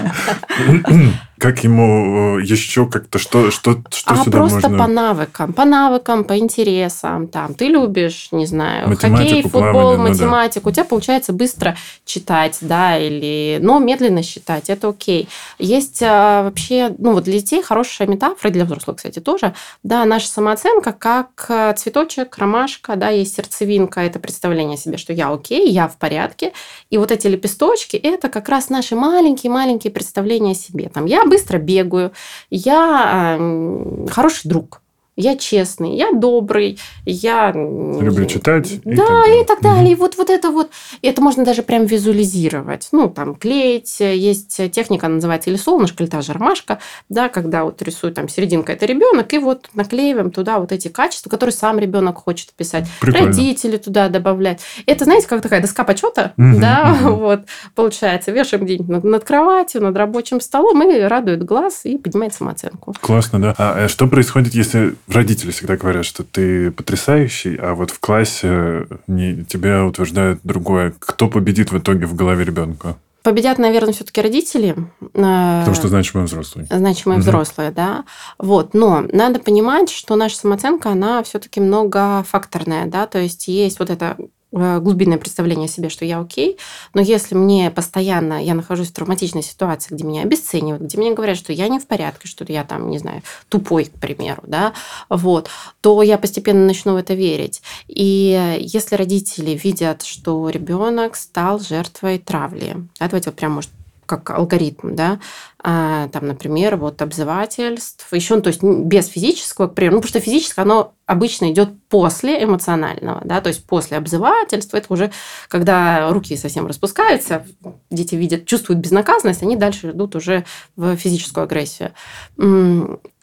Как 1.37 1.63
ему 1.63 2.39
э, 2.39 2.43
еще 2.43 2.87
как-то, 2.87 3.19
что, 3.19 3.51
что, 3.51 3.81
что 3.91 4.13
а 4.13 4.23
сюда 4.23 4.37
просто 4.39 4.69
можно... 4.69 4.77
по 4.77 4.87
навыкам, 4.87 5.53
по 5.53 5.65
навыкам, 5.65 6.23
по 6.23 6.37
интересам. 6.37 7.27
Там, 7.27 7.53
ты 7.53 7.67
любишь, 7.67 8.29
не 8.31 8.47
знаю, 8.47 8.89
Математику, 8.89 9.23
хоккей, 9.23 9.41
футбол, 9.43 9.71
плавание, 9.71 9.97
ну 9.97 10.03
да. 10.03 10.09
математику. 10.09 10.69
У 10.69 10.71
тебя 10.71 10.83
получается 10.85 11.33
быстро 11.33 11.77
читать, 12.05 12.57
да, 12.61 12.97
или, 12.97 13.59
но 13.61 13.77
медленно 13.77 14.23
считать, 14.23 14.69
это 14.71 14.89
окей. 14.89 15.29
Есть 15.59 16.01
а, 16.01 16.43
вообще, 16.43 16.95
ну 16.97 17.13
вот 17.13 17.25
для 17.25 17.33
детей 17.33 17.61
хорошая 17.61 18.07
метафора, 18.07 18.51
для 18.51 18.65
взрослых, 18.65 18.97
кстати, 18.97 19.19
тоже, 19.19 19.53
да, 19.83 20.05
наша 20.05 20.27
самооценка 20.27 20.91
как 20.91 21.45
э, 21.49 21.73
цветочек, 21.77 22.35
ромашка, 22.37 22.95
да, 22.95 23.09
есть 23.09 23.35
сердцевинка, 23.35 24.01
это 24.01 24.17
представление 24.17 24.75
о 24.75 24.77
себе, 24.77 24.97
что 24.97 25.13
я 25.13 25.31
окей, 25.31 25.69
я 25.69 25.87
в 25.87 25.97
порядке, 25.97 26.53
и 26.89 26.97
вот 26.97 27.11
эти 27.11 27.27
лепесточки, 27.27 27.95
это 27.95 28.29
как 28.29 28.49
раз 28.49 28.69
наши 28.69 28.95
маленькие-маленькие 28.95 29.93
представления 29.93 30.53
о 30.53 30.55
себе. 30.55 30.89
Там 30.89 31.05
я 31.05 31.26
быстро 31.29 31.57
бегаю, 31.57 32.11
я 32.49 33.37
э, 33.39 34.07
хороший 34.09 34.49
друг, 34.49 34.81
я 35.17 35.35
честный, 35.35 35.95
я 35.95 36.11
добрый, 36.13 36.79
я... 37.05 37.51
Люблю 37.51 38.25
читать. 38.27 38.71
И 38.71 38.95
да, 38.95 39.05
так 39.05 39.27
и 39.27 39.43
так 39.45 39.61
далее. 39.61 39.93
И 39.93 39.95
вот, 39.95 40.15
вот 40.15 40.29
это 40.29 40.51
вот, 40.51 40.69
это 41.01 41.21
можно 41.21 41.43
даже 41.43 41.63
прям 41.63 41.85
визуализировать. 41.85 42.89
Ну, 42.91 43.09
там, 43.09 43.35
клеить. 43.35 43.99
Есть 43.99 44.71
техника, 44.71 45.07
называется 45.07 45.49
или 45.49 45.57
солнышко, 45.57 46.03
или 46.03 46.09
та 46.09 46.21
же 46.21 46.33
ромашка, 46.33 46.79
да, 47.09 47.29
когда 47.29 47.63
вот 47.63 47.81
рисует 47.81 48.13
там 48.13 48.29
серединка 48.29 48.73
это 48.73 48.85
ребенок, 48.85 49.33
и 49.33 49.39
вот 49.39 49.69
наклеиваем 49.73 50.29
туда 50.29 50.59
вот 50.59 50.71
эти 50.71 50.87
качества, 50.87 51.29
которые 51.29 51.53
сам 51.53 51.79
ребенок 51.79 52.17
хочет 52.17 52.53
писать. 52.53 52.87
Прикольно. 53.01 53.27
Родители 53.27 53.77
туда 53.77 54.09
добавлять. 54.09 54.61
Это, 54.85 55.05
знаете, 55.05 55.27
как 55.27 55.41
такая 55.41 55.61
доска 55.61 55.83
почета, 55.83 56.33
Мгм, 56.37 56.61
да, 56.61 56.95
мгм. 57.01 57.15
вот, 57.17 57.41
получается. 57.73 58.31
Вешаем 58.31 58.65
где-нибудь 58.65 58.87
над, 58.89 59.03
над 59.03 59.23
кроватью, 59.23 59.81
над 59.81 59.97
рабочим 59.97 60.39
столом, 60.41 60.83
и 60.87 60.99
радует 61.01 61.43
глаз, 61.43 61.81
и 61.85 61.97
поднимает 61.97 62.35
самооценку. 62.35 62.93
Классно, 63.01 63.41
да. 63.41 63.55
А 63.57 63.85
э, 63.85 63.87
что 63.87 64.07
происходит, 64.07 64.53
если 64.53 64.93
родители 65.07 65.51
всегда 65.51 65.77
говорят, 65.77 66.05
что 66.05 66.23
ты 66.23 66.71
потрясающий, 66.71 67.55
а 67.55 67.73
вот 67.73 67.91
в 67.91 67.99
классе 67.99 68.87
не, 69.07 69.43
тебя 69.45 69.85
утверждают 69.85 70.39
другое? 70.43 70.93
Кто 70.99 71.27
победит 71.27 71.71
в 71.71 71.77
итоге 71.77 72.05
в 72.05 72.15
голове 72.15 72.43
ребенка? 72.45 72.97
Победят, 73.23 73.57
наверное, 73.57 73.91
все-таки 73.91 74.21
родители. 74.21 74.73
Э, 75.01 75.59
Потому 75.59 75.75
что 75.75 75.89
значимый 75.89 76.25
взрослый. 76.27 76.65
значимые 76.69 77.17
Мгм. 77.17 77.27
взрослые, 77.27 77.71
да. 77.71 78.05
Вот, 78.37 78.73
но 78.73 79.03
надо 79.11 79.39
понимать, 79.39 79.89
что 79.89 80.15
наша 80.15 80.37
самооценка, 80.37 80.91
она 80.91 81.21
все-таки 81.23 81.59
многофакторная, 81.59 82.85
да, 82.85 83.05
то 83.05 83.19
есть 83.19 83.49
есть 83.49 83.79
вот 83.79 83.89
это 83.89 84.15
э, 84.17 84.23
глубинное 84.51 85.17
представление 85.17 85.65
о 85.65 85.69
себе, 85.69 85.89
что 85.89 86.05
я 86.05 86.19
окей, 86.19 86.57
но 86.93 87.01
если 87.01 87.35
мне 87.35 87.69
постоянно, 87.69 88.43
я 88.43 88.53
нахожусь 88.53 88.89
в 88.89 88.93
травматичной 88.93 89.43
ситуации, 89.43 89.93
где 89.93 90.03
меня 90.03 90.21
обесценивают, 90.21 90.83
где 90.83 90.97
мне 90.97 91.13
говорят, 91.13 91.37
что 91.37 91.51
я 91.51 91.67
не 91.67 91.79
в 91.79 91.87
порядке, 91.87 92.27
что 92.27 92.45
я 92.47 92.63
там, 92.63 92.89
не 92.89 92.99
знаю, 92.99 93.23
тупой, 93.49 93.85
к 93.85 93.99
примеру, 93.99 94.43
да, 94.47 94.73
вот, 95.09 95.49
то 95.81 96.01
я 96.01 96.17
постепенно 96.17 96.65
начну 96.65 96.93
в 96.93 96.97
это 96.97 97.13
верить. 97.13 97.61
И 97.87 98.57
если 98.59 98.95
родители 98.95 99.51
видят, 99.51 100.03
что 100.03 100.49
ребенок 100.49 101.15
стал 101.15 101.59
жертвой 101.59 102.19
травли, 102.19 102.75
да, 102.99 103.07
давайте 103.07 103.29
вот 103.29 103.37
прям, 103.37 103.53
может, 103.53 103.69
как 104.07 104.31
алгоритм, 104.31 104.95
да, 104.95 105.19
а, 105.61 106.07
там, 106.09 106.27
например, 106.27 106.77
вот 106.77 107.01
обзывательств, 107.01 108.11
еще, 108.11 108.35
ну, 108.35 108.41
то 108.41 108.47
есть 108.47 108.63
без 108.63 109.07
физического, 109.07 109.67
к 109.67 109.75
примеру, 109.75 109.95
ну, 109.95 110.01
потому 110.01 110.09
что 110.09 110.19
физическое, 110.19 110.61
оно 110.61 110.93
обычно 111.05 111.51
идет 111.51 111.69
после 111.89 112.43
эмоционального, 112.43 113.21
да, 113.23 113.41
то 113.41 113.49
есть 113.49 113.65
после 113.65 113.97
обзывательства, 113.97 114.77
это 114.77 114.93
уже 114.93 115.11
когда 115.49 116.09
руки 116.11 116.35
совсем 116.35 116.67
распускаются, 116.67 117.45
дети 117.89 118.15
видят, 118.15 118.45
чувствуют 118.45 118.79
безнаказанность, 118.81 119.43
они 119.43 119.55
дальше 119.55 119.91
идут 119.91 120.15
уже 120.15 120.45
в 120.75 120.95
физическую 120.95 121.43
агрессию. 121.43 121.91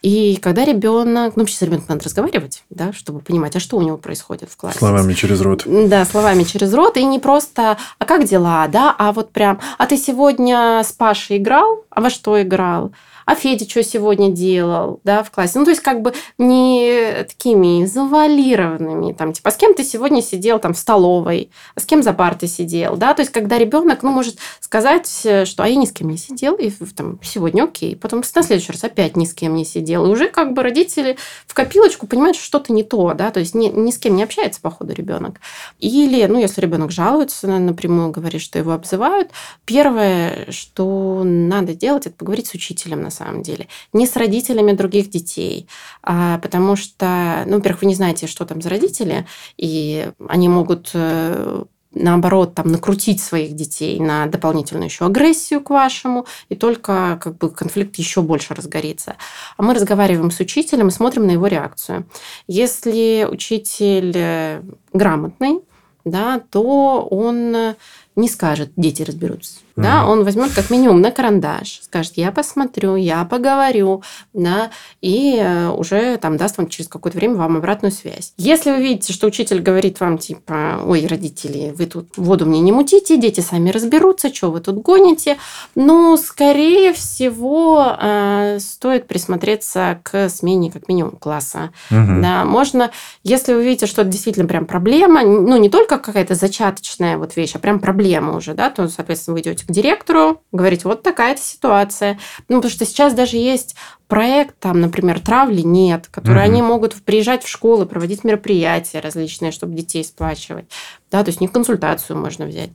И 0.05 0.37
когда 0.39 0.63
ребенок, 0.65 1.35
ну, 1.35 1.41
вообще 1.41 1.55
с 1.55 1.61
ребенком 1.63 1.87
надо 1.89 2.03
разговаривать, 2.03 2.63
да, 2.69 2.93
чтобы 2.93 3.21
понимать, 3.21 3.55
а 3.55 3.59
что 3.59 3.75
у 3.77 3.81
него 3.81 3.97
происходит 3.97 4.51
в 4.51 4.55
классе. 4.55 4.77
Словами 4.77 5.13
через 5.13 5.41
рот. 5.41 5.63
Да, 5.65 6.05
словами 6.05 6.43
через 6.43 6.71
рот, 6.75 6.97
и 6.97 7.05
не 7.05 7.17
просто, 7.17 7.79
а 7.97 8.05
как 8.05 8.25
дела, 8.25 8.67
да, 8.67 8.95
а 8.95 9.11
вот 9.13 9.31
прям, 9.31 9.59
а 9.79 9.87
ты 9.87 9.97
сегодня 9.97 10.83
с 10.85 10.91
Пашей 10.91 11.37
играл, 11.37 11.85
а 11.89 12.01
во 12.01 12.11
что 12.11 12.39
играл? 12.39 12.91
А 13.25 13.35
Федя 13.35 13.69
что 13.69 13.83
сегодня 13.83 14.31
делал, 14.31 14.99
да, 15.03 15.23
в 15.23 15.31
классе. 15.31 15.59
Ну, 15.59 15.65
то 15.65 15.71
есть 15.71 15.81
как 15.81 16.01
бы 16.01 16.13
не 16.37 17.25
такими 17.27 17.85
завалированными, 17.85 19.13
там, 19.13 19.33
типа, 19.33 19.51
с 19.51 19.55
кем 19.55 19.73
ты 19.73 19.83
сегодня 19.83 20.21
сидел 20.21 20.59
там 20.59 20.73
в 20.73 20.77
столовой, 20.77 21.49
а 21.75 21.79
с 21.79 21.85
кем 21.85 22.03
за 22.03 22.13
партой 22.13 22.49
сидел, 22.49 22.97
да, 22.97 23.13
то 23.13 23.21
есть 23.21 23.31
когда 23.31 23.57
ребенок, 23.57 24.03
ну, 24.03 24.11
может 24.11 24.37
сказать, 24.59 25.07
что 25.07 25.63
а 25.63 25.67
я 25.67 25.75
ни 25.75 25.85
с 25.85 25.91
кем 25.91 26.09
не 26.09 26.17
сидел, 26.17 26.55
и 26.55 26.69
там 26.69 27.19
сегодня 27.23 27.63
окей, 27.63 27.95
потом 27.95 28.23
на 28.35 28.43
следующий 28.43 28.71
раз 28.71 28.83
опять 28.83 29.15
ни 29.15 29.25
с 29.25 29.33
кем 29.33 29.55
не 29.55 29.65
сидел, 29.65 30.05
и 30.05 30.09
уже 30.09 30.29
как 30.29 30.53
бы 30.53 30.63
родители 30.63 31.17
в 31.47 31.53
копилочку 31.53 32.07
понимают, 32.07 32.37
что 32.37 32.45
что-то 32.45 32.71
не 32.71 32.83
то, 32.83 33.13
да, 33.13 33.31
то 33.31 33.39
есть 33.39 33.53
ни, 33.53 33.67
ни 33.67 33.91
с 33.91 33.97
кем 33.97 34.15
не 34.15 34.23
общается, 34.23 34.61
по 34.61 34.69
ходу 34.69 34.93
ребенок. 34.93 35.41
Или, 35.79 36.25
ну, 36.25 36.39
если 36.39 36.61
ребенок 36.61 36.91
жалуется, 36.91 37.47
напрямую 37.47 38.11
говорит, 38.11 38.41
что 38.41 38.57
его 38.57 38.71
обзывают, 38.71 39.31
первое, 39.65 40.49
что 40.51 41.23
надо 41.25 41.73
делать, 41.73 42.05
это 42.05 42.15
поговорить 42.15 42.47
с 42.47 42.53
учителем, 42.53 43.01
на 43.01 43.11
самом 43.15 43.41
деле. 43.41 43.67
Не 43.93 44.05
с 44.05 44.15
родителями 44.15 44.73
других 44.73 45.09
детей, 45.09 45.67
а 46.03 46.37
потому 46.39 46.75
что, 46.75 47.43
ну, 47.47 47.57
во-первых, 47.57 47.81
вы 47.81 47.87
не 47.87 47.95
знаете, 47.95 48.27
что 48.27 48.45
там 48.45 48.61
за 48.61 48.69
родители, 48.69 49.25
и 49.57 50.09
они 50.27 50.49
могут 50.49 50.91
э, 50.93 51.63
наоборот, 51.95 52.53
там, 52.53 52.67
накрутить 52.67 53.21
своих 53.21 53.55
детей 53.55 53.99
на 53.99 54.27
дополнительную 54.27 54.85
еще 54.85 55.05
агрессию 55.05 55.61
к 55.61 55.69
вашему, 55.69 56.25
и 56.49 56.55
только 56.55 57.19
как 57.21 57.37
бы 57.37 57.49
конфликт 57.49 57.95
еще 57.95 58.21
больше 58.21 58.53
разгорится. 58.53 59.15
А 59.57 59.63
мы 59.63 59.73
разговариваем 59.73 60.29
с 60.29 60.39
учителем 60.39 60.89
и 60.89 60.91
смотрим 60.91 61.25
на 61.25 61.31
его 61.31 61.47
реакцию. 61.47 62.05
Если 62.47 63.27
учитель 63.29 64.11
э, 64.15 64.61
грамотный, 64.93 65.61
да, 66.03 66.39
то 66.51 67.07
он 67.09 67.75
не 68.15 68.29
скажет, 68.29 68.71
дети 68.75 69.01
разберутся. 69.01 69.64
Mm-hmm. 69.75 69.83
Да, 69.83 70.07
он 70.07 70.23
возьмет 70.23 70.53
как 70.53 70.69
минимум 70.69 71.01
на 71.01 71.11
карандаш, 71.11 71.81
скажет, 71.83 72.13
я 72.15 72.31
посмотрю, 72.31 72.95
я 72.95 73.25
поговорю, 73.25 74.03
да, 74.33 74.71
и 75.01 75.37
э, 75.37 75.69
уже 75.69 76.15
там 76.17 76.37
даст 76.37 76.57
вам 76.57 76.69
через 76.69 76.87
какое-то 76.87 77.17
время 77.17 77.35
вам 77.35 77.57
обратную 77.57 77.91
связь. 77.91 78.33
Если 78.37 78.71
вы 78.71 78.81
видите, 78.81 79.11
что 79.11 79.27
учитель 79.27 79.61
говорит 79.61 79.99
вам 79.99 80.17
типа, 80.17 80.81
ой, 80.85 81.05
родители, 81.07 81.73
вы 81.77 81.87
тут 81.87 82.15
воду 82.15 82.45
мне 82.45 82.61
не 82.61 82.71
мутите, 82.71 83.17
дети 83.17 83.41
сами 83.41 83.69
разберутся, 83.69 84.33
что 84.33 84.49
вы 84.49 84.61
тут 84.61 84.77
гоните, 84.77 85.37
ну, 85.75 86.15
скорее 86.15 86.93
всего, 86.93 87.97
э, 88.01 88.59
стоит 88.61 89.07
присмотреться 89.07 89.99
к 90.03 90.29
смене 90.29 90.71
как 90.71 90.87
минимум 90.87 91.17
класса. 91.17 91.71
Mm-hmm. 91.91 92.21
Да, 92.21 92.45
можно, 92.45 92.91
если 93.23 93.53
вы 93.53 93.65
видите, 93.65 93.87
что 93.87 94.03
это 94.03 94.11
действительно 94.11 94.47
прям 94.47 94.65
проблема, 94.65 95.23
ну, 95.23 95.57
не 95.57 95.69
только 95.69 95.97
какая-то 95.99 96.35
зачаточная 96.35 97.17
вот 97.17 97.35
вещь, 97.35 97.55
а 97.55 97.59
прям 97.59 97.81
проблема 97.81 98.37
уже, 98.37 98.53
да, 98.53 98.69
то, 98.69 98.87
соответственно, 98.87 99.33
вы 99.33 99.41
идете 99.41 99.64
к 99.65 99.71
директору, 99.71 100.41
говорите, 100.51 100.87
вот 100.87 101.03
такая-то 101.03 101.41
ситуация. 101.41 102.19
Ну, 102.49 102.57
потому 102.57 102.71
что 102.71 102.85
сейчас 102.85 103.13
даже 103.13 103.37
есть 103.37 103.75
проект, 104.07 104.59
там, 104.59 104.81
например, 104.81 105.19
травли 105.19 105.61
нет, 105.61 106.07
которые 106.11 106.45
угу. 106.45 106.51
они 106.51 106.61
могут 106.61 106.93
приезжать 106.93 107.43
в 107.43 107.47
школы, 107.47 107.85
проводить 107.85 108.23
мероприятия 108.23 108.99
различные, 108.99 109.51
чтобы 109.51 109.73
детей 109.75 110.03
сплачивать. 110.03 110.65
Да, 111.11 111.23
то 111.23 111.29
есть 111.29 111.41
не 111.41 111.47
консультацию 111.47 112.17
можно 112.17 112.45
взять. 112.45 112.71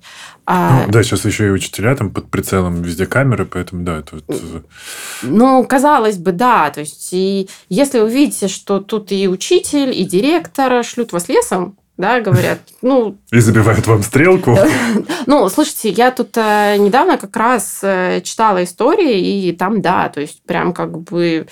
А... 0.46 0.84
Ну, 0.86 0.92
да, 0.92 1.02
сейчас 1.02 1.24
еще 1.24 1.46
и 1.46 1.50
учителя 1.50 1.94
там 1.94 2.10
под 2.10 2.30
прицелом 2.30 2.82
везде 2.82 3.06
камеры, 3.06 3.44
поэтому 3.44 3.84
да, 3.84 3.98
это 3.98 4.16
вот... 4.16 4.24
Э, 4.28 4.60
ну, 5.22 5.64
казалось 5.64 6.16
бы, 6.16 6.32
да. 6.32 6.70
То 6.70 6.80
есть, 6.80 7.10
и 7.12 7.48
если 7.68 8.00
вы 8.00 8.10
видите, 8.10 8.48
что 8.48 8.80
тут 8.80 9.12
и 9.12 9.28
учитель, 9.28 9.96
и 9.96 10.04
директор 10.04 10.82
шлют 10.84 11.12
вас 11.12 11.28
лесом, 11.28 11.76
да, 12.00 12.20
говорят, 12.20 12.58
ну... 12.82 13.16
И 13.30 13.40
забивают 13.40 13.86
вам 13.86 14.02
стрелку. 14.02 14.56
Ну, 15.26 15.48
слушайте, 15.48 15.90
я 15.90 16.10
тут 16.10 16.36
э, 16.36 16.76
недавно 16.78 17.18
как 17.18 17.36
раз 17.36 17.80
э, 17.82 18.20
читала 18.22 18.64
истории, 18.64 19.48
и 19.48 19.52
там, 19.52 19.80
да, 19.80 20.08
то 20.08 20.20
есть 20.20 20.42
прям 20.44 20.72
как 20.72 20.98
бы 20.98 21.46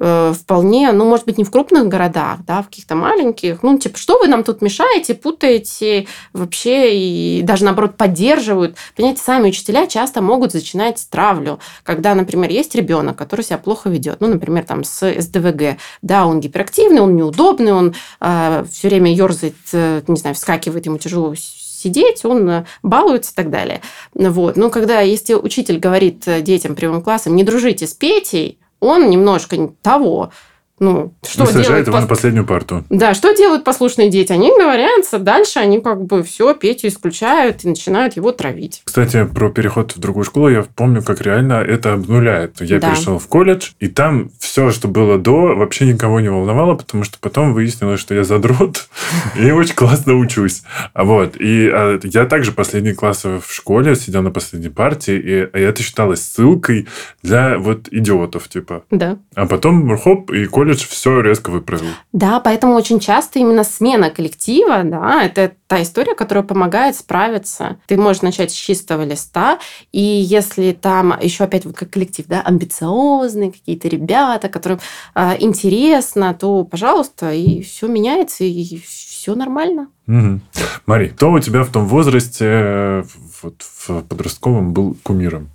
вполне, 0.00 0.92
ну, 0.92 1.04
может 1.04 1.26
быть, 1.26 1.36
не 1.36 1.44
в 1.44 1.50
крупных 1.50 1.86
городах, 1.88 2.38
да, 2.46 2.62
в 2.62 2.66
каких-то 2.66 2.94
маленьких. 2.94 3.62
Ну, 3.62 3.78
типа, 3.78 3.98
что 3.98 4.18
вы 4.18 4.28
нам 4.28 4.44
тут 4.44 4.62
мешаете, 4.62 5.14
путаете 5.14 6.06
вообще 6.32 6.96
и 6.96 7.42
даже, 7.42 7.64
наоборот, 7.64 7.96
поддерживают. 7.96 8.76
Понимаете, 8.96 9.22
сами 9.22 9.48
учителя 9.48 9.86
часто 9.86 10.22
могут 10.22 10.54
начинать 10.54 11.06
травлю, 11.10 11.58
когда, 11.82 12.14
например, 12.14 12.50
есть 12.50 12.74
ребенок, 12.74 13.16
который 13.16 13.42
себя 13.42 13.58
плохо 13.58 13.90
ведет, 13.90 14.20
ну, 14.20 14.28
например, 14.28 14.64
там 14.64 14.84
с 14.84 15.20
СДВГ, 15.20 15.76
да, 16.00 16.26
он 16.26 16.40
гиперактивный, 16.40 17.00
он 17.00 17.14
неудобный, 17.14 17.72
он 17.72 17.94
э, 18.20 18.64
все 18.70 18.88
время 18.88 19.12
ерзает, 19.12 19.54
э, 19.72 20.02
не 20.06 20.16
знаю, 20.16 20.34
вскакивает, 20.34 20.86
ему 20.86 20.96
тяжело 20.96 21.34
сидеть, 21.36 22.24
он 22.24 22.64
балуется 22.82 23.32
и 23.32 23.34
так 23.34 23.50
далее. 23.50 23.80
Вот. 24.14 24.56
Но 24.56 24.70
когда, 24.70 25.00
если 25.00 25.34
учитель 25.34 25.78
говорит 25.78 26.24
детям 26.42 26.74
прямым 26.74 27.02
классом, 27.02 27.36
не 27.36 27.44
дружите 27.44 27.86
с 27.86 27.92
Петей, 27.92 28.58
он 28.80 29.10
немножко 29.10 29.56
того. 29.82 30.32
Ну, 30.80 31.12
что 31.22 31.44
Сажает 31.44 31.66
делают... 31.66 31.86
его 31.88 31.96
пос... 31.96 32.02
на 32.02 32.08
последнюю 32.08 32.46
парту. 32.46 32.84
Да, 32.88 33.12
что 33.12 33.34
делают 33.34 33.64
послушные 33.64 34.08
дети? 34.08 34.32
Они 34.32 34.50
говорятся, 34.50 35.18
дальше 35.18 35.58
они 35.58 35.78
как 35.80 36.02
бы 36.02 36.22
все, 36.22 36.54
Петю 36.54 36.88
исключают 36.88 37.64
и 37.64 37.68
начинают 37.68 38.16
его 38.16 38.32
травить. 38.32 38.80
Кстати, 38.84 39.24
про 39.26 39.50
переход 39.50 39.94
в 39.94 39.98
другую 39.98 40.24
школу 40.24 40.48
я 40.48 40.64
помню, 40.74 41.02
как 41.02 41.20
реально 41.20 41.54
это 41.54 41.92
обнуляет. 41.92 42.62
Я 42.62 42.78
да. 42.78 42.90
перешел 42.90 43.18
в 43.18 43.26
колледж, 43.28 43.72
и 43.78 43.88
там 43.88 44.30
все, 44.38 44.70
что 44.70 44.88
было 44.88 45.18
до, 45.18 45.54
вообще 45.54 45.84
никого 45.86 46.18
не 46.20 46.30
волновало, 46.30 46.74
потому 46.76 47.04
что 47.04 47.18
потом 47.20 47.52
выяснилось, 47.52 48.00
что 48.00 48.14
я 48.14 48.24
задрот, 48.24 48.88
и 49.38 49.50
очень 49.50 49.74
классно 49.74 50.14
учусь. 50.14 50.62
А 50.94 51.04
вот, 51.04 51.36
и 51.38 51.68
а, 51.68 52.00
я 52.02 52.24
также 52.24 52.52
последний 52.52 52.94
класс 52.94 53.24
в 53.24 53.44
школе 53.50 53.96
сидел 53.96 54.22
на 54.22 54.30
последней 54.30 54.70
партии, 54.70 55.18
и 55.18 55.58
это 55.58 55.82
считалось 55.82 56.22
ссылкой 56.22 56.88
для 57.22 57.58
вот 57.58 57.88
идиотов, 57.90 58.48
типа. 58.48 58.84
Да. 58.90 59.18
А 59.34 59.44
потом, 59.44 59.98
хоп, 59.98 60.30
и 60.30 60.46
колледж 60.46 60.69
колледж 60.70 60.86
все 60.88 61.20
резко 61.20 61.50
выпрыгнул. 61.50 61.90
Да, 62.12 62.40
поэтому 62.40 62.74
очень 62.74 63.00
часто 63.00 63.38
именно 63.38 63.64
смена 63.64 64.10
коллектива, 64.10 64.82
да, 64.84 65.22
это 65.24 65.52
та 65.66 65.82
история, 65.82 66.14
которая 66.14 66.44
помогает 66.44 66.96
справиться. 66.96 67.78
Ты 67.86 67.96
можешь 67.96 68.22
начать 68.22 68.50
с 68.50 68.54
чистого 68.54 69.04
листа, 69.04 69.58
и 69.92 70.00
если 70.00 70.72
там 70.72 71.18
еще 71.20 71.44
опять 71.44 71.64
вот 71.64 71.76
как 71.76 71.90
коллектив, 71.90 72.26
да, 72.28 72.42
амбициозные 72.42 73.52
какие-то 73.52 73.88
ребята, 73.88 74.48
которым 74.48 74.80
э, 75.14 75.36
интересно, 75.40 76.34
то, 76.34 76.64
пожалуйста, 76.64 77.32
и 77.32 77.62
все 77.62 77.88
меняется, 77.88 78.44
и 78.44 78.80
все 78.84 79.34
нормально. 79.34 79.88
Угу. 80.06 80.40
Мари, 80.86 81.08
кто 81.08 81.32
у 81.32 81.40
тебя 81.40 81.62
в 81.64 81.70
том 81.70 81.86
возрасте, 81.86 82.44
э, 82.48 83.04
вот 83.42 83.62
в 83.62 84.02
подростковом, 84.02 84.72
был 84.72 84.96
кумиром? 85.02 85.50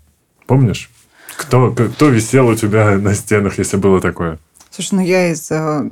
Помнишь? 0.46 0.90
Кто, 1.38 1.72
кто 1.72 2.10
висел 2.10 2.48
у 2.48 2.56
тебя 2.56 2.98
на 2.98 3.14
стенах, 3.14 3.58
если 3.58 3.78
было 3.78 4.00
такое? 4.00 4.40
Слушай, 4.76 4.96
ну 4.96 5.02
я 5.02 5.32
из 5.32 5.50
э, 5.52 5.90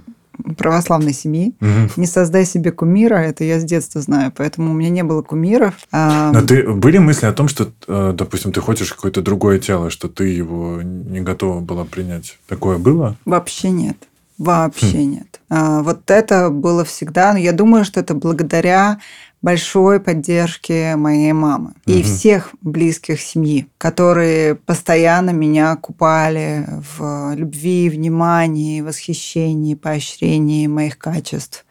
православной 0.58 1.13
семьи. 1.13 1.56
Угу. 1.62 2.02
Не 2.02 2.06
создай 2.06 2.46
себе 2.46 2.74
кумира, 2.74 3.15
это 3.15 3.46
я 3.46 3.62
с 3.62 3.63
детства 3.63 4.02
знаю, 4.02 4.34
поэтому 4.36 4.72
у 4.72 4.74
меня 4.74 4.89
не 4.89 5.04
было 5.04 5.22
кумиров. 5.22 5.76
А... 5.93 6.34
Но 6.34 6.41
ты 6.41 6.67
были 6.67 6.98
мысли 6.98 7.26
о 7.26 7.32
том, 7.32 7.48
что, 7.48 7.72
э, 7.88 8.12
допустим, 8.13 8.52
ты 8.52 8.60
хочешь 8.60 8.91
какое-то 8.91 9.22
другое 9.22 9.60
тело, 9.60 9.89
что 9.89 10.10
ты 10.10 10.26
его 10.26 10.82
не 10.82 11.22
готова 11.22 11.62
была 11.62 11.86
принять? 11.86 12.38
Такое 12.46 12.78
было? 12.78 13.15
Вообще 13.24 13.69
нет. 13.69 13.96
Вообще 14.38 14.98
хм. 14.98 15.12
нет. 15.12 15.39
А, 15.50 15.82
вот 15.82 16.12
это 16.12 16.50
было 16.50 16.84
всегда, 16.84 17.32
но 17.32 17.39
я 17.39 17.54
думаю, 17.54 17.86
что 17.86 18.02
это 18.02 18.13
благодаря 18.13 19.00
большой 19.44 20.00
поддержки 20.00 20.96
моей 20.96 21.34
мамы 21.34 21.74
угу. 21.86 21.98
и 21.98 22.02
всех 22.02 22.56
близких 22.62 23.22
семьи, 23.22 23.68
которые 23.78 24.56
постоянно 24.56 25.32
меня 25.32 25.76
купали 25.76 26.66
в 26.98 27.36
любви, 27.36 27.90
внимании, 27.90 28.82
восхищении, 28.82 29.76
поощрении 29.76 30.66
моих 30.66 30.98
качеств. 30.98 31.66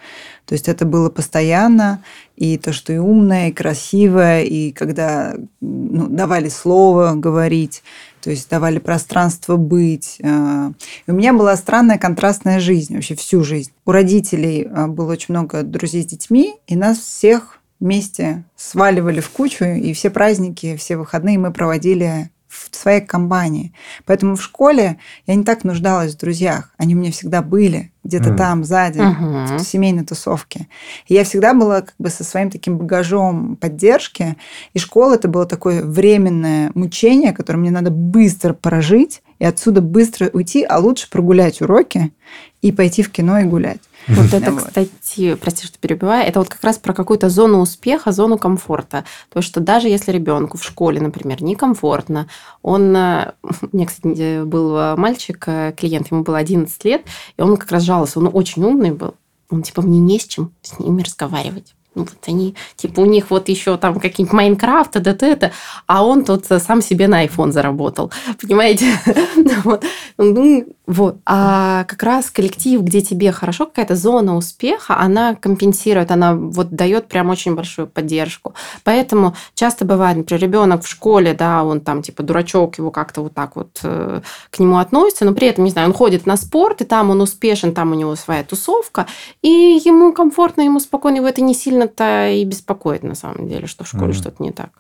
То 0.44 0.52
есть 0.52 0.68
это 0.68 0.84
было 0.84 1.08
постоянно, 1.08 2.04
и 2.36 2.58
то, 2.58 2.72
что 2.72 2.92
и 2.92 2.98
умное, 2.98 3.48
и 3.48 3.52
красивое, 3.52 4.42
и 4.42 4.72
когда 4.72 5.34
ну, 5.60 6.08
давали 6.08 6.50
слово 6.50 7.14
говорить, 7.14 7.82
то 8.20 8.30
есть 8.30 8.50
давали 8.50 8.78
пространство 8.78 9.56
быть. 9.56 10.18
Э. 10.20 10.72
И 11.06 11.10
у 11.10 11.14
меня 11.14 11.32
была 11.32 11.56
странная 11.56 11.98
контрастная 11.98 12.60
жизнь, 12.60 12.94
вообще 12.94 13.14
всю 13.14 13.42
жизнь. 13.42 13.72
У 13.86 13.92
родителей 13.92 14.68
э, 14.68 14.86
было 14.88 15.12
очень 15.12 15.34
много 15.34 15.62
друзей 15.62 16.02
с 16.02 16.06
детьми, 16.06 16.54
и 16.66 16.76
нас 16.76 16.98
всех 16.98 17.61
вместе 17.82 18.44
сваливали 18.56 19.20
в 19.20 19.28
кучу, 19.30 19.64
и 19.64 19.92
все 19.92 20.08
праздники, 20.08 20.76
все 20.76 20.96
выходные 20.96 21.36
мы 21.36 21.52
проводили 21.52 22.30
в 22.46 22.76
своей 22.76 23.00
компании. 23.00 23.72
Поэтому 24.04 24.36
в 24.36 24.42
школе 24.42 24.98
я 25.26 25.34
не 25.34 25.42
так 25.42 25.64
нуждалась 25.64 26.14
в 26.14 26.18
друзьях. 26.18 26.72
Они 26.76 26.94
у 26.94 26.98
меня 26.98 27.10
всегда 27.10 27.42
были 27.42 27.90
где-то 28.04 28.30
mm. 28.30 28.36
там, 28.36 28.64
сзади, 28.64 28.98
uh-huh. 28.98 29.58
в 29.58 29.60
семейной 29.60 30.04
тусовке. 30.04 30.68
И 31.06 31.14
я 31.14 31.24
всегда 31.24 31.54
была 31.54 31.80
как 31.82 31.94
бы 31.98 32.10
со 32.10 32.24
своим 32.24 32.50
таким 32.50 32.76
багажом 32.76 33.56
поддержки. 33.56 34.36
И 34.74 34.78
школа 34.78 35.14
это 35.14 35.28
было 35.28 35.46
такое 35.46 35.82
временное 35.82 36.70
мучение, 36.74 37.32
которое 37.32 37.58
мне 37.58 37.70
надо 37.70 37.90
быстро 37.90 38.52
прожить 38.52 39.22
и 39.38 39.44
отсюда 39.44 39.80
быстро 39.80 40.28
уйти, 40.32 40.62
а 40.62 40.78
лучше 40.78 41.08
прогулять 41.10 41.62
уроки 41.62 42.12
и 42.60 42.70
пойти 42.70 43.02
в 43.02 43.10
кино 43.10 43.40
и 43.40 43.44
гулять. 43.44 43.80
Вот 44.08 44.32
это, 44.32 44.52
кстати, 44.56 45.34
прости, 45.34 45.66
что 45.66 45.78
перебиваю, 45.78 46.26
это 46.26 46.40
вот 46.40 46.48
как 46.48 46.62
раз 46.64 46.78
про 46.78 46.92
какую-то 46.92 47.28
зону 47.28 47.60
успеха, 47.60 48.12
зону 48.12 48.38
комфорта. 48.38 49.04
То 49.32 49.42
что 49.42 49.60
даже 49.60 49.88
если 49.88 50.12
ребенку 50.12 50.58
в 50.58 50.64
школе, 50.64 51.00
например, 51.00 51.42
некомфортно, 51.42 52.28
он... 52.62 52.94
Э, 52.96 53.32
у 53.42 53.76
меня, 53.76 53.86
кстати, 53.86 54.44
был 54.44 54.96
мальчик, 54.96 55.42
э, 55.46 55.74
клиент, 55.76 56.10
ему 56.10 56.22
было 56.22 56.38
11 56.38 56.84
лет, 56.84 57.02
и 57.36 57.42
он 57.42 57.56
как 57.56 57.70
раз 57.70 57.82
жаловался, 57.82 58.18
он 58.18 58.30
очень 58.32 58.64
умный 58.64 58.90
был, 58.90 59.14
он 59.50 59.62
типа, 59.62 59.82
мне 59.82 59.98
не 59.98 60.18
с 60.18 60.24
чем 60.24 60.52
с 60.62 60.78
ними 60.78 61.02
разговаривать. 61.02 61.74
Ну, 61.94 62.04
вот 62.04 62.16
они, 62.26 62.54
типа, 62.76 63.00
у 63.00 63.04
них 63.04 63.30
вот 63.30 63.50
еще 63.50 63.76
там 63.76 64.00
какие-нибудь 64.00 64.32
Майнкрафт, 64.32 64.96
это, 64.96 65.10
это, 65.10 65.26
это, 65.26 65.52
а 65.86 66.06
он 66.06 66.24
тут 66.24 66.46
сам 66.46 66.80
себе 66.80 67.06
на 67.06 67.26
iPhone 67.26 67.52
заработал. 67.52 68.10
Понимаете? 68.40 68.92
Ну, 70.18 70.66
вот. 70.86 71.18
А 71.24 71.84
как 71.84 72.02
раз 72.02 72.30
коллектив, 72.30 72.82
где 72.82 73.02
тебе 73.02 73.30
хорошо, 73.30 73.66
какая-то 73.66 73.94
зона 73.94 74.36
успеха, 74.36 74.98
она 74.98 75.36
компенсирует, 75.36 76.10
она 76.10 76.34
вот 76.34 76.70
дает 76.70 77.06
прям 77.06 77.30
очень 77.30 77.54
большую 77.54 77.86
поддержку. 77.86 78.54
Поэтому 78.82 79.36
часто 79.54 79.84
бывает, 79.84 80.16
например, 80.16 80.42
ребенок 80.42 80.82
в 80.82 80.88
школе, 80.88 81.34
да, 81.34 81.62
он 81.62 81.80
там 81.80 82.02
типа 82.02 82.24
дурачок, 82.24 82.78
его 82.78 82.90
как-то 82.90 83.22
вот 83.22 83.32
так 83.32 83.54
вот 83.54 83.78
э, 83.84 84.22
к 84.50 84.58
нему 84.58 84.78
относится, 84.78 85.24
но 85.24 85.34
при 85.34 85.46
этом, 85.46 85.64
не 85.64 85.70
знаю, 85.70 85.88
он 85.88 85.94
ходит 85.94 86.26
на 86.26 86.36
спорт, 86.36 86.80
и 86.80 86.84
там 86.84 87.10
он 87.10 87.20
успешен, 87.20 87.74
там 87.74 87.92
у 87.92 87.94
него 87.94 88.16
своя 88.16 88.42
тусовка, 88.42 89.06
и 89.40 89.80
ему 89.84 90.12
комфортно, 90.12 90.62
ему 90.62 90.80
спокойно, 90.80 91.16
его 91.16 91.28
это 91.28 91.42
не 91.42 91.54
сильно-то 91.54 92.28
и 92.30 92.44
беспокоит 92.44 93.04
на 93.04 93.14
самом 93.14 93.48
деле, 93.48 93.68
что 93.68 93.84
в 93.84 93.88
школе 93.88 94.12
mm-hmm. 94.12 94.16
что-то 94.16 94.42
не 94.42 94.50
так. 94.50 94.70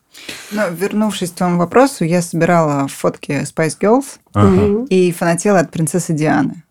Но 0.50 0.68
вернувшись 0.68 1.30
к 1.30 1.34
твоему 1.34 1.58
вопросу, 1.58 2.04
я 2.04 2.22
собирала 2.22 2.88
фотки 2.88 3.42
Spice 3.42 3.78
Girls 3.80 4.04
ага. 4.34 4.86
и 4.90 5.12
фанатела 5.12 5.60
от 5.60 5.70
принцессы 5.70 6.12
Дианы. 6.12 6.62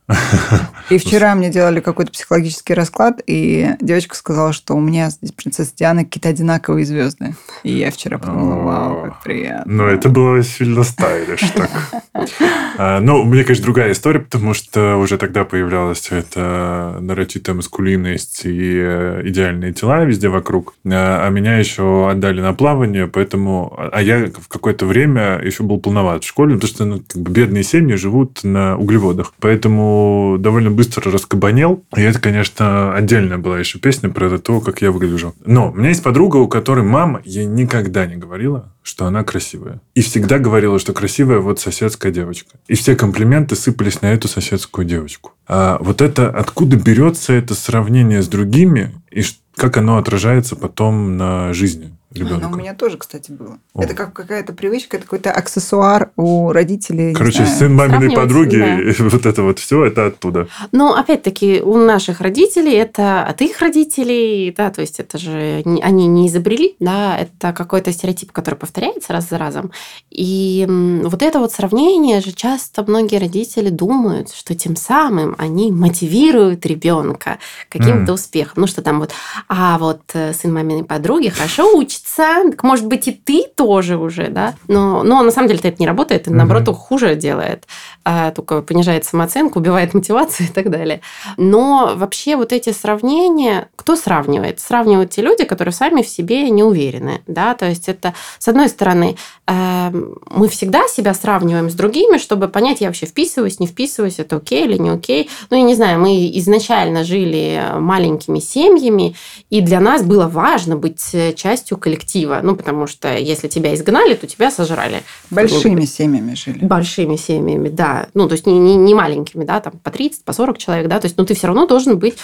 И 0.90 0.98
вчера 0.98 1.36
мне 1.36 1.50
делали 1.50 1.80
какой-то 1.80 2.12
психологический 2.12 2.74
расклад, 2.74 3.22
и 3.26 3.76
девочка 3.80 4.16
сказала, 4.16 4.52
что 4.52 4.76
у 4.76 4.80
меня 4.80 5.10
здесь 5.10 5.32
принцесса 5.32 5.72
Диана 5.76 6.04
какие-то 6.04 6.30
одинаковые 6.30 6.86
звезды. 6.86 7.34
И 7.64 7.72
я 7.74 7.92
вчера 7.92 8.18
подумала, 8.18 8.56
вау, 8.62 9.04
как 9.06 9.24
приятно. 9.24 9.72
Ну, 9.72 9.86
это 9.86 10.10
было 10.10 10.44
сильно 10.44 10.84
стайлиш 10.84 11.42
так. 11.56 11.70
А, 12.78 13.00
ну, 13.00 13.22
у 13.22 13.26
меня, 13.26 13.44
конечно, 13.44 13.66
другая 13.66 13.92
история, 13.92 14.20
потому 14.20 14.54
что 14.54 14.96
уже 14.98 15.18
тогда 15.18 15.44
появлялась 15.44 16.10
эта 16.12 16.98
нарочитая 17.00 17.56
маскулинность 17.56 18.42
и 18.46 18.74
э, 18.76 19.22
идеальные 19.26 19.74
тела 19.74 20.04
везде 20.04 20.30
вокруг. 20.30 20.74
А, 20.86 21.28
а 21.28 21.30
меня 21.30 21.58
еще 21.58 22.10
отдали 22.10 22.42
на 22.42 22.54
плавание, 22.54 23.08
поэтому... 23.08 23.78
А 23.92 24.02
я 24.02 24.26
в 24.28 24.48
какое-то 24.48 24.86
время 24.86 25.40
еще 25.44 25.64
был 25.64 25.80
полноват 25.80 26.24
в 26.24 26.28
школе, 26.28 26.56
потому 26.56 26.70
что 26.70 26.86
ну, 26.86 27.02
как 27.08 27.22
бы 27.22 27.32
бедные 27.32 27.64
семьи 27.64 27.96
живут 27.96 28.44
на 28.44 28.78
углеводах. 28.78 29.34
Поэтому 29.40 30.01
довольно 30.40 30.72
быстро 30.72 31.12
раскабанел. 31.12 31.84
И 31.96 32.02
это, 32.02 32.20
конечно, 32.20 32.94
отдельная 32.94 33.38
была 33.38 33.60
еще 33.60 33.80
песня 33.80 34.10
про 34.10 34.38
то, 34.38 34.62
как 34.62 34.82
я 34.82 34.92
выгляжу. 34.92 35.34
Но 35.46 35.72
у 35.72 35.76
меня 35.76 35.90
есть 35.90 36.04
подруга, 36.04 36.38
у 36.38 36.48
которой 36.48 36.84
мама 36.84 37.22
ей 37.26 37.46
никогда 37.46 38.06
не 38.06 38.16
говорила, 38.16 38.74
что 38.84 39.06
она 39.06 39.24
красивая. 39.24 39.82
И 39.96 40.02
всегда 40.02 40.40
говорила, 40.40 40.80
что 40.80 40.94
красивая 40.94 41.40
вот 41.40 41.60
соседская 41.60 42.12
девочка. 42.12 42.58
И 42.68 42.76
все 42.76 42.96
комплименты 42.96 43.56
сыпались 43.56 44.02
на 44.02 44.08
эту 44.08 44.28
соседскую 44.28 44.86
девочку. 44.86 45.34
А 45.48 45.78
вот 45.80 46.02
это, 46.02 46.30
откуда 46.30 46.78
берется 46.78 47.34
это 47.34 47.56
сравнение 47.56 48.22
с 48.22 48.28
другими, 48.28 48.92
и 49.12 49.24
как 49.56 49.78
оно 49.78 49.98
отражается 49.98 50.56
потом 50.56 51.18
на 51.18 51.54
жизни? 51.54 51.92
Ребенка. 52.14 52.46
Оно 52.46 52.56
у 52.56 52.60
меня 52.60 52.74
тоже, 52.74 52.98
кстати, 52.98 53.32
было. 53.32 53.60
О. 53.74 53.84
Это 53.84 53.94
как 53.94 54.14
какая-то 54.14 54.54
привычка, 54.54 54.98
это 54.98 55.06
какой-то 55.06 55.32
аксессуар 55.32 56.12
у 56.16 56.52
родителей. 56.52 57.14
Короче, 57.14 57.46
сын 57.46 57.74
маминой 57.74 58.16
подруги, 58.16 58.58
да. 58.58 59.04
вот 59.10 59.26
это 59.26 59.44
вот 59.44 59.60
все, 59.60 59.86
это 59.86 60.08
оттуда. 60.08 60.48
Ну, 60.72 60.94
опять-таки, 60.94 61.62
у 61.62 61.78
наших 61.78 62.22
родителей 62.22 62.74
это 62.74 63.24
от 63.24 63.42
их 63.42 63.60
родителей, 63.60 64.54
да, 64.56 64.70
то 64.72 64.82
есть 64.82 65.00
это 65.00 65.18
же 65.18 65.64
они 65.66 66.08
не 66.08 66.28
изобрели, 66.28 66.76
да, 66.80 67.18
это 67.18 67.54
какой-то 67.54 67.92
стереотип, 67.92 68.32
который 68.32 68.56
повторяется 68.56 69.14
раз 69.14 69.30
за 69.30 69.38
разом. 69.38 69.72
И 70.10 70.66
вот 71.04 71.22
это 71.22 71.40
вот 71.40 71.52
сравнение 71.52 72.22
же 72.22 72.32
часто 72.32 72.84
многие 72.84 73.18
родители 73.18 73.70
думают, 73.70 74.32
что 74.32 74.56
тем 74.56 74.76
самым 74.76 75.36
они 75.38 75.72
мотивируют 75.72 76.66
ребенка 76.66 77.40
каким-то 77.70 78.12
mm. 78.12 78.16
успехом. 78.16 78.62
Ну, 78.62 78.68
что 78.68 78.82
там 78.82 79.00
вот, 79.00 79.12
а 79.48 79.78
вот 79.78 80.02
э, 80.14 80.34
сын 80.34 80.54
маминой 80.54 80.84
подруги 80.84 81.30
хорошо 81.30 81.76
учится, 81.76 82.01
учится, 82.02 82.44
может 82.64 82.86
быть, 82.86 83.08
и 83.08 83.12
ты 83.12 83.46
тоже 83.56 83.98
уже, 83.98 84.30
да, 84.30 84.56
но, 84.68 85.04
но 85.04 85.22
на 85.22 85.32
самом 85.32 85.48
деле 85.48 85.60
это 85.64 85.76
не 85.80 85.88
работает, 85.88 86.28
и 86.28 86.32
наоборот, 86.32 86.68
угу. 86.68 86.78
хуже 86.78 87.16
делает, 87.16 87.66
а, 88.04 88.32
только 88.32 88.62
понижает 88.62 89.06
самооценку, 89.06 89.60
убивает 89.60 89.94
мотивацию 89.94 90.48
и 90.50 90.52
так 90.52 90.70
далее. 90.70 91.02
Но 91.38 91.94
вообще 91.96 92.36
вот 92.36 92.54
эти 92.54 92.72
сравнения, 92.72 93.70
кто 93.76 93.96
сравнивает? 93.96 94.60
Сравнивают 94.60 95.12
те 95.12 95.22
люди, 95.22 95.44
которые 95.46 95.74
сами 95.74 96.02
в 96.02 96.08
себе 96.08 96.50
не 96.50 96.64
уверены, 96.64 97.22
да, 97.28 97.54
то 97.54 97.68
есть 97.68 97.88
это, 97.90 98.14
с 98.40 98.48
одной 98.48 98.70
стороны, 98.70 99.18
э, 99.48 99.92
мы 100.30 100.48
всегда 100.50 100.88
себя 100.88 101.14
сравниваем 101.14 101.70
с 101.70 101.74
другими, 101.74 102.18
чтобы 102.18 102.48
понять, 102.48 102.82
я 102.82 102.88
вообще 102.88 103.06
вписываюсь, 103.06 103.60
не 103.60 103.68
вписываюсь, 103.68 104.20
это 104.20 104.38
окей 104.38 104.66
или 104.66 104.78
не 104.78 104.90
окей. 104.90 105.30
Ну, 105.50 105.58
я 105.58 105.64
не 105.64 105.76
знаю, 105.76 106.00
мы 106.00 106.32
изначально 106.36 107.04
жили 107.04 107.64
маленькими 107.76 108.40
семьями, 108.40 109.16
и 109.50 109.62
для 109.62 109.80
нас 109.80 110.04
было 110.04 110.28
важно 110.28 110.76
быть 110.76 111.16
частью 111.36 111.78
коллектива 111.78 111.91
коллектива. 111.92 112.40
Ну, 112.44 112.56
потому 112.56 112.88
что 112.88 113.18
если 113.18 113.48
тебя 113.48 113.74
изгнали, 113.76 114.16
то 114.16 114.28
тебя 114.28 114.52
сожрали. 114.52 115.04
Большими 115.30 115.86
семьями 115.86 116.36
жили. 116.36 116.66
Большими 116.66 117.18
семьями, 117.18 117.70
да. 117.70 118.08
Ну, 118.14 118.28
то 118.28 118.34
есть 118.34 118.48
не, 118.48 118.58
не, 118.58 118.76
не 118.76 118.94
маленькими, 118.94 119.44
да, 119.44 119.60
там 119.60 119.74
по 119.84 119.92
30, 119.92 120.24
по 120.24 120.34
40 120.34 120.58
человек, 120.58 120.88
да. 120.88 121.00
То 121.00 121.06
есть, 121.06 121.18
ну, 121.18 121.26
ты 121.26 121.34
все 121.34 121.48
равно 121.48 121.68
должен 121.68 122.00
быть 122.00 122.16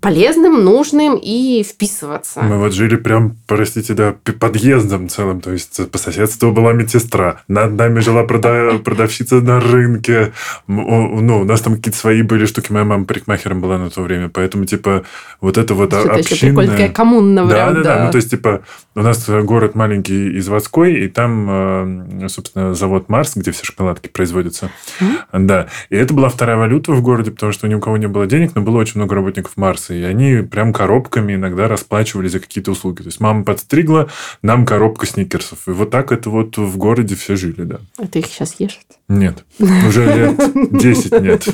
полезным, 0.00 0.62
нужным 0.64 1.18
и 1.20 1.62
вписываться. 1.62 2.42
Мы 2.42 2.58
вот 2.58 2.74
жили 2.74 2.96
прям, 2.96 3.36
простите, 3.46 3.94
да, 3.94 4.14
подъездом 4.38 5.08
целым, 5.08 5.40
то 5.40 5.50
есть 5.50 5.90
по 5.90 5.96
соседству 5.96 6.52
была 6.52 6.74
медсестра, 6.74 7.40
над 7.48 7.72
нами 7.72 8.00
жила 8.00 8.24
прода- 8.24 8.78
продавщица 8.80 9.40
на 9.40 9.60
рынке, 9.60 10.34
ну, 10.66 11.40
у 11.40 11.44
нас 11.44 11.62
там 11.62 11.76
какие-то 11.76 11.98
свои 11.98 12.20
были 12.20 12.44
штуки, 12.44 12.70
моя 12.70 12.84
мама 12.84 13.06
парикмахером 13.06 13.62
была 13.62 13.78
на 13.78 13.88
то 13.88 14.02
время, 14.02 14.28
поэтому, 14.28 14.66
типа, 14.66 15.04
вот 15.40 15.56
это 15.56 15.72
вот 15.72 15.94
общинное... 15.94 16.66
Такая 16.66 16.90
коммуна 16.90 17.46
да, 17.46 17.72
да, 17.72 17.82
да, 17.82 18.04
ну, 18.04 18.10
то 18.10 18.16
есть, 18.16 18.30
типа, 18.30 18.62
у 18.94 19.00
нас 19.00 19.26
город 19.26 19.74
маленький 19.74 20.36
и 20.36 20.40
заводской, 20.40 20.94
и 20.94 21.08
там, 21.08 22.24
э, 22.24 22.28
собственно, 22.28 22.74
завод 22.74 23.08
Марс, 23.08 23.32
где 23.36 23.52
все 23.52 23.64
шоколадки 23.64 24.08
производятся, 24.08 24.70
mm-hmm. 25.00 25.46
да, 25.46 25.68
и 25.88 25.96
это 25.96 26.12
была 26.12 26.28
вторая 26.28 26.58
валюта 26.58 26.92
в 26.92 27.00
городе, 27.00 27.30
потому 27.30 27.52
что 27.52 27.66
ни 27.68 27.74
у 27.74 27.80
кого 27.80 27.96
не 27.96 28.06
было 28.06 28.26
денег, 28.26 28.52
но 28.54 28.60
было 28.60 28.78
очень 28.78 29.00
много 29.00 29.14
работников 29.14 29.56
Марса, 29.56 29.93
и 29.94 30.02
они 30.02 30.42
прям 30.42 30.72
коробками 30.72 31.34
иногда 31.34 31.68
расплачивали 31.68 32.28
за 32.28 32.40
какие-то 32.40 32.72
услуги. 32.72 32.98
То 32.98 33.06
есть 33.06 33.20
мама 33.20 33.44
подстригла, 33.44 34.10
нам 34.42 34.66
коробка 34.66 35.06
сникерсов. 35.06 35.66
И 35.66 35.70
вот 35.70 35.90
так 35.90 36.12
это 36.12 36.30
вот 36.30 36.56
в 36.56 36.76
городе 36.76 37.14
все 37.14 37.36
жили, 37.36 37.62
да. 37.62 37.80
А 37.98 38.06
ты 38.06 38.20
их 38.20 38.26
сейчас 38.26 38.56
ешь? 38.58 38.80
Нет. 39.08 39.44
Уже 39.58 40.04
лет 40.04 40.36
10 40.72 41.20
нет. 41.20 41.48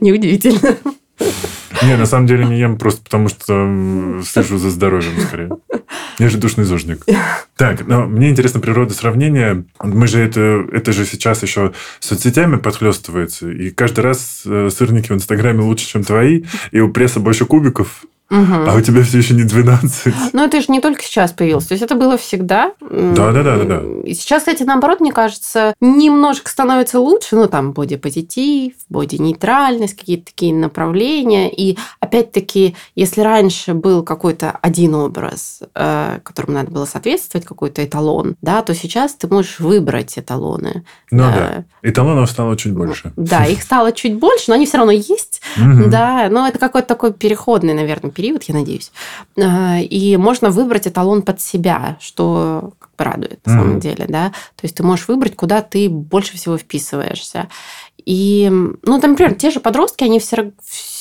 Неудивительно. 0.00 0.76
Не, 1.82 1.96
на 1.96 2.06
самом 2.06 2.26
деле 2.26 2.44
не 2.44 2.58
ем 2.58 2.76
просто 2.76 3.02
потому, 3.02 3.28
что 3.28 4.20
слежу 4.24 4.58
за 4.58 4.70
здоровьем 4.70 5.20
скорее. 5.26 5.50
Я 6.18 6.28
же 6.28 6.38
душный 6.38 6.64
зожник. 6.64 7.04
Так, 7.56 7.88
но 7.88 8.06
мне 8.06 8.30
интересна 8.30 8.60
природа 8.60 8.94
сравнения. 8.94 9.64
Мы 9.82 10.06
же 10.06 10.20
это, 10.20 10.64
это 10.70 10.92
же 10.92 11.04
сейчас 11.04 11.42
еще 11.42 11.72
соцсетями 11.98 12.54
подхлестывается. 12.54 13.50
И 13.50 13.70
каждый 13.70 14.02
раз 14.02 14.42
э, 14.46 14.68
сырники 14.70 15.08
в 15.08 15.16
Инстаграме 15.16 15.62
лучше, 15.62 15.88
чем 15.88 16.04
твои, 16.04 16.44
и 16.70 16.78
у 16.78 16.88
пресса 16.88 17.18
больше 17.18 17.46
кубиков. 17.46 18.04
Угу. 18.30 18.68
А 18.68 18.74
у 18.74 18.80
тебя 18.82 19.02
все 19.02 19.18
еще 19.18 19.34
не 19.34 19.44
12. 19.44 20.32
Ну, 20.34 20.44
это 20.44 20.60
же 20.60 20.66
не 20.68 20.80
только 20.80 21.02
сейчас 21.02 21.32
появилось. 21.32 21.66
То 21.66 21.72
есть, 21.72 21.82
это 21.82 21.94
было 21.94 22.18
всегда. 22.18 22.72
Да, 22.80 23.32
да, 23.32 23.42
да, 23.42 23.56
да, 23.56 23.64
да. 23.64 23.82
И 24.04 24.12
сейчас, 24.12 24.42
кстати, 24.42 24.64
наоборот, 24.64 25.00
мне 25.00 25.12
кажется, 25.12 25.74
немножко 25.80 26.50
становится 26.50 27.00
лучше. 27.00 27.36
Ну, 27.36 27.46
там, 27.46 27.72
боди-позитив, 27.72 28.74
боди-нейтральность, 28.90 29.96
какие-то 29.96 30.26
такие 30.26 30.54
направления. 30.54 31.50
И, 31.50 31.78
опять-таки, 32.00 32.76
если 32.94 33.22
раньше 33.22 33.72
был 33.72 34.02
какой-то 34.02 34.50
один 34.60 34.94
образ, 34.94 35.62
э, 35.74 36.20
которому 36.22 36.52
надо 36.52 36.70
было 36.70 36.84
соответствовать, 36.84 37.46
какой-то 37.46 37.82
эталон, 37.82 38.36
да, 38.42 38.60
то 38.62 38.74
сейчас 38.74 39.14
ты 39.14 39.26
можешь 39.26 39.58
выбрать 39.58 40.18
эталоны. 40.18 40.84
Ну, 41.10 41.22
да. 41.22 41.32
да. 41.32 41.64
Эталонов 41.82 42.30
стало 42.30 42.56
чуть 42.58 42.74
больше. 42.74 43.12
Да, 43.16 43.46
их 43.46 43.62
стало 43.62 43.92
чуть 43.92 44.16
больше, 44.16 44.44
но 44.48 44.54
они 44.54 44.66
все 44.66 44.76
равно 44.76 44.92
есть. 44.92 45.40
Да, 45.56 46.28
но 46.30 46.46
это 46.46 46.58
какой-то 46.58 46.88
такой 46.88 47.12
переходный, 47.12 47.72
наверное, 47.72 48.10
период, 48.18 48.42
я 48.44 48.54
надеюсь. 48.54 48.90
А, 49.40 49.78
и 49.78 50.16
можно 50.16 50.50
выбрать 50.50 50.88
эталон 50.88 51.22
под 51.22 51.40
себя, 51.40 51.96
что 52.00 52.72
как 52.80 52.90
бы 52.98 53.04
радует 53.04 53.46
на 53.46 53.50
mm-hmm. 53.50 53.54
самом 53.54 53.80
деле, 53.80 54.06
да. 54.08 54.30
То 54.56 54.64
есть 54.64 54.74
ты 54.74 54.82
можешь 54.82 55.06
выбрать, 55.06 55.36
куда 55.36 55.62
ты 55.62 55.88
больше 55.88 56.36
всего 56.36 56.58
вписываешься. 56.58 57.48
И, 58.04 58.50
ну, 58.50 59.00
там, 59.00 59.10
например, 59.10 59.34
те 59.34 59.50
же 59.50 59.60
подростки, 59.60 60.02
они 60.02 60.18
все, 60.18 60.50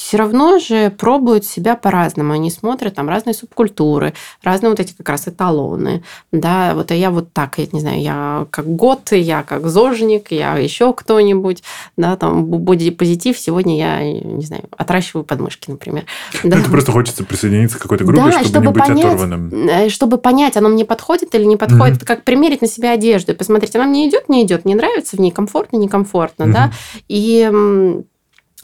все 0.07 0.15
равно 0.15 0.57
же 0.57 0.89
пробуют 0.89 1.43
себя 1.43 1.75
по-разному. 1.75 2.31
Они 2.31 2.49
смотрят 2.49 2.95
там 2.95 3.09
разные 3.09 3.33
субкультуры, 3.33 4.13
разные 4.41 4.69
вот 4.69 4.79
эти 4.79 4.93
как 4.93 5.09
раз 5.09 5.27
эталоны. 5.27 6.01
Да, 6.31 6.75
вот 6.75 6.91
а 6.91 6.95
я 6.95 7.11
вот 7.11 7.33
так, 7.33 7.57
я 7.57 7.67
не 7.73 7.81
знаю, 7.81 8.01
я 8.01 8.47
как 8.49 8.65
год, 8.67 9.11
я 9.11 9.43
как 9.43 9.67
зожник, 9.67 10.31
я 10.31 10.55
еще 10.55 10.93
кто-нибудь, 10.93 11.61
да, 11.97 12.15
там 12.15 12.45
бодипозитив. 12.45 13.37
Сегодня 13.37 13.77
я, 13.77 14.13
не 14.13 14.45
знаю, 14.45 14.63
отращиваю 14.77 15.25
подмышки, 15.25 15.69
например. 15.69 16.05
Да. 16.41 16.57
Это 16.57 16.69
просто 16.69 16.93
хочется 16.93 17.25
присоединиться 17.25 17.77
к 17.77 17.81
какой-то 17.81 18.05
группе, 18.05 18.23
да, 18.23 18.31
чтобы, 18.31 18.47
чтобы 18.47 18.65
не 18.67 18.71
быть 18.71 18.83
понять, 18.83 19.05
оторванным. 19.05 19.67
Э, 19.67 19.89
чтобы 19.89 20.17
понять, 20.19 20.55
оно 20.55 20.69
мне 20.69 20.85
подходит 20.85 21.35
или 21.35 21.43
не 21.43 21.57
подходит. 21.57 21.97
Это 21.97 22.05
как 22.05 22.23
примерить 22.23 22.61
на 22.61 22.67
себя 22.69 22.93
одежду 22.93 23.33
и 23.33 23.35
посмотреть, 23.35 23.75
она 23.75 23.83
мне 23.83 24.07
идет, 24.07 24.29
не 24.29 24.45
идет, 24.45 24.63
мне 24.63 24.75
нравится 24.75 25.17
в 25.17 25.19
ней, 25.19 25.31
комфортно, 25.31 25.75
некомфортно, 25.75 26.43
mm-hmm. 26.43 26.53
да. 26.53 26.71
И 27.09 27.51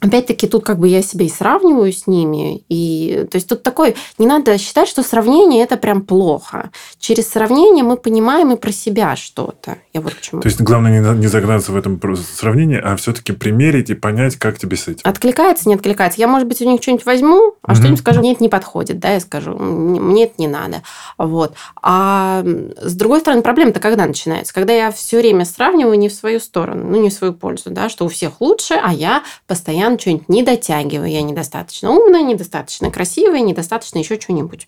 Опять-таки, 0.03 0.47
тут 0.47 0.65
как 0.65 0.79
бы 0.79 0.89
я 0.89 1.01
себя 1.01 1.25
и 1.25 1.29
сравниваю 1.29 1.93
с 1.93 2.07
ними. 2.07 2.61
И, 2.67 3.25
то 3.31 3.37
есть 3.37 3.47
тут 3.47 3.63
такой, 3.63 3.95
не 4.17 4.27
надо 4.27 4.57
считать, 4.57 4.89
что 4.89 5.01
сравнение 5.01 5.63
это 5.63 5.77
прям 5.77 6.01
плохо. 6.01 6.71
Через 6.99 7.29
сравнение 7.29 7.85
мы 7.85 7.95
понимаем 7.95 8.51
и 8.51 8.57
про 8.57 8.73
себя 8.73 9.15
что-то. 9.15 9.77
Я 9.93 10.01
вот 10.01 10.13
почему. 10.13 10.41
То 10.41 10.49
есть 10.49 10.59
главное 10.59 10.99
не, 10.99 11.19
не 11.19 11.27
загнаться 11.27 11.71
в 11.71 11.77
этом 11.77 12.01
сравнении, 12.17 12.77
а 12.77 12.97
все-таки 12.97 13.31
примерить 13.31 13.91
и 13.91 13.93
понять, 13.93 14.35
как 14.35 14.59
тебе 14.59 14.75
с 14.75 14.89
этим. 14.89 14.99
Откликается, 15.05 15.69
не 15.69 15.75
откликается. 15.75 16.19
Я, 16.19 16.27
может 16.27 16.49
быть, 16.49 16.61
у 16.61 16.69
них 16.69 16.81
что-нибудь 16.81 17.05
возьму, 17.05 17.55
а 17.61 17.71
угу. 17.71 17.75
что-нибудь 17.77 17.99
скажу, 17.99 18.19
мне 18.19 18.33
это 18.33 18.43
не 18.43 18.49
подходит, 18.49 18.99
да, 18.99 19.13
я 19.13 19.21
скажу, 19.21 19.51
мне 19.53 20.25
это 20.25 20.33
не 20.37 20.49
надо. 20.49 20.81
Вот. 21.17 21.53
А 21.81 22.43
с 22.81 22.93
другой 22.93 23.21
стороны, 23.21 23.41
проблема-то 23.41 23.79
когда 23.79 24.05
начинается? 24.05 24.53
Когда 24.53 24.73
я 24.73 24.91
все 24.91 25.19
время 25.19 25.45
сравниваю 25.45 25.97
не 25.97 26.09
в 26.09 26.13
свою 26.13 26.41
сторону, 26.41 26.85
ну, 26.89 27.01
не 27.01 27.09
в 27.09 27.13
свою 27.13 27.31
пользу, 27.31 27.69
да, 27.69 27.87
что 27.87 28.03
у 28.03 28.09
всех 28.09 28.41
лучше, 28.41 28.73
а 28.73 28.91
я 28.91 29.23
постоянно 29.47 29.92
постоянно 29.93 29.99
что-нибудь 29.99 30.29
не 30.29 30.43
дотягиваю, 30.43 31.09
я 31.09 31.21
недостаточно 31.21 31.91
умная, 31.91 32.21
недостаточно 32.21 32.91
красивая, 32.91 33.41
недостаточно 33.41 33.99
еще 33.99 34.19
что-нибудь. 34.19 34.67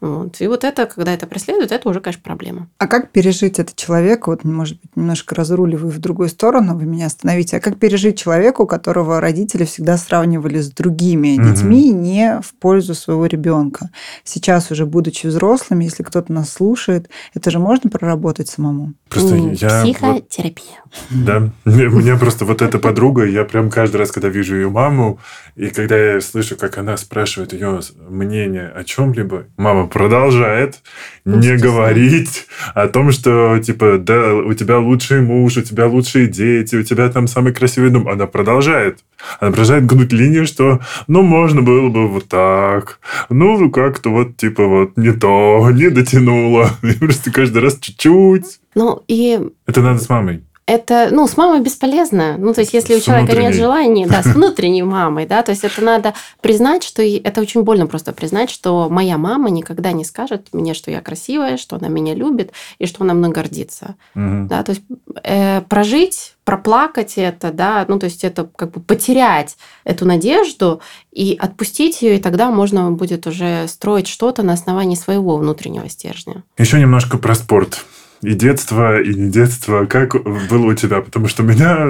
Вот. 0.00 0.40
И 0.40 0.46
вот 0.46 0.64
это, 0.64 0.86
когда 0.86 1.12
это 1.12 1.26
преследует, 1.26 1.72
это 1.72 1.88
уже, 1.88 2.00
конечно, 2.00 2.22
проблема. 2.24 2.68
А 2.78 2.86
как 2.86 3.10
пережить 3.10 3.58
это 3.58 3.72
человеку, 3.76 4.30
вот, 4.30 4.44
может 4.44 4.80
быть, 4.80 4.96
немножко 4.96 5.34
разруливаю 5.34 5.90
в 5.92 5.98
другую 5.98 6.30
сторону, 6.30 6.76
вы 6.76 6.86
меня 6.86 7.06
остановите, 7.06 7.58
а 7.58 7.60
как 7.60 7.78
пережить 7.78 8.18
человеку, 8.18 8.66
которого 8.66 9.20
родители 9.20 9.64
всегда 9.64 9.98
сравнивали 9.98 10.60
с 10.60 10.70
другими 10.70 11.38
угу. 11.38 11.50
детьми 11.50 11.90
не 11.90 12.40
в 12.42 12.54
пользу 12.54 12.94
своего 12.94 13.26
ребенка? 13.26 13.90
Сейчас 14.24 14.70
уже, 14.70 14.86
будучи 14.86 15.26
взрослыми, 15.26 15.84
если 15.84 16.02
кто-то 16.02 16.32
нас 16.32 16.50
слушает, 16.50 17.10
это 17.34 17.50
же 17.50 17.58
можно 17.58 17.90
проработать 17.90 18.48
самому? 18.48 18.94
Просто 19.08 19.36
я... 19.36 19.82
Психотерапия. 19.82 20.82
Вот, 21.10 21.24
да. 21.24 21.50
У 21.66 21.70
меня 21.70 22.16
просто 22.16 22.44
вот 22.46 22.62
эта 22.62 22.78
подруга, 22.78 23.24
я 23.24 23.44
прям 23.44 23.70
каждый 23.70 23.96
раз, 23.96 24.12
когда 24.12 24.28
вижу 24.28 24.56
ее 24.56 24.70
маму, 24.70 25.18
и 25.56 25.68
когда 25.68 25.96
я 25.96 26.20
слышу, 26.20 26.56
как 26.56 26.78
она 26.78 26.96
спрашивает 26.96 27.52
ее 27.52 27.80
мнение 28.08 28.68
о 28.68 28.82
чем-либо, 28.82 29.44
мама 29.56 29.89
продолжает 29.90 30.80
не 31.24 31.56
говорить 31.56 32.46
о 32.74 32.88
том, 32.88 33.12
что, 33.12 33.58
типа, 33.58 33.98
да, 33.98 34.34
у 34.34 34.54
тебя 34.54 34.78
лучший 34.78 35.20
муж, 35.20 35.56
у 35.56 35.62
тебя 35.62 35.86
лучшие 35.86 36.26
дети, 36.26 36.76
у 36.76 36.82
тебя 36.82 37.08
там 37.10 37.26
самый 37.26 37.52
красивый 37.52 37.90
дом. 37.90 38.08
Она 38.08 38.26
продолжает. 38.26 39.00
Она 39.38 39.50
продолжает 39.50 39.86
гнуть 39.86 40.12
линию, 40.12 40.46
что, 40.46 40.80
ну, 41.06 41.22
можно 41.22 41.62
было 41.62 41.88
бы 41.88 42.08
вот 42.08 42.28
так. 42.28 43.00
Ну, 43.28 43.70
как-то 43.70 44.10
вот, 44.10 44.36
типа, 44.36 44.66
вот 44.66 44.96
не 44.96 45.12
то, 45.12 45.70
не 45.70 45.90
дотянула. 45.90 46.70
И 46.82 46.92
просто 46.92 47.30
каждый 47.30 47.62
раз 47.62 47.78
чуть-чуть. 47.78 48.60
Ну, 48.74 49.02
и... 49.08 49.40
Это 49.66 49.82
надо 49.82 49.98
с 49.98 50.08
мамой 50.08 50.44
это, 50.70 51.08
ну, 51.10 51.26
с 51.26 51.36
мамой 51.36 51.60
бесполезно. 51.60 52.36
Ну, 52.38 52.54
то 52.54 52.60
есть, 52.60 52.72
если 52.72 52.94
с 52.94 52.98
у 52.98 53.00
человека 53.00 53.32
внутренней. 53.32 53.48
нет 53.48 53.56
желания, 53.56 54.06
да, 54.06 54.22
с 54.22 54.26
внутренней 54.34 54.84
мамой, 54.84 55.26
да, 55.26 55.42
то 55.42 55.50
есть, 55.50 55.64
это 55.64 55.82
надо 55.82 56.14
признать, 56.40 56.84
что 56.84 57.02
это 57.02 57.40
очень 57.40 57.62
больно 57.62 57.88
просто 57.88 58.12
признать, 58.12 58.50
что 58.50 58.88
моя 58.88 59.18
мама 59.18 59.50
никогда 59.50 59.90
не 59.90 60.04
скажет 60.04 60.48
мне, 60.52 60.74
что 60.74 60.92
я 60.92 61.00
красивая, 61.00 61.56
что 61.56 61.74
она 61.74 61.88
меня 61.88 62.14
любит 62.14 62.52
и 62.78 62.86
что 62.86 63.02
она 63.02 63.14
мной 63.14 63.30
гордится. 63.30 63.96
Угу. 64.14 64.46
Да, 64.48 64.62
то 64.62 64.70
есть, 64.70 64.82
э, 65.24 65.62
прожить, 65.62 66.36
проплакать 66.44 67.14
это, 67.16 67.50
да, 67.50 67.84
ну, 67.88 67.98
то 67.98 68.04
есть, 68.04 68.22
это 68.22 68.48
как 68.54 68.70
бы 68.70 68.80
потерять 68.80 69.56
эту 69.82 70.04
надежду 70.04 70.80
и 71.10 71.36
отпустить 71.36 72.00
ее, 72.00 72.18
и 72.18 72.22
тогда 72.22 72.52
можно 72.52 72.92
будет 72.92 73.26
уже 73.26 73.66
строить 73.66 74.06
что-то 74.06 74.44
на 74.44 74.52
основании 74.52 74.94
своего 74.94 75.36
внутреннего 75.36 75.88
стержня. 75.88 76.44
Еще 76.58 76.78
немножко 76.78 77.18
про 77.18 77.34
спорт 77.34 77.84
и 78.22 78.34
детство, 78.34 79.00
и 79.00 79.14
не 79.14 79.30
детство. 79.30 79.86
Как 79.86 80.14
было 80.22 80.66
у 80.66 80.74
тебя? 80.74 81.00
Потому 81.00 81.28
что 81.28 81.42
меня 81.42 81.86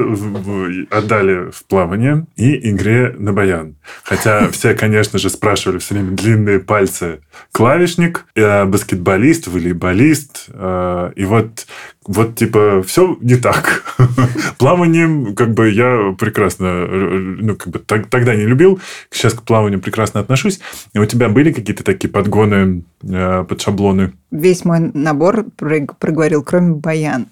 отдали 0.91 1.51
в 1.51 1.65
плавание 1.65 2.27
и 2.37 2.71
игре 2.71 3.15
на 3.19 3.33
баян. 3.33 3.77
Хотя 4.05 4.49
все, 4.51 4.75
конечно 4.75 5.19
же, 5.19 5.31
спрашивали 5.31 5.79
все 5.79 5.95
время 5.95 6.13
длинные 6.13 6.61
пальцы. 6.61 7.21
Клавишник, 7.53 8.27
э, 8.35 8.65
баскетболист, 8.65 9.49
волейболист. 9.49 10.47
Э, 10.53 11.13
и 11.17 11.25
вот 11.25 11.67
вот, 12.07 12.35
типа, 12.35 12.83
все 12.85 13.17
не 13.21 13.37
так. 13.37 13.85
Плаванием, 14.59 15.35
как 15.35 15.53
бы, 15.53 15.71
я 15.71 16.15
прекрасно, 16.19 16.87
ну, 16.87 17.55
как 17.57 17.69
бы, 17.69 17.79
тогда 17.79 18.35
не 18.35 18.47
любил, 18.47 18.81
сейчас 19.11 19.35
к 19.35 19.43
плаванию 19.43 19.81
прекрасно 19.81 20.21
отношусь. 20.21 20.61
И 20.95 20.99
у 20.99 21.05
тебя 21.05 21.29
были 21.29 21.53
какие-то 21.53 21.85
такие 21.85 22.09
подгоны 22.09 22.83
э, 23.03 23.45
под 23.49 23.61
шаблоны? 23.61 24.13
Весь 24.31 24.65
мой 24.65 24.91
набор 24.95 25.45
проговорил, 25.57 26.43
кроме 26.43 26.75
баян. 26.75 27.27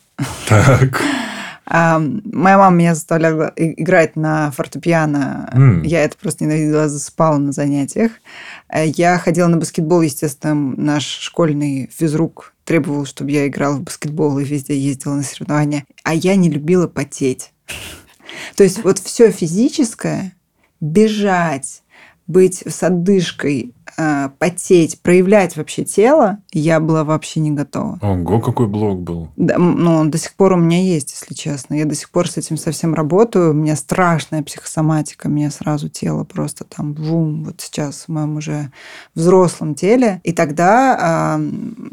Так. 0.48 1.02
А, 1.70 2.00
моя 2.00 2.56
мама 2.56 2.74
меня 2.74 2.94
заставляла 2.94 3.52
играть 3.54 4.16
на 4.16 4.50
фортепиано. 4.52 5.50
Mm. 5.52 5.86
Я 5.86 6.02
это 6.04 6.16
просто 6.16 6.44
ненавидела, 6.44 6.88
засыпала 6.88 7.36
на 7.36 7.52
занятиях. 7.52 8.12
Э, 8.73 8.87
я 8.87 9.19
ходила 9.19 9.49
на 9.49 9.57
баскетбол, 9.57 10.03
естественно, 10.03 10.55
наш 10.55 11.05
школьный 11.05 11.91
физрук 11.93 12.55
требовал, 12.64 13.07
чтобы 13.07 13.31
я 13.31 13.47
играла 13.47 13.77
в 13.77 13.83
баскетбол 13.83 14.39
и 14.39 14.45
везде 14.45 14.79
ездила 14.79 15.14
на 15.14 15.23
соревнования. 15.23 15.87
А 16.05 16.14
я 16.14 16.37
не 16.37 16.51
любила 16.51 16.87
потеть. 16.87 17.53
То 18.57 18.62
есть 18.62 18.85
вот 18.85 18.99
все 18.99 19.31
физическое, 19.31 20.35
бежать, 20.81 21.83
быть 22.29 22.62
с 22.66 22.83
отдышкой, 22.83 23.74
э, 23.97 24.29
потеть, 24.39 25.01
проявлять 25.01 25.57
вообще 25.57 25.83
тело, 25.83 26.39
я 26.53 26.79
была 26.79 27.03
вообще 27.03 27.41
не 27.41 27.51
готова. 27.51 27.99
Ого, 28.03 28.39
какой 28.39 28.68
блок 28.68 29.01
был. 29.01 29.31
Да, 29.37 29.57
ну, 29.57 29.95
он 29.95 30.11
до 30.11 30.18
сих 30.18 30.35
пор 30.35 30.53
у 30.53 30.57
меня 30.57 30.81
есть, 30.81 31.12
если 31.12 31.35
честно. 31.35 31.74
Я 31.74 31.87
до 31.87 31.95
сих 31.95 32.11
пор 32.11 32.31
с 32.31 32.37
этим 32.37 32.59
совсем 32.59 32.95
работаю. 32.95 33.51
У 33.51 33.55
меня 33.55 33.76
страшная 33.76 34.43
психосоматика. 34.43 35.31
Мне 35.31 35.51
сразу 35.51 35.89
тело 35.89 36.24
просто 36.24 36.64
там 36.64 36.93
бум, 36.93 37.45
вот 37.45 37.62
сейчас 37.62 38.05
в 38.05 38.09
моем 38.09 38.37
уже 38.37 38.70
взрослом 39.14 39.74
теле. 39.74 40.20
И 40.22 40.33
тогда 40.33 41.39
э, 41.39 41.43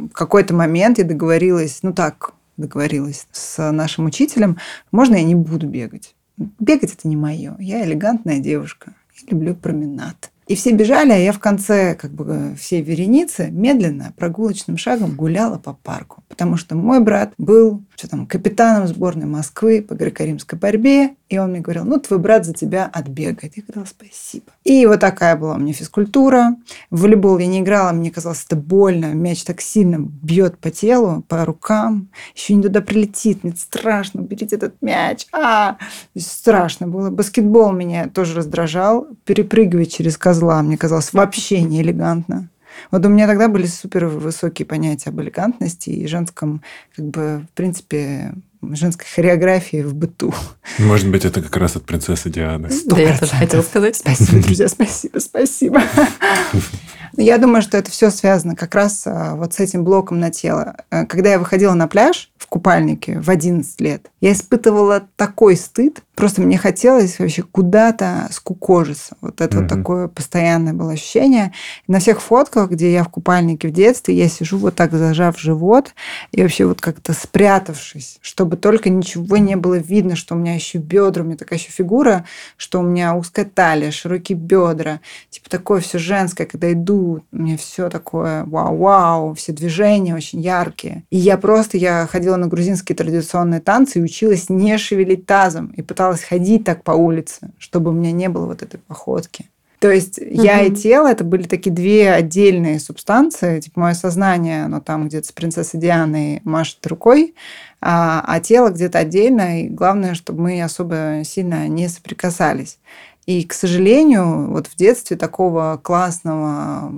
в 0.10 0.14
какой-то 0.14 0.54
момент 0.54 0.98
я 0.98 1.06
договорилась, 1.06 1.80
ну 1.82 1.94
так, 1.94 2.34
договорилась 2.58 3.28
с 3.32 3.72
нашим 3.72 4.06
учителем, 4.06 4.58
можно 4.92 5.16
я 5.16 5.24
не 5.24 5.36
буду 5.36 5.68
бегать. 5.68 6.14
Бегать 6.38 6.94
это 6.94 7.08
не 7.08 7.16
мое. 7.16 7.56
Я 7.60 7.86
элегантная 7.86 8.40
девушка. 8.40 8.94
Люблю 9.30 9.56
променад. 9.56 10.32
И 10.48 10.54
все 10.54 10.72
бежали, 10.72 11.12
а 11.12 11.18
я 11.18 11.32
в 11.32 11.40
конце 11.40 11.96
как 11.96 12.12
бы 12.12 12.56
всей 12.60 12.82
вереницы 12.82 13.50
медленно, 13.50 14.14
прогулочным 14.16 14.78
шагом 14.78 15.16
гуляла 15.16 15.58
по 15.58 15.74
парку. 15.74 16.24
Потому 16.28 16.56
что 16.56 16.76
мой 16.76 17.00
брат 17.00 17.34
был 17.40 17.82
что 17.96 18.10
там, 18.10 18.28
капитаном 18.28 18.88
сборной 18.88 19.26
Москвы 19.26 19.82
по 19.82 19.94
греко-римской 19.94 20.60
борьбе. 20.60 21.16
И 21.30 21.38
он 21.38 21.52
мне 21.52 21.62
говорил, 21.62 21.86
ну, 21.86 22.00
твой 22.00 22.20
брат 22.20 22.46
за 22.46 22.54
тебя 22.54 22.90
отбегает. 22.92 23.58
Я 23.58 23.64
говорила, 23.64 23.86
спасибо. 23.86 24.46
И 24.64 24.86
вот 24.86 25.00
такая 25.00 25.36
была 25.36 25.56
у 25.56 25.58
меня 25.58 25.74
физкультура. 25.74 26.56
В 26.92 27.02
волейбол 27.02 27.40
я 27.40 27.48
не 27.48 27.62
играла, 27.62 27.92
мне 27.94 28.12
казалось, 28.12 28.44
это 28.46 28.56
больно. 28.56 29.14
Мяч 29.14 29.44
так 29.44 29.62
сильно 29.62 29.98
бьет 30.00 30.58
по 30.60 30.70
телу, 30.70 31.24
по 31.28 31.46
рукам. 31.46 32.10
Еще 32.36 32.54
не 32.54 32.64
туда 32.64 32.82
прилетит. 32.82 33.44
Мне 33.44 33.54
страшно, 33.58 34.20
берите 34.22 34.56
этот 34.56 34.82
мяч. 34.82 35.26
А, 35.32 35.78
страшно 36.18 36.88
было. 36.88 37.10
Баскетбол 37.10 37.72
меня 37.72 38.08
тоже 38.10 38.36
раздражал. 38.36 39.08
Перепрыгивать 39.26 39.94
через 39.94 40.18
козла 40.18 40.62
мне 40.62 40.78
казалось 40.78 41.14
вообще 41.14 41.62
не 41.62 41.82
элегантно. 41.82 42.50
Вот 42.92 43.06
у 43.06 43.10
меня 43.10 43.28
тогда 43.28 43.48
были 43.48 43.66
супер 43.66 44.06
высокие 44.06 44.66
понятия 44.66 45.10
об 45.10 45.22
элегантности 45.22 45.90
и 45.90 46.08
женском, 46.08 46.62
как 46.96 47.06
бы, 47.06 47.46
в 47.52 47.56
принципе, 47.56 48.34
женской 48.62 49.06
хореографии 49.14 49.84
в 49.84 49.94
быту. 49.94 50.34
Может 50.80 51.10
быть, 51.10 51.26
это 51.26 51.42
как 51.42 51.56
раз 51.58 51.76
от 51.76 51.86
принцессы 51.86 52.30
Дианы. 52.30 52.70
Да, 52.86 53.00
я 53.00 53.18
тоже 53.18 53.34
хотела 53.34 53.62
сказать. 53.62 53.96
Спасибо, 53.96 54.42
друзья, 54.42 54.68
спасибо, 54.68 55.20
спасибо. 55.20 55.82
Я 57.18 57.38
думаю, 57.38 57.62
что 57.62 57.78
это 57.78 57.92
все 57.92 58.10
связано 58.10 58.56
как 58.56 58.76
раз 58.76 59.04
а, 59.06 59.36
вот 59.36 59.54
с 59.54 59.60
этим 59.60 59.84
блоком 59.84 60.20
на 60.20 60.32
тело. 60.32 60.76
Э, 60.92 61.06
когда 61.06 61.32
я 61.32 61.40
выходила 61.40 61.74
на 61.74 61.88
пляж 61.88 62.32
в 62.38 62.48
купальнике 62.48 63.20
в 63.20 63.30
11 63.30 63.80
лет, 63.82 64.12
я 64.20 64.34
испытывала 64.34 65.08
такой 65.16 65.56
стыд, 65.56 66.04
просто 66.16 66.42
мне 66.42 66.58
хотелось 66.58 67.20
вообще 67.20 67.44
куда-то 67.44 68.28
скукожиться. 68.32 69.16
Вот 69.22 69.40
это 69.40 69.58
mm-hmm. 69.58 69.62
вот 69.62 69.70
такое 69.70 70.08
постоянное 70.08 70.74
было 70.74 70.94
ощущение. 70.94 71.54
На 71.88 72.00
всех 72.00 72.22
фотках, 72.22 72.72
где 72.72 72.92
я 72.92 73.04
в 73.04 73.10
купальнике 73.10 73.70
в 73.70 73.72
детстве, 73.72 74.16
я 74.16 74.28
сижу 74.28 74.58
вот 74.58 74.76
так 74.76 74.92
зажав 74.92 75.40
живот 75.40 75.94
и 76.32 76.42
вообще 76.42 76.66
вот 76.66 76.82
как-то 76.82 77.14
спрятавшись, 77.14 78.18
чтобы 78.22 78.58
только 78.58 78.90
ничего 78.90 79.38
не 79.38 79.56
было 79.56 79.76
видно, 79.76 80.16
что 80.16 80.36
у 80.36 80.38
меня 80.38 80.56
еще 80.56 80.80
бедра, 80.80 81.24
у 81.24 81.26
меня 81.26 81.38
такая 81.38 81.60
еще 81.60 81.72
фигура, 81.72 82.26
что 82.58 82.80
у 82.80 82.84
меня 82.84 83.16
узкая 83.16 83.46
талия, 83.46 83.92
широкие 83.92 84.38
бедра, 84.38 85.00
типа 85.30 85.50
такое 85.50 85.82
все 85.82 85.98
женское, 85.98 86.46
когда 86.46 86.72
иду, 86.72 87.05
меня 87.32 87.58
все 87.58 87.90
такое 87.90 88.46
вау-вау, 88.46 89.34
все 89.34 89.52
движения 89.52 90.16
очень 90.16 90.40
яркие. 90.40 91.04
И 91.10 91.18
я 91.18 91.38
просто, 91.38 91.78
я 91.78 92.08
ходила 92.08 92.36
на 92.36 92.48
грузинские 92.48 92.96
традиционные 92.96 93.62
танцы 93.62 94.00
и 94.00 94.04
училась 94.04 94.50
не 94.50 94.78
шевелить 94.78 95.26
тазом 95.26 95.68
и 95.76 95.82
пыталась 95.82 96.16
пыталась 96.16 96.24
ходить 96.24 96.64
так 96.64 96.84
по 96.84 96.92
улице, 96.92 97.52
чтобы 97.58 97.92
у 97.92 97.94
меня 97.94 98.12
не 98.12 98.30
было 98.30 98.46
вот 98.46 98.62
этой 98.62 98.80
походки. 98.80 99.46
То 99.80 99.92
есть 99.92 100.20
угу. 100.20 100.28
я 100.30 100.62
и 100.62 100.72
тело 100.72 101.08
это 101.08 101.24
были 101.24 101.44
такие 101.44 101.72
две 101.72 102.12
отдельные 102.12 102.80
субстанции. 102.80 103.60
Типа 103.60 103.82
мое 103.82 103.94
сознание, 103.94 104.66
оно 104.66 104.80
там 104.80 105.08
где-то 105.08 105.28
с 105.28 105.32
принцессой 105.32 105.80
Дианой 105.80 106.42
машет 106.44 106.86
рукой, 106.88 107.36
а, 107.82 108.24
а 108.26 108.40
тело 108.40 108.70
где-то 108.70 109.00
отдельно. 109.00 109.64
И 109.64 109.68
главное, 109.68 110.16
чтобы 110.16 110.44
мы 110.44 110.64
особо 110.64 111.22
сильно 111.24 111.68
не 111.68 111.90
соприкасались. 111.90 112.78
И, 113.26 113.44
к 113.44 113.54
сожалению, 113.54 114.52
вот 114.52 114.68
в 114.68 114.76
детстве 114.76 115.18
такого 115.18 115.80
классного, 115.82 116.94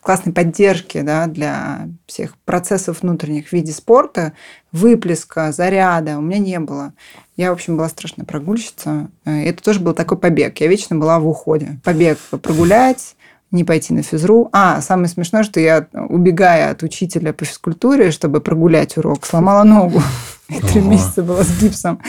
классной 0.00 0.32
поддержки 0.32 1.00
да, 1.00 1.26
для 1.26 1.88
всех 2.06 2.36
процессов 2.38 3.00
внутренних 3.00 3.48
в 3.48 3.52
виде 3.54 3.72
спорта, 3.72 4.34
выплеска, 4.72 5.52
заряда 5.52 6.18
у 6.18 6.20
меня 6.20 6.38
не 6.38 6.60
было. 6.60 6.92
Я, 7.36 7.50
в 7.50 7.54
общем, 7.54 7.78
была 7.78 7.88
страшная 7.88 8.26
прогульщица. 8.26 9.08
Это 9.24 9.62
тоже 9.62 9.80
был 9.80 9.94
такой 9.94 10.18
побег. 10.18 10.60
Я 10.60 10.66
вечно 10.66 10.96
была 10.96 11.18
в 11.18 11.26
уходе. 11.26 11.80
Побег 11.82 12.18
прогулять, 12.42 13.16
не 13.50 13.64
пойти 13.64 13.92
на 13.92 14.02
физру. 14.02 14.48
А, 14.52 14.80
самое 14.80 15.08
смешное, 15.08 15.42
что 15.42 15.60
я, 15.60 15.86
убегая 15.92 16.70
от 16.70 16.82
учителя 16.82 17.32
по 17.32 17.44
физкультуре, 17.44 18.10
чтобы 18.10 18.40
прогулять 18.40 18.96
урок, 18.96 19.26
сломала 19.26 19.64
ногу. 19.64 20.02
И 20.48 20.60
три 20.60 20.80
месяца 20.80 21.22
была 21.22 21.44
с 21.44 21.60
гипсом. 21.60 22.00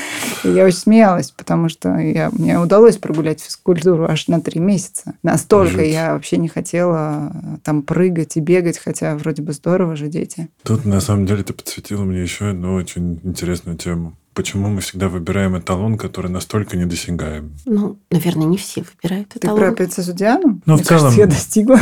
И 0.44 0.50
я 0.50 0.66
очень 0.66 0.78
смеялась, 0.78 1.30
потому 1.30 1.70
что 1.70 1.98
я, 1.98 2.32
мне 2.32 2.60
удалось 2.60 2.98
прогулять 2.98 3.40
физкультуру 3.40 4.06
аж 4.06 4.28
на 4.28 4.42
три 4.42 4.60
месяца. 4.60 5.14
Настолько 5.22 5.84
Жуть. 5.84 5.94
я 5.94 6.14
вообще 6.14 6.38
не 6.38 6.48
хотела 6.48 7.32
там 7.64 7.84
прыгать 7.84 8.38
и 8.38 8.40
бегать, 8.40 8.80
хотя 8.80 9.16
вроде 9.16 9.44
бы 9.44 9.54
здорово 9.54 9.96
же 9.96 10.08
дети. 10.08 10.50
Тут, 10.64 10.86
на 10.86 11.02
самом 11.02 11.28
деле, 11.28 11.44
ты 11.44 11.54
подсветила 11.54 12.04
мне 12.04 12.22
еще 12.22 12.50
одну 12.50 12.74
очень 12.74 13.20
интересную 13.24 13.78
тему 13.78 14.18
почему 14.34 14.70
мы 14.70 14.82
всегда 14.82 15.10
выбираем 15.10 15.58
эталон, 15.58 15.98
который 15.98 16.32
настолько 16.32 16.78
недосягаем? 16.78 17.54
Ну, 17.66 18.00
наверное, 18.10 18.48
не 18.48 18.58
все 18.58 18.84
выбирают 18.84 19.36
эталон. 19.36 19.58
Ты 19.58 19.66
про 19.66 19.72
принцессу 19.74 20.14
Диану? 20.14 20.62
Ну, 20.66 20.78
в 20.78 20.82
целом... 20.82 21.14
я 21.16 21.26
достигла. 21.26 21.80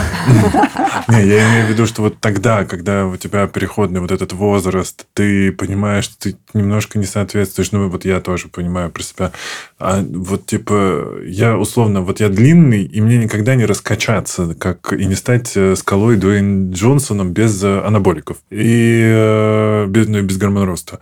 Не, 1.08 1.26
я 1.26 1.50
имею 1.50 1.68
в 1.68 1.70
виду, 1.70 1.86
что 1.86 2.02
вот 2.02 2.20
тогда, 2.20 2.66
когда 2.66 3.06
у 3.06 3.18
тебя 3.18 3.48
переходный 3.48 4.00
вот 4.02 4.12
этот 4.12 4.34
возраст, 4.34 5.06
ты 5.14 5.52
понимаешь, 5.52 6.06
что 6.06 6.18
ты 6.18 6.38
немножко 6.54 7.00
не 7.00 7.06
соответствуешь. 7.06 7.72
Ну, 7.72 7.90
вот 7.90 8.06
я 8.06 8.20
тоже 8.20 8.48
понимаю 8.48 8.92
про 8.92 9.04
себя. 9.04 9.32
А 9.78 10.04
вот, 10.04 10.46
типа, 10.46 11.20
я 11.26 11.58
условно, 11.58 12.02
вот 12.02 12.20
я 12.20 12.30
длинный, 12.30 12.84
и 12.84 13.02
мне 13.02 13.18
никогда 13.18 13.56
не 13.56 13.66
раскачаться, 13.66 14.56
как 14.56 14.94
и 14.94 15.06
не 15.06 15.16
стать 15.16 15.56
э, 15.56 15.76
скалой 15.76 16.18
Дуэйн 16.18 16.72
Джонсоном 16.72 17.32
без 17.32 17.64
э, 17.64 17.82
анаболиков. 17.82 18.38
И 18.50 19.02
э, 19.04 19.86
без, 19.88 20.08
ну, 20.08 20.20
и 20.20 20.22
без 20.22 20.38
гормон 20.38 20.64
роста. 20.64 21.00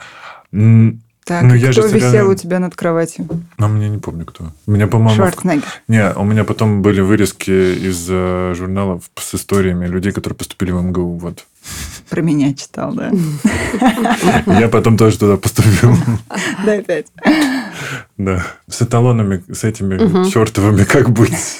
Так, 1.28 1.43
ну, 1.43 1.55
я 1.55 1.71
кто 1.71 1.82
же 1.82 1.93
висел 1.93 2.11
реально... 2.13 2.32
у 2.32 2.36
тебя 2.36 2.59
над 2.59 2.73
кроватью? 2.73 3.28
А 3.57 3.67
мне 3.67 3.89
не 3.89 3.97
помню, 3.97 4.25
кто. 4.25 4.45
У 4.65 4.71
меня, 4.71 4.88
по-моему... 4.88 5.15
Шварценеггер. 5.15 5.67
В... 5.86 5.91
Не, 5.91 6.13
у 6.13 6.23
меня 6.23 6.45
потом 6.45 6.82
были 6.82 7.01
вырезки 7.01 7.51
из 7.51 8.07
э, 8.09 8.53
журналов 8.55 9.03
с 9.17 9.36
историями 9.36 9.88
людей, 9.88 10.13
которые 10.13 10.38
поступили 10.38 10.71
в 10.71 10.82
МГУ. 10.82 11.17
Вот. 11.17 11.45
Про 12.09 12.21
меня 12.21 12.53
читал, 12.53 12.93
да? 12.93 13.11
Я 14.45 14.69
потом 14.69 14.97
тоже 14.97 15.19
туда 15.19 15.36
поступил. 15.36 15.97
Да, 16.65 16.73
опять. 16.75 17.07
Да. 18.17 18.47
С 18.69 18.82
эталонами, 18.82 19.43
с 19.51 19.65
этими 19.65 20.30
чертовыми 20.30 20.86
как 20.86 21.09
быть? 21.09 21.57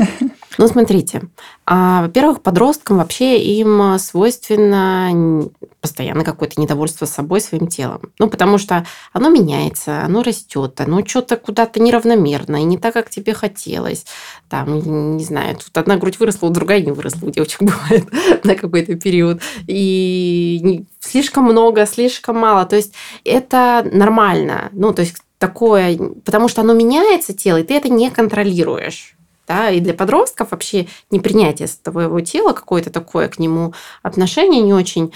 Ну, 0.58 0.68
смотрите, 0.68 1.22
а, 1.66 2.02
во-первых, 2.02 2.42
подросткам 2.42 2.98
вообще 2.98 3.40
им 3.40 4.00
свойственно 4.00 5.50
постоянно 5.82 6.24
какое-то 6.24 6.60
недовольство 6.60 7.06
собой, 7.06 7.42
своим 7.42 7.68
телом. 7.68 8.12
Ну, 8.18 8.28
потому 8.30 8.58
что 8.58 8.86
оно 9.14 9.30
меняется, 9.30 10.02
оно 10.02 10.24
растет, 10.24 10.82
оно 10.82 11.06
что-то 11.06 11.38
куда-то 11.38 11.80
неравномерно 11.80 12.58
и 12.58 12.64
не 12.64 12.78
так, 12.78 12.94
как 12.94 13.10
тебе 13.10 13.34
хотелось. 13.34 14.06
Там, 14.50 15.16
не 15.16 15.24
знаю, 15.24 15.58
тут 15.58 15.78
одна 15.78 15.98
грудь 15.98 16.20
выросла, 16.20 16.50
другая 16.50 16.82
не 16.82 16.92
выросла, 16.92 17.28
у 17.28 17.32
девочек 17.32 17.62
бывает 17.62 18.08
на 18.44 18.56
какой-то 18.56 18.96
период. 18.96 19.42
И 19.68 20.86
слишком 21.00 21.46
много, 21.46 21.86
слишком 21.86 22.38
мало. 22.38 22.66
То 22.66 22.76
есть 22.76 22.94
это 23.24 23.88
нормально. 23.92 24.70
Ну, 24.72 24.92
то 24.94 25.04
есть 25.04 25.18
такое, 25.38 25.98
потому 26.26 26.48
что 26.48 26.62
оно 26.62 26.74
меняется 26.74 27.34
тело, 27.34 27.58
и 27.58 27.64
ты 27.64 27.76
это 27.76 27.90
не 27.90 28.10
контролируешь 28.10 29.18
да, 29.48 29.70
и 29.70 29.80
для 29.80 29.94
подростков 29.94 30.52
вообще 30.52 30.88
непринятие 31.10 31.68
своего 31.68 32.20
тела, 32.22 32.54
какое-то 32.54 32.90
такое 32.90 33.30
к 33.30 33.40
нему 33.40 33.74
отношение 34.04 34.62
не 34.62 34.74
очень 34.74 35.14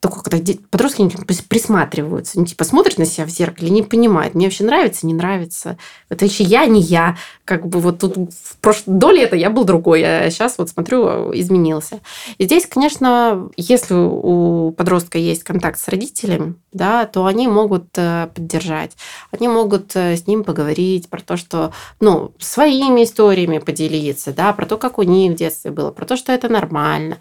такое, 0.00 0.22
когда 0.22 0.52
подростки 0.70 1.08
присматриваются, 1.48 2.38
ну, 2.38 2.46
типа, 2.46 2.64
смотрят 2.64 2.98
на 2.98 3.04
себя 3.04 3.26
в 3.26 3.30
зеркале, 3.30 3.70
не 3.70 3.82
понимают, 3.82 4.34
мне 4.34 4.46
вообще 4.46 4.64
нравится, 4.64 5.06
не 5.06 5.14
нравится. 5.14 5.76
Это 6.08 6.24
еще 6.24 6.44
я, 6.44 6.66
не 6.66 6.80
я. 6.80 7.16
Как 7.48 7.66
бы 7.66 7.80
вот 7.80 7.98
тут 7.98 8.16
в 8.16 8.56
прошлом, 8.58 8.98
до 8.98 9.10
лета 9.10 9.34
я 9.34 9.50
был 9.50 9.64
другой, 9.64 10.02
а 10.04 10.30
сейчас 10.30 10.58
вот 10.58 10.68
смотрю, 10.68 11.32
изменился. 11.34 12.00
И 12.38 12.44
здесь, 12.44 12.66
конечно, 12.66 13.48
если 13.56 13.94
у 13.94 14.72
подростка 14.72 15.18
есть 15.18 15.42
контакт 15.42 15.80
с 15.80 15.88
родителем, 15.88 16.56
да, 16.72 17.06
то 17.06 17.24
они 17.24 17.48
могут 17.48 17.86
э, 17.96 18.28
поддержать, 18.34 18.92
они 19.30 19.48
могут 19.48 19.96
э, 19.96 20.16
с 20.16 20.26
ним 20.26 20.44
поговорить 20.44 21.08
про 21.08 21.20
то, 21.20 21.36
что, 21.36 21.72
ну, 22.00 22.32
своими 22.38 23.04
историями 23.04 23.58
поделиться, 23.58 24.32
да, 24.32 24.52
про 24.52 24.66
то, 24.66 24.76
как 24.76 24.98
у 24.98 25.02
них 25.02 25.32
в 25.32 25.34
детстве 25.34 25.70
было, 25.70 25.90
про 25.90 26.04
то, 26.04 26.16
что 26.16 26.32
это 26.32 26.48
нормально. 26.48 27.16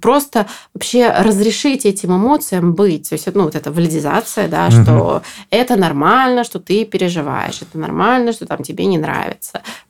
Просто 0.00 0.46
вообще 0.74 1.08
разрешить 1.10 1.40
разрешить 1.40 1.86
этим 1.86 2.16
эмоциям 2.16 2.74
быть. 2.74 3.08
То 3.08 3.14
есть, 3.14 3.34
ну, 3.34 3.44
вот 3.44 3.54
эта 3.54 3.72
валидизация, 3.72 4.48
да, 4.48 4.66
угу. 4.66 4.82
что 4.82 5.22
это 5.50 5.76
нормально, 5.76 6.44
что 6.44 6.58
ты 6.58 6.84
переживаешь, 6.84 7.62
это 7.62 7.78
нормально, 7.78 8.32
что 8.32 8.46
там 8.46 8.62
тебе 8.62 8.86
не 8.86 8.98
нравится, 8.98 9.29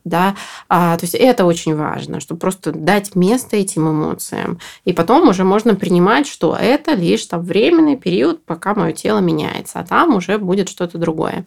да. 0.05 0.34
А, 0.68 0.97
то 0.97 1.05
есть, 1.05 1.14
это 1.14 1.45
очень 1.45 1.76
важно, 1.76 2.20
чтобы 2.20 2.41
просто 2.41 2.72
дать 2.72 3.14
место 3.14 3.57
этим 3.57 3.91
эмоциям. 3.91 4.59
И 4.84 4.93
потом 4.93 5.28
уже 5.28 5.45
можно 5.45 5.74
принимать, 5.74 6.26
что 6.26 6.57
это 6.59 6.93
лишь 6.95 7.24
там 7.26 7.43
временный 7.43 7.97
период, 7.97 8.45
пока 8.45 8.74
мое 8.74 8.93
тело 8.93 9.18
меняется, 9.18 9.80
а 9.80 9.84
там 9.84 10.14
уже 10.14 10.38
будет 10.38 10.68
что-то 10.68 10.99
другое. 10.99 11.45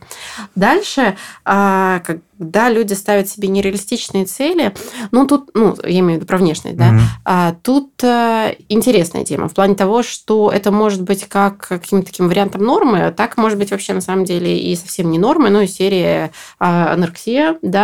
Дальше, 0.55 1.15
а, 1.45 1.99
как 1.99 2.19
да, 2.39 2.69
люди 2.69 2.93
ставят 2.93 3.29
себе 3.29 3.47
нереалистичные 3.47 4.25
цели. 4.25 4.73
Ну, 5.11 5.27
тут, 5.27 5.51
ну, 5.53 5.75
я 5.83 5.99
имею 5.99 6.13
в 6.13 6.15
виду 6.15 6.25
про 6.25 6.37
внешность, 6.37 6.75
да. 6.75 6.91
Mm-hmm. 6.91 6.99
А, 7.25 7.55
тут 7.61 7.91
а, 8.03 8.51
интересная 8.69 9.23
тема 9.23 9.47
в 9.47 9.53
плане 9.53 9.75
того, 9.75 10.03
что 10.03 10.51
это 10.51 10.71
может 10.71 11.01
быть 11.03 11.27
как 11.27 11.67
каким-то 11.67 12.07
таким 12.07 12.27
вариантом 12.27 12.63
нормы, 12.63 13.13
так 13.15 13.37
может 13.37 13.57
быть 13.57 13.71
вообще 13.71 13.93
на 13.93 14.01
самом 14.01 14.25
деле 14.25 14.57
и 14.57 14.75
совсем 14.75 15.11
не 15.11 15.19
нормы, 15.19 15.49
ну, 15.49 15.61
и 15.61 15.67
серия 15.67 16.31
а, 16.59 16.93
анорексия, 16.93 17.57
да, 17.61 17.82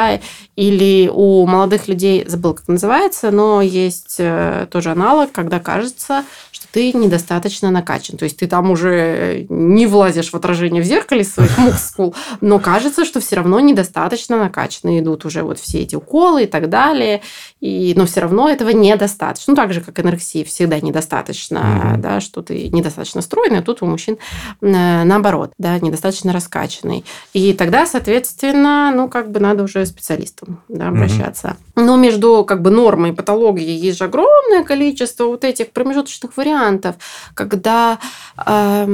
или 0.56 1.10
у 1.14 1.46
молодых 1.46 1.88
людей, 1.88 2.26
забыл, 2.28 2.54
как 2.54 2.68
называется, 2.68 3.32
но 3.32 3.62
есть 3.62 4.18
а, 4.20 4.66
тоже 4.68 4.92
аналог, 4.92 5.32
когда 5.32 5.60
кажется, 5.60 6.26
что 6.52 6.66
ты 6.72 6.92
недостаточно 6.92 7.72
накачан. 7.72 8.18
То 8.18 8.24
есть 8.24 8.38
ты 8.38 8.48
там 8.48 8.70
уже 8.72 9.46
не 9.50 9.88
влазишь 9.88 10.32
в 10.32 10.36
отражение 10.36 10.82
в 10.82 10.86
зеркале 10.86 11.24
своих 11.24 11.58
мускул, 11.58 12.14
но 12.42 12.60
кажется, 12.60 13.06
что 13.06 13.22
все 13.22 13.38
равно 13.38 13.60
недостаточно 13.60 14.38
накачаны 14.38 15.00
идут 15.00 15.26
уже 15.26 15.44
вот 15.44 15.60
все 15.60 15.82
эти 15.82 15.96
уколы 15.96 16.44
и 16.44 16.48
так 16.48 16.70
далее. 16.70 17.22
И, 17.62 17.94
но 17.96 18.06
все 18.06 18.22
равно 18.22 18.50
этого 18.50 18.70
недостаточно. 18.70 19.52
Ну, 19.52 19.56
так 19.56 19.74
же, 19.74 19.82
как 19.82 19.98
анорексия 20.00 20.44
всегда 20.46 20.80
недостаточно, 20.80 21.58
mm-hmm. 21.58 21.98
да, 21.98 22.20
что 22.20 22.42
ты 22.42 22.70
недостаточно 22.70 23.22
стройный, 23.22 23.60
а 23.60 23.62
тут 23.62 23.82
у 23.82 23.86
мужчин 23.86 24.18
э, 24.62 25.04
наоборот, 25.04 25.52
да, 25.58 25.80
недостаточно 25.80 26.34
раскачанный. 26.34 27.06
И 27.34 27.54
тогда, 27.54 27.86
соответственно, 27.86 28.92
ну, 28.94 29.10
как 29.10 29.32
бы 29.32 29.40
надо 29.40 29.64
уже 29.64 29.86
специалистам 29.90 30.62
да, 30.68 30.88
обращаться. 30.88 31.58
Mm-hmm. 31.76 31.84
Но 31.84 31.98
между 31.98 32.46
как 32.46 32.62
бы 32.62 32.70
нормой 32.70 33.12
и 33.12 33.14
патологией 33.14 33.76
есть 33.76 33.98
же 33.98 34.06
огромное 34.06 34.64
количество 34.64 35.26
вот 35.26 35.44
этих 35.44 35.72
промежуточных 35.72 36.38
вариантов, 36.38 36.96
когда 37.34 38.00
э, 38.38 38.86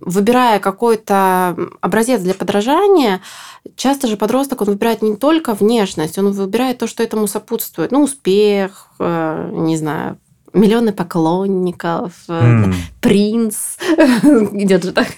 выбирая 0.00 0.58
какой-то 0.58 1.56
образец 1.80 2.20
для 2.20 2.34
подражания, 2.34 3.20
часто 3.76 4.08
же 4.08 4.16
подросток, 4.16 4.60
он 4.62 4.68
выбирает 4.68 5.02
не 5.02 5.16
только 5.16 5.54
внешность, 5.54 6.18
он 6.18 6.32
выбирает 6.32 6.78
то, 6.78 6.86
что 6.86 7.02
этому 7.02 7.26
сопутствует. 7.26 7.92
Ну, 7.92 8.02
успех, 8.02 8.88
э, 8.98 9.50
не 9.52 9.76
знаю, 9.76 10.18
миллионы 10.54 10.92
поклонников, 10.92 12.12
mm. 12.28 12.74
принц, 13.00 13.76
идет 13.88 14.84
же 14.84 14.92
так, 14.92 15.08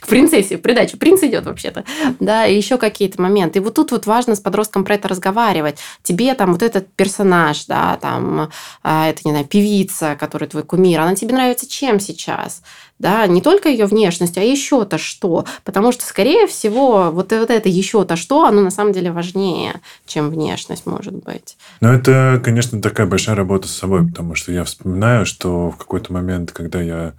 к 0.00 0.06
принцессе, 0.06 0.58
придачу. 0.58 0.96
Принц 0.96 1.22
идет 1.22 1.46
вообще-то. 1.46 1.84
Да, 2.20 2.46
и 2.46 2.56
еще 2.56 2.78
какие-то 2.78 3.20
моменты. 3.20 3.58
И 3.58 3.62
вот 3.62 3.74
тут 3.74 3.90
вот 3.92 4.06
важно 4.06 4.34
с 4.34 4.40
подростком 4.40 4.84
про 4.84 4.94
это 4.94 5.08
разговаривать. 5.08 5.78
Тебе 6.02 6.34
там 6.34 6.52
вот 6.52 6.62
этот 6.62 6.92
персонаж, 6.94 7.66
да, 7.66 7.98
там, 8.00 8.50
а, 8.82 9.08
это, 9.08 9.22
не 9.24 9.32
знаю, 9.32 9.46
певица, 9.46 10.16
который 10.18 10.48
твой 10.48 10.62
кумир, 10.62 11.00
она 11.00 11.14
тебе 11.14 11.34
нравится 11.34 11.68
чем 11.68 11.98
сейчас? 12.00 12.62
Да, 12.98 13.26
не 13.26 13.42
только 13.42 13.68
ее 13.68 13.86
внешность, 13.86 14.38
а 14.38 14.42
еще-то 14.42 14.98
что. 14.98 15.44
Потому 15.64 15.92
что, 15.92 16.04
скорее 16.04 16.46
всего, 16.46 17.10
вот, 17.10 17.32
вот 17.32 17.50
это 17.50 17.68
еще-то 17.68 18.16
что, 18.16 18.44
оно 18.44 18.62
на 18.62 18.70
самом 18.70 18.92
деле 18.92 19.12
важнее, 19.12 19.80
чем 20.06 20.30
внешность, 20.30 20.86
может 20.86 21.14
быть. 21.14 21.56
Ну, 21.80 21.92
это, 21.92 22.40
конечно, 22.42 22.80
такая 22.80 23.06
большая 23.06 23.36
работа 23.36 23.68
с 23.68 23.76
собой, 23.76 24.06
потому 24.06 24.34
что 24.34 24.52
я 24.52 24.64
вспоминаю, 24.64 25.26
что 25.26 25.70
в 25.70 25.76
какой-то 25.76 26.12
момент, 26.12 26.52
когда 26.52 26.80
я 26.80 27.12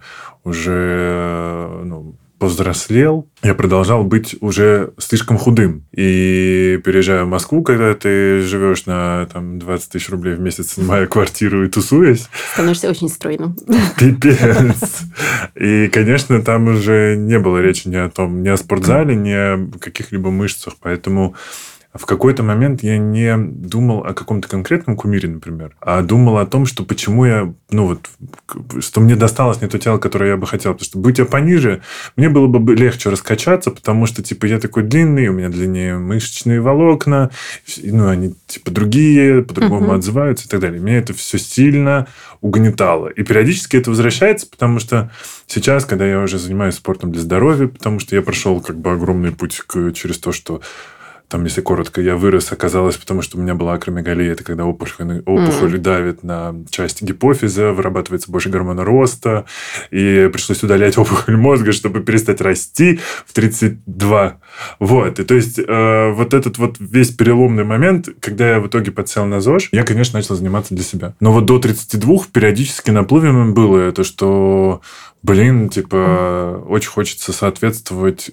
уже 0.44 1.80
ну, 1.84 2.14
повзрослел, 2.38 3.28
я 3.42 3.54
продолжал 3.54 4.04
быть 4.04 4.36
уже 4.40 4.92
слишком 4.98 5.38
худым. 5.38 5.84
И 5.92 6.80
переезжая 6.84 7.24
в 7.24 7.28
Москву, 7.28 7.62
когда 7.62 7.94
ты 7.94 8.40
живешь 8.40 8.86
на 8.86 9.26
там, 9.32 9.58
20 9.58 9.90
тысяч 9.90 10.08
рублей 10.08 10.34
в 10.34 10.40
месяц, 10.40 10.72
снимая 10.72 11.06
квартиру 11.06 11.64
и 11.64 11.68
тусуясь... 11.68 12.28
Становишься 12.52 12.90
очень 12.90 13.08
стройным. 13.08 13.56
Пипец. 13.98 15.02
И, 15.54 15.88
конечно, 15.88 16.40
там 16.42 16.68
уже 16.68 17.16
не 17.16 17.38
было 17.38 17.58
речи 17.58 17.88
ни 17.88 17.96
о 17.96 18.08
том, 18.08 18.42
ни 18.42 18.48
о 18.48 18.56
спортзале, 18.56 19.14
ни 19.14 19.32
о 19.32 19.68
каких-либо 19.80 20.30
мышцах. 20.30 20.74
Поэтому 20.80 21.34
в 21.94 22.04
какой-то 22.04 22.42
момент 22.42 22.82
я 22.82 22.98
не 22.98 23.34
думал 23.38 24.04
о 24.04 24.12
каком-то 24.12 24.46
конкретном 24.46 24.94
кумире, 24.94 25.28
например, 25.28 25.74
а 25.80 26.02
думал 26.02 26.36
о 26.36 26.46
том, 26.46 26.66
что 26.66 26.84
почему 26.84 27.24
я, 27.24 27.54
ну 27.70 27.86
вот, 27.86 28.10
что 28.80 29.00
мне 29.00 29.16
досталось 29.16 29.62
не 29.62 29.68
то 29.68 29.78
тело, 29.78 29.96
которое 29.96 30.30
я 30.30 30.36
бы 30.36 30.46
хотел. 30.46 30.74
Потому 30.74 30.84
что 30.84 30.98
будь 30.98 31.18
я 31.18 31.24
пониже, 31.24 31.82
мне 32.16 32.28
было 32.28 32.46
бы 32.46 32.74
легче 32.74 33.08
раскачаться, 33.08 33.70
потому 33.70 34.04
что, 34.04 34.22
типа, 34.22 34.44
я 34.44 34.60
такой 34.60 34.82
длинный, 34.82 35.28
у 35.28 35.32
меня 35.32 35.48
длиннее 35.48 35.96
мышечные 35.96 36.60
волокна, 36.60 37.30
ну, 37.82 38.08
они, 38.08 38.34
типа, 38.46 38.70
другие, 38.70 39.42
по-другому 39.42 39.92
uh-huh. 39.92 39.96
отзываются 39.96 40.46
и 40.46 40.48
так 40.48 40.60
далее. 40.60 40.80
Меня 40.80 40.98
это 40.98 41.14
все 41.14 41.38
сильно 41.38 42.06
угнетало. 42.42 43.08
И 43.08 43.22
периодически 43.22 43.76
это 43.76 43.90
возвращается, 43.90 44.46
потому 44.46 44.78
что 44.78 45.10
сейчас, 45.46 45.86
когда 45.86 46.06
я 46.06 46.20
уже 46.20 46.38
занимаюсь 46.38 46.74
спортом 46.74 47.12
для 47.12 47.22
здоровья, 47.22 47.66
потому 47.66 47.98
что 47.98 48.14
я 48.14 48.20
прошел 48.20 48.60
как 48.60 48.78
бы 48.78 48.92
огромный 48.92 49.32
путь 49.32 49.62
к, 49.66 49.92
через 49.92 50.18
то, 50.18 50.32
что 50.32 50.60
там, 51.28 51.44
если 51.44 51.60
коротко, 51.60 52.00
я 52.00 52.16
вырос, 52.16 52.52
оказалось, 52.52 52.96
потому 52.96 53.20
что 53.22 53.36
у 53.36 53.40
меня 53.40 53.54
была 53.54 53.74
акромегалия, 53.74 54.32
это 54.32 54.44
когда 54.44 54.64
опухоль, 54.64 55.22
опухоль 55.26 55.74
mm. 55.74 55.78
давит 55.78 56.22
на 56.22 56.54
часть 56.70 57.02
гипофиза, 57.02 57.72
вырабатывается 57.72 58.30
больше 58.30 58.48
гормона 58.48 58.84
роста, 58.84 59.44
и 59.90 60.30
пришлось 60.32 60.62
удалять 60.62 60.96
опухоль 60.98 61.36
мозга, 61.36 61.72
чтобы 61.72 62.00
перестать 62.00 62.40
расти 62.40 63.00
в 63.26 63.34
32. 63.34 64.40
Вот, 64.78 65.20
и 65.20 65.24
то 65.24 65.34
есть 65.34 65.58
э, 65.58 66.12
вот 66.12 66.32
этот 66.32 66.56
вот 66.56 66.76
весь 66.80 67.10
переломный 67.10 67.64
момент, 67.64 68.08
когда 68.20 68.48
я 68.52 68.60
в 68.60 68.66
итоге 68.66 68.90
подсел 68.90 69.26
на 69.26 69.40
ЗОЖ, 69.40 69.68
я, 69.72 69.84
конечно, 69.84 70.18
начал 70.18 70.34
заниматься 70.34 70.74
для 70.74 70.84
себя. 70.84 71.14
Но 71.20 71.32
вот 71.32 71.44
до 71.44 71.58
32 71.58 72.18
периодически 72.32 72.90
наплывем 72.90 73.52
было 73.52 73.78
это, 73.78 74.02
что 74.02 74.80
блин, 75.22 75.68
типа, 75.68 76.64
очень 76.68 76.90
хочется 76.90 77.32
соответствовать 77.32 78.30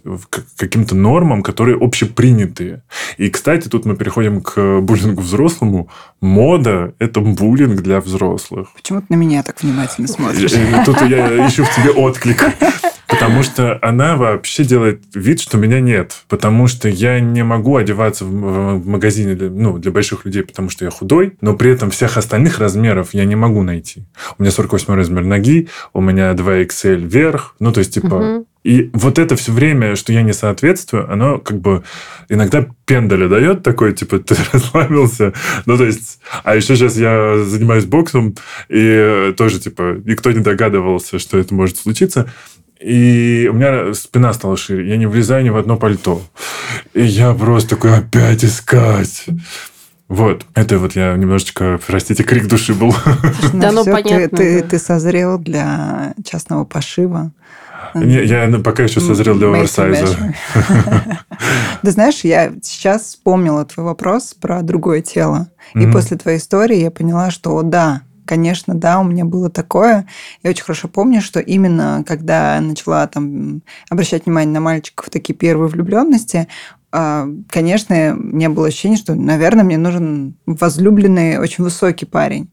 каким-то 0.56 0.96
нормам, 0.96 1.44
которые 1.44 1.78
общепринятые. 1.80 2.84
И, 3.18 3.30
кстати, 3.30 3.68
тут 3.68 3.86
мы 3.86 3.96
переходим 3.96 4.42
к 4.42 4.80
буллингу 4.82 5.22
взрослому. 5.22 5.90
Мода– 6.22 6.94
это 7.00 7.20
буллинг 7.20 7.82
для 7.82 8.00
взрослых. 8.00 8.70
Почему 8.76 9.02
ты 9.02 9.08
на 9.10 9.16
меня 9.16 9.44
так 9.44 9.62
внимательно 9.62 10.08
смотришь? 10.08 10.54
Тут 10.86 11.02
я 11.02 11.48
ищу 11.48 11.64
в 11.64 11.76
тебе 11.76 11.92
отклик. 11.92 12.44
Потому 13.08 13.44
что 13.44 13.78
она 13.82 14.18
вообще 14.18 14.64
делает 14.64 15.04
вид, 15.14 15.40
что 15.40 15.58
меня 15.58 15.80
нет. 15.80 16.24
Потому 16.28 16.68
что 16.68 16.90
я 16.90 17.20
не 17.20 17.44
могу 17.44 17.78
одеваться 17.78 18.26
в 18.26 18.86
магазине 18.86 19.36
для, 19.36 19.50
ну, 19.50 19.78
для 19.78 19.92
больших 19.92 20.26
людей, 20.26 20.44
потому 20.44 20.70
что 20.70 20.86
я 20.86 20.92
худой, 20.92 21.38
но 21.40 21.54
при 21.56 21.72
этом 21.72 21.92
всех 21.92 22.18
остальных 22.18 22.60
размеров 22.60 23.14
я 23.14 23.26
не 23.26 23.36
могу 23.36 23.62
найти. 23.64 24.06
У 24.38 24.42
меня 24.42 24.52
48 24.52 24.94
размер 24.94 25.24
ноги, 25.24 25.70
у 25.94 26.02
меня 26.02 26.34
2XL 26.34 26.96
вверх. 26.96 27.56
Ну, 27.60 27.72
то 27.72 27.80
есть, 27.80 27.94
типа... 27.94 28.16
Угу. 28.16 28.48
И 28.66 28.90
вот 28.94 29.20
это 29.20 29.36
все 29.36 29.52
время, 29.52 29.96
что 29.96 30.12
я 30.12 30.24
не 30.24 30.34
соответствую, 30.34 31.12
оно 31.12 31.38
как 31.38 31.60
бы 31.60 31.84
иногда 32.30 32.66
пендаля 32.86 33.30
дает 33.30 33.62
такой, 33.62 33.94
типа, 33.94 34.18
ты 34.18 34.36
расслабился. 34.52 35.34
Ну, 35.68 35.78
то 35.78 35.86
есть, 35.86 36.20
а 36.44 36.56
еще 36.56 36.76
сейчас 36.76 36.98
я 36.98 37.38
занимаюсь 37.46 37.86
боксом, 37.86 38.34
и 38.68 39.36
тоже, 39.38 39.60
типа, 39.60 40.02
никто 40.04 40.32
не 40.32 40.40
догадывался, 40.40 41.20
что 41.20 41.38
это 41.38 41.54
может 41.54 41.78
случиться. 41.78 42.28
И 42.80 43.48
у 43.52 43.54
меня 43.54 43.94
спина 43.94 44.34
стала 44.34 44.58
шире. 44.58 44.90
Я 44.90 44.98
не 44.98 45.06
влезаю 45.06 45.44
ни 45.44 45.50
в 45.50 45.58
одно 45.58 45.78
пальто. 45.78 46.24
И 46.96 47.04
я 47.04 47.36
просто 47.36 47.76
такой, 47.76 47.96
опять 47.96 48.44
искать. 48.44 49.28
Вот, 50.08 50.44
это 50.56 50.80
вот 50.80 50.96
я 50.96 51.16
немножечко, 51.16 51.80
простите, 51.86 52.24
крик 52.24 52.48
души 52.48 52.74
был. 52.74 52.96
Да, 53.54 53.72
ну 53.72 53.86
понятно. 53.86 54.38
Ты, 54.38 54.62
ты, 54.62 54.70
ты 54.70 54.80
созрел 54.80 55.38
для 55.38 56.16
частного 56.24 56.64
пошива. 56.64 57.32
Не, 57.94 58.26
я 58.26 58.48
пока 58.64 58.84
еще 58.84 59.00
созрел 59.00 59.36
для 59.36 59.48
оверсайза. 59.48 60.34
Ты 61.82 61.92
знаешь, 61.92 62.22
я 62.22 62.54
сейчас 62.62 63.04
вспомнила 63.04 63.66
твой 63.66 63.86
вопрос 63.86 64.34
про 64.34 64.62
другое 64.62 65.02
тело. 65.02 65.48
И 65.74 65.86
после 65.88 66.18
твоей 66.18 66.38
истории 66.38 66.78
я 66.78 66.92
поняла, 66.92 67.32
что 67.32 67.62
да, 67.62 68.02
Конечно, 68.26 68.74
да, 68.74 69.00
у 69.00 69.04
меня 69.04 69.24
было 69.24 69.52
такое. 69.52 70.08
Я 70.42 70.50
очень 70.50 70.64
хорошо 70.64 70.88
помню, 70.88 71.22
что 71.22 71.40
именно 71.40 72.04
когда 72.08 72.56
я 72.56 72.62
начала 72.62 73.06
там 73.06 73.62
обращать 73.90 74.26
внимание 74.26 74.52
на 74.52 74.62
мальчиков, 74.62 75.12
такие 75.12 75.36
первые 75.36 75.70
влюбленности, 75.70 76.48
а, 76.98 77.28
конечно, 77.50 78.16
мне 78.18 78.48
было 78.48 78.68
ощущение, 78.68 78.98
что, 78.98 79.16
наверное, 79.16 79.66
мне 79.66 79.78
нужен 79.78 80.36
возлюбленный, 80.46 81.40
очень 81.40 81.66
высокий 81.66 82.06
парень. 82.06 82.50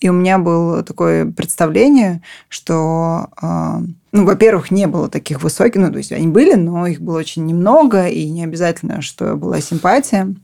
И 0.00 0.10
у 0.10 0.12
меня 0.12 0.38
было 0.38 0.82
такое 0.82 1.24
представление, 1.24 2.20
что, 2.50 3.28
а, 3.40 3.80
ну, 4.16 4.24
во-первых, 4.24 4.70
не 4.70 4.86
было 4.86 5.10
таких 5.10 5.42
высоких, 5.42 5.78
ну, 5.78 5.92
то 5.92 5.98
есть 5.98 6.10
они 6.10 6.28
были, 6.28 6.54
но 6.54 6.86
их 6.86 7.02
было 7.02 7.18
очень 7.18 7.44
немного, 7.44 8.06
и 8.06 8.28
не 8.30 8.44
обязательно, 8.44 9.02
что 9.02 9.36
была 9.36 9.60
симпатия. 9.60 10.34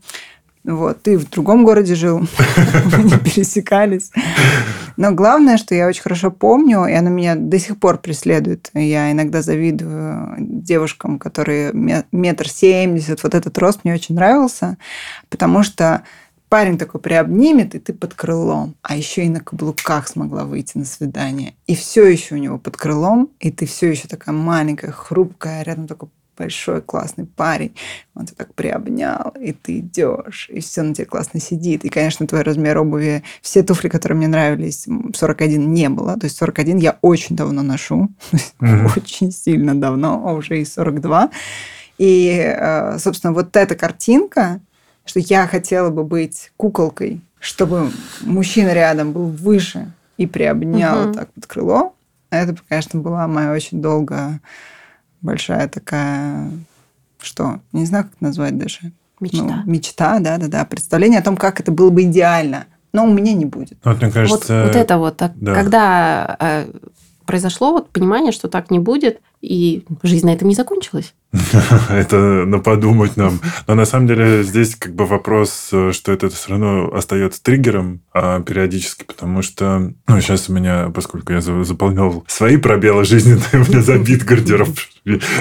Вот, 0.63 1.03
ты 1.03 1.19
в 1.19 1.29
другом 1.31 1.65
городе 1.65 1.95
жил, 1.95 2.19
мы 2.97 3.03
не 3.03 3.19
пересекались. 3.19 4.11
Но 4.99 5.13
главное, 5.13 5.57
что 5.57 5.75
я 5.75 5.89
очень 5.89 6.03
хорошо 6.03 6.31
помню, 6.31 6.85
и 6.85 6.93
оно 6.93 7.09
меня 7.09 7.35
до 7.35 7.59
сих 7.59 7.81
пор 7.81 7.97
преследует. 7.97 8.71
Я 8.75 9.11
иногда 9.11 9.41
завидую 9.41 10.35
девушкам, 10.39 11.19
которые 11.19 11.73
метр 12.13 12.49
семьдесят. 12.49 13.23
Вот 13.23 13.35
этот 13.35 13.57
рост 13.57 13.81
мне 13.85 13.95
очень 13.95 14.15
нравился, 14.15 14.77
потому 15.31 15.63
что 15.63 16.03
парень 16.53 16.77
такой 16.77 17.01
приобнимет, 17.01 17.75
и 17.75 17.79
ты 17.79 17.95
под 17.95 18.13
крылом. 18.13 18.75
А 18.83 18.95
еще 18.95 19.25
и 19.25 19.31
на 19.31 19.41
каблуках 19.41 20.07
смогла 20.07 20.45
выйти 20.45 20.77
на 20.77 20.85
свидание. 20.85 21.55
И 21.67 21.75
все 21.75 22.07
еще 22.07 22.35
у 22.35 22.39
него 22.39 22.59
под 22.59 22.77
крылом, 22.77 23.31
и 23.41 23.51
ты 23.51 23.65
все 23.65 23.89
еще 23.89 24.07
такая 24.07 24.35
маленькая, 24.35 24.91
хрупкая, 24.91 25.63
рядом 25.63 25.87
такой 25.87 26.11
большой 26.37 26.83
классный 26.83 27.25
парень, 27.25 27.75
он 28.15 28.27
тебя 28.27 28.37
так 28.37 28.53
приобнял, 28.53 29.33
и 29.41 29.53
ты 29.53 29.79
идешь, 29.79 30.51
и 30.53 30.61
все 30.61 30.83
на 30.83 30.95
тебе 30.95 31.07
классно 31.07 31.41
сидит. 31.41 31.87
И, 31.87 31.89
конечно, 31.89 32.27
твой 32.27 32.43
размер 32.43 32.77
обуви, 32.77 33.23
все 33.41 33.63
туфли, 33.63 33.89
которые 33.89 34.19
мне 34.19 34.29
нравились, 34.29 34.87
41 35.15 35.73
не 35.73 35.89
было. 35.89 36.19
То 36.19 36.27
есть 36.27 36.37
41 36.37 36.77
я 36.77 36.99
очень 37.01 37.35
давно 37.35 37.63
ношу, 37.63 38.11
mm-hmm. 38.61 38.91
очень 38.97 39.33
сильно 39.33 39.75
давно, 39.75 40.23
а 40.27 40.35
уже 40.35 40.61
и 40.61 40.67
42. 40.67 41.31
И, 41.97 42.29
э, 42.29 42.99
собственно, 42.99 43.33
вот 43.33 43.57
эта 43.57 43.75
картинка, 43.75 44.61
что 45.05 45.21
я 45.21 45.47
хотела 45.47 45.91
бы 45.91 46.05
быть 46.05 46.53
куколкой, 46.57 47.21
чтобы 47.39 47.91
мужчина 48.21 48.73
рядом 48.73 49.13
был 49.13 49.27
выше 49.27 49.93
и 50.17 50.27
приобнял 50.27 51.09
mm-hmm. 51.09 51.15
так 51.15 51.33
под 51.33 51.47
крыло, 51.47 51.95
это, 52.31 52.57
конечно, 52.69 53.01
была 53.01 53.27
моя 53.27 53.53
очень 53.53 53.83
долгая 53.83 54.41
большая 55.23 55.69
такая, 55.69 56.51
что, 57.21 57.61
не 57.73 57.87
знаю, 57.87 58.05
как 58.05 58.21
назвать 58.21 58.59
даже. 58.59 58.93
Мечта. 59.21 59.43
Ну, 59.43 59.73
мечта, 59.73 60.19
да-да-да. 60.19 60.65
Представление 60.65 61.21
о 61.21 61.23
том, 61.23 61.37
как 61.37 61.61
это 61.61 61.71
было 61.71 61.91
бы 61.91 62.03
идеально. 62.03 62.67
Но 62.93 63.05
у 63.05 63.13
меня 63.13 63.33
не 63.33 63.47
будет. 63.47 63.79
Вот, 63.85 64.03
мне 64.03 64.11
кажется... 64.11 64.65
Вот, 64.65 64.67
вот 64.67 64.77
это 64.77 64.99
вот, 64.99 65.17
так, 65.17 65.33
да. 65.37 65.55
когда 65.55 66.37
э, 66.39 66.67
произошло 67.25 67.71
вот 67.71 67.91
понимание, 67.91 68.33
что 68.33 68.49
так 68.49 68.71
не 68.71 68.81
будет, 68.81 69.21
и 69.41 69.85
жизнь 70.03 70.27
на 70.27 70.35
этом 70.35 70.49
не 70.49 70.55
закончилась. 70.55 71.15
Это 71.89 72.45
на 72.45 72.59
подумать 72.59 73.17
нам. 73.17 73.41
Но 73.67 73.75
на 73.75 73.85
самом 73.87 74.07
деле 74.07 74.43
здесь 74.43 74.77
как 74.77 74.95
бы 74.95 75.07
вопрос, 75.07 75.69
что 75.93 76.13
это 76.13 76.29
все 76.29 76.51
равно 76.51 76.93
остается 76.93 77.43
триггером 77.43 78.03
а 78.15 78.41
периодически, 78.41 79.05
потому 79.05 79.41
что 79.41 79.93
ну, 80.07 80.21
сейчас 80.21 80.51
у 80.51 80.53
меня, 80.53 80.91
поскольку 80.95 81.33
я 81.33 81.41
заполнял 81.41 82.25
свои 82.29 82.59
пробелы 82.59 83.05
жизненные, 83.05 83.43
у 83.55 83.71
меня 83.71 83.81
забит 83.81 84.25
гардероб 84.25 84.69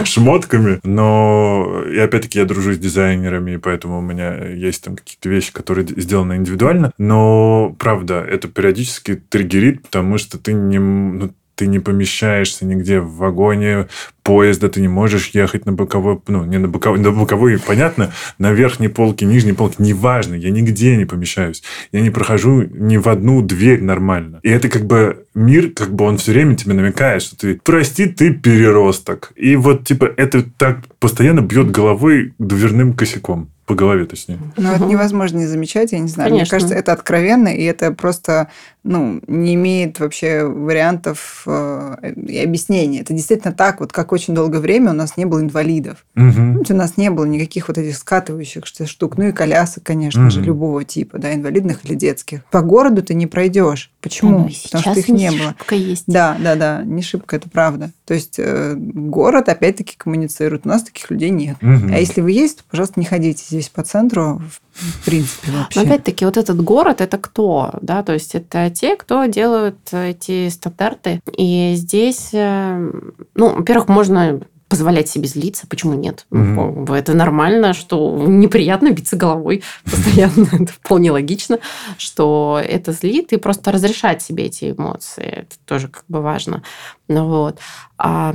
шмотками, 0.05 0.79
но 0.83 1.83
и 1.91 1.97
опять-таки 1.97 2.39
я 2.39 2.45
дружу 2.45 2.73
с 2.73 2.77
дизайнерами, 2.77 3.57
поэтому 3.57 3.99
у 3.99 4.01
меня 4.01 4.47
есть 4.47 4.83
там 4.83 4.95
какие-то 4.95 5.27
вещи, 5.27 5.51
которые 5.51 5.85
сделаны 5.85 6.37
индивидуально, 6.37 6.93
но 6.97 7.75
правда, 7.77 8.21
это 8.21 8.47
периодически 8.47 9.15
триггерит, 9.15 9.83
потому 9.83 10.17
что 10.17 10.37
ты 10.37 10.53
не, 10.53 10.79
ну, 10.79 11.33
ты 11.61 11.67
не 11.67 11.77
помещаешься 11.77 12.65
нигде 12.65 13.01
в 13.01 13.17
вагоне 13.17 13.87
поезда, 14.23 14.67
ты 14.67 14.81
не 14.81 14.87
можешь 14.87 15.27
ехать 15.27 15.67
на 15.67 15.73
боковой, 15.73 16.19
ну, 16.27 16.43
не 16.43 16.57
на 16.57 16.67
боковой, 16.67 16.97
на 16.97 17.11
боковой, 17.11 17.59
понятно, 17.59 18.11
на 18.39 18.51
верхней 18.51 18.87
полке, 18.87 19.27
нижней 19.27 19.53
полке, 19.53 19.75
неважно, 19.77 20.33
я 20.33 20.49
нигде 20.49 20.97
не 20.97 21.05
помещаюсь. 21.05 21.61
Я 21.91 22.01
не 22.01 22.09
прохожу 22.09 22.63
ни 22.63 22.97
в 22.97 23.07
одну 23.07 23.43
дверь 23.43 23.83
нормально. 23.83 24.39
И 24.41 24.49
это 24.49 24.69
как 24.69 24.87
бы 24.87 25.27
мир, 25.35 25.69
как 25.69 25.93
бы 25.93 26.05
он 26.05 26.17
все 26.17 26.31
время 26.31 26.55
тебе 26.55 26.73
намекает, 26.73 27.21
что 27.21 27.37
ты, 27.37 27.59
прости, 27.63 28.07
ты 28.07 28.33
переросток. 28.33 29.31
И 29.35 29.55
вот, 29.55 29.85
типа, 29.85 30.11
это 30.17 30.41
так 30.57 30.79
постоянно 30.97 31.41
бьет 31.41 31.69
головой 31.69 32.33
дверным 32.39 32.93
косяком 32.93 33.51
по 33.65 33.75
голове, 33.75 34.05
точнее. 34.05 34.39
Ну, 34.57 34.71
это 34.71 34.85
невозможно 34.85 35.37
не 35.37 35.45
замечать, 35.45 35.91
я 35.91 35.99
не 35.99 36.07
знаю. 36.07 36.29
Конечно. 36.29 36.43
Мне 36.43 36.49
кажется, 36.49 36.75
это 36.75 36.93
откровенно, 36.93 37.47
и 37.47 37.63
это 37.63 37.91
просто 37.93 38.49
ну, 38.83 39.21
не 39.27 39.53
имеет 39.53 39.99
вообще 39.99 40.43
вариантов 40.43 41.43
э, 41.45 42.13
и 42.27 42.39
объяснений. 42.39 42.99
Это 42.99 43.13
действительно 43.13 43.53
так, 43.53 43.79
вот 43.79 43.93
как 43.93 44.11
очень 44.11 44.33
долгое 44.33 44.59
время 44.59 44.91
у 44.91 44.95
нас 44.95 45.17
не 45.17 45.25
было 45.25 45.39
инвалидов. 45.39 46.03
Мгм. 46.15 46.63
У 46.67 46.73
нас 46.73 46.97
не 46.97 47.11
было 47.11 47.25
никаких 47.25 47.67
вот 47.67 47.77
этих 47.77 47.95
скатывающих 47.95 48.65
штук. 48.65 49.17
Ну 49.17 49.25
и 49.27 49.31
колясок, 49.31 49.83
конечно 49.83 50.29
же, 50.31 50.39
Мгм. 50.39 50.47
любого 50.47 50.83
типа, 50.83 51.19
да, 51.19 51.33
инвалидных 51.33 51.85
или 51.85 51.93
детских. 51.93 52.43
По 52.45 52.61
городу 52.61 53.03
ты 53.03 53.13
не 53.13 53.27
пройдешь. 53.27 53.91
Почему? 54.01 54.39
Ну, 54.39 54.49
Потому 54.63 54.81
что 54.81 54.99
их 54.99 55.09
не 55.09 55.29
было. 55.29 55.49
шибко 55.49 55.75
есть. 55.75 56.03
Да, 56.07 56.35
да, 56.39 56.55
да, 56.55 56.81
не 56.83 57.01
шибко, 57.01 57.35
это 57.35 57.49
правда. 57.49 57.91
То 58.05 58.15
есть 58.15 58.35
э, 58.39 58.73
город 58.75 59.47
опять-таки 59.47 59.95
коммуницирует, 59.95 60.65
у 60.65 60.69
нас 60.69 60.83
таких 60.83 61.09
людей 61.11 61.29
нет. 61.29 61.57
Мгм. 61.61 61.93
А 61.93 61.97
если 61.97 62.21
вы 62.21 62.31
есть, 62.31 62.57
то, 62.57 62.63
пожалуйста, 62.69 62.99
не 62.99 63.05
ходите 63.05 63.43
здесь 63.47 63.69
по 63.69 63.83
центру, 63.83 64.41
в, 64.73 65.01
в 65.01 65.05
принципе, 65.05 65.51
вообще. 65.51 65.79
Но 65.79 65.85
опять-таки, 65.85 66.25
вот 66.25 66.37
этот 66.37 66.61
город 66.63 67.01
это 67.01 67.17
кто? 67.17 67.73
Да, 67.81 68.01
то 68.01 68.13
есть 68.13 68.33
это 68.33 68.69
те, 68.71 68.95
кто 68.95 69.25
делают 69.25 69.77
эти 69.91 70.49
стандарты. 70.49 71.21
И 71.37 71.73
здесь, 71.75 72.29
э, 72.33 72.91
ну, 73.35 73.55
во-первых, 73.55 73.87
можно 73.87 74.41
позволять 74.71 75.09
себе 75.09 75.27
злиться, 75.27 75.67
почему 75.67 75.95
нет? 75.95 76.25
Бы 76.29 76.95
Это 76.95 77.13
нормально, 77.13 77.73
что 77.73 78.17
неприятно 78.25 78.91
биться 78.91 79.17
головой 79.17 79.63
постоянно. 79.83 80.47
Это 80.53 80.71
вполне 80.71 81.11
логично, 81.11 81.59
что 81.97 82.57
это 82.65 82.93
злит, 82.93 83.33
и 83.33 83.37
просто 83.37 83.73
разрешать 83.73 84.21
себе 84.21 84.45
эти 84.45 84.71
эмоции. 84.71 85.25
Это 85.25 85.55
тоже 85.65 85.89
как 85.89 86.05
бы 86.07 86.21
важно. 86.21 86.63
Ну 87.09 87.27
вот. 87.27 87.59
А 88.03 88.33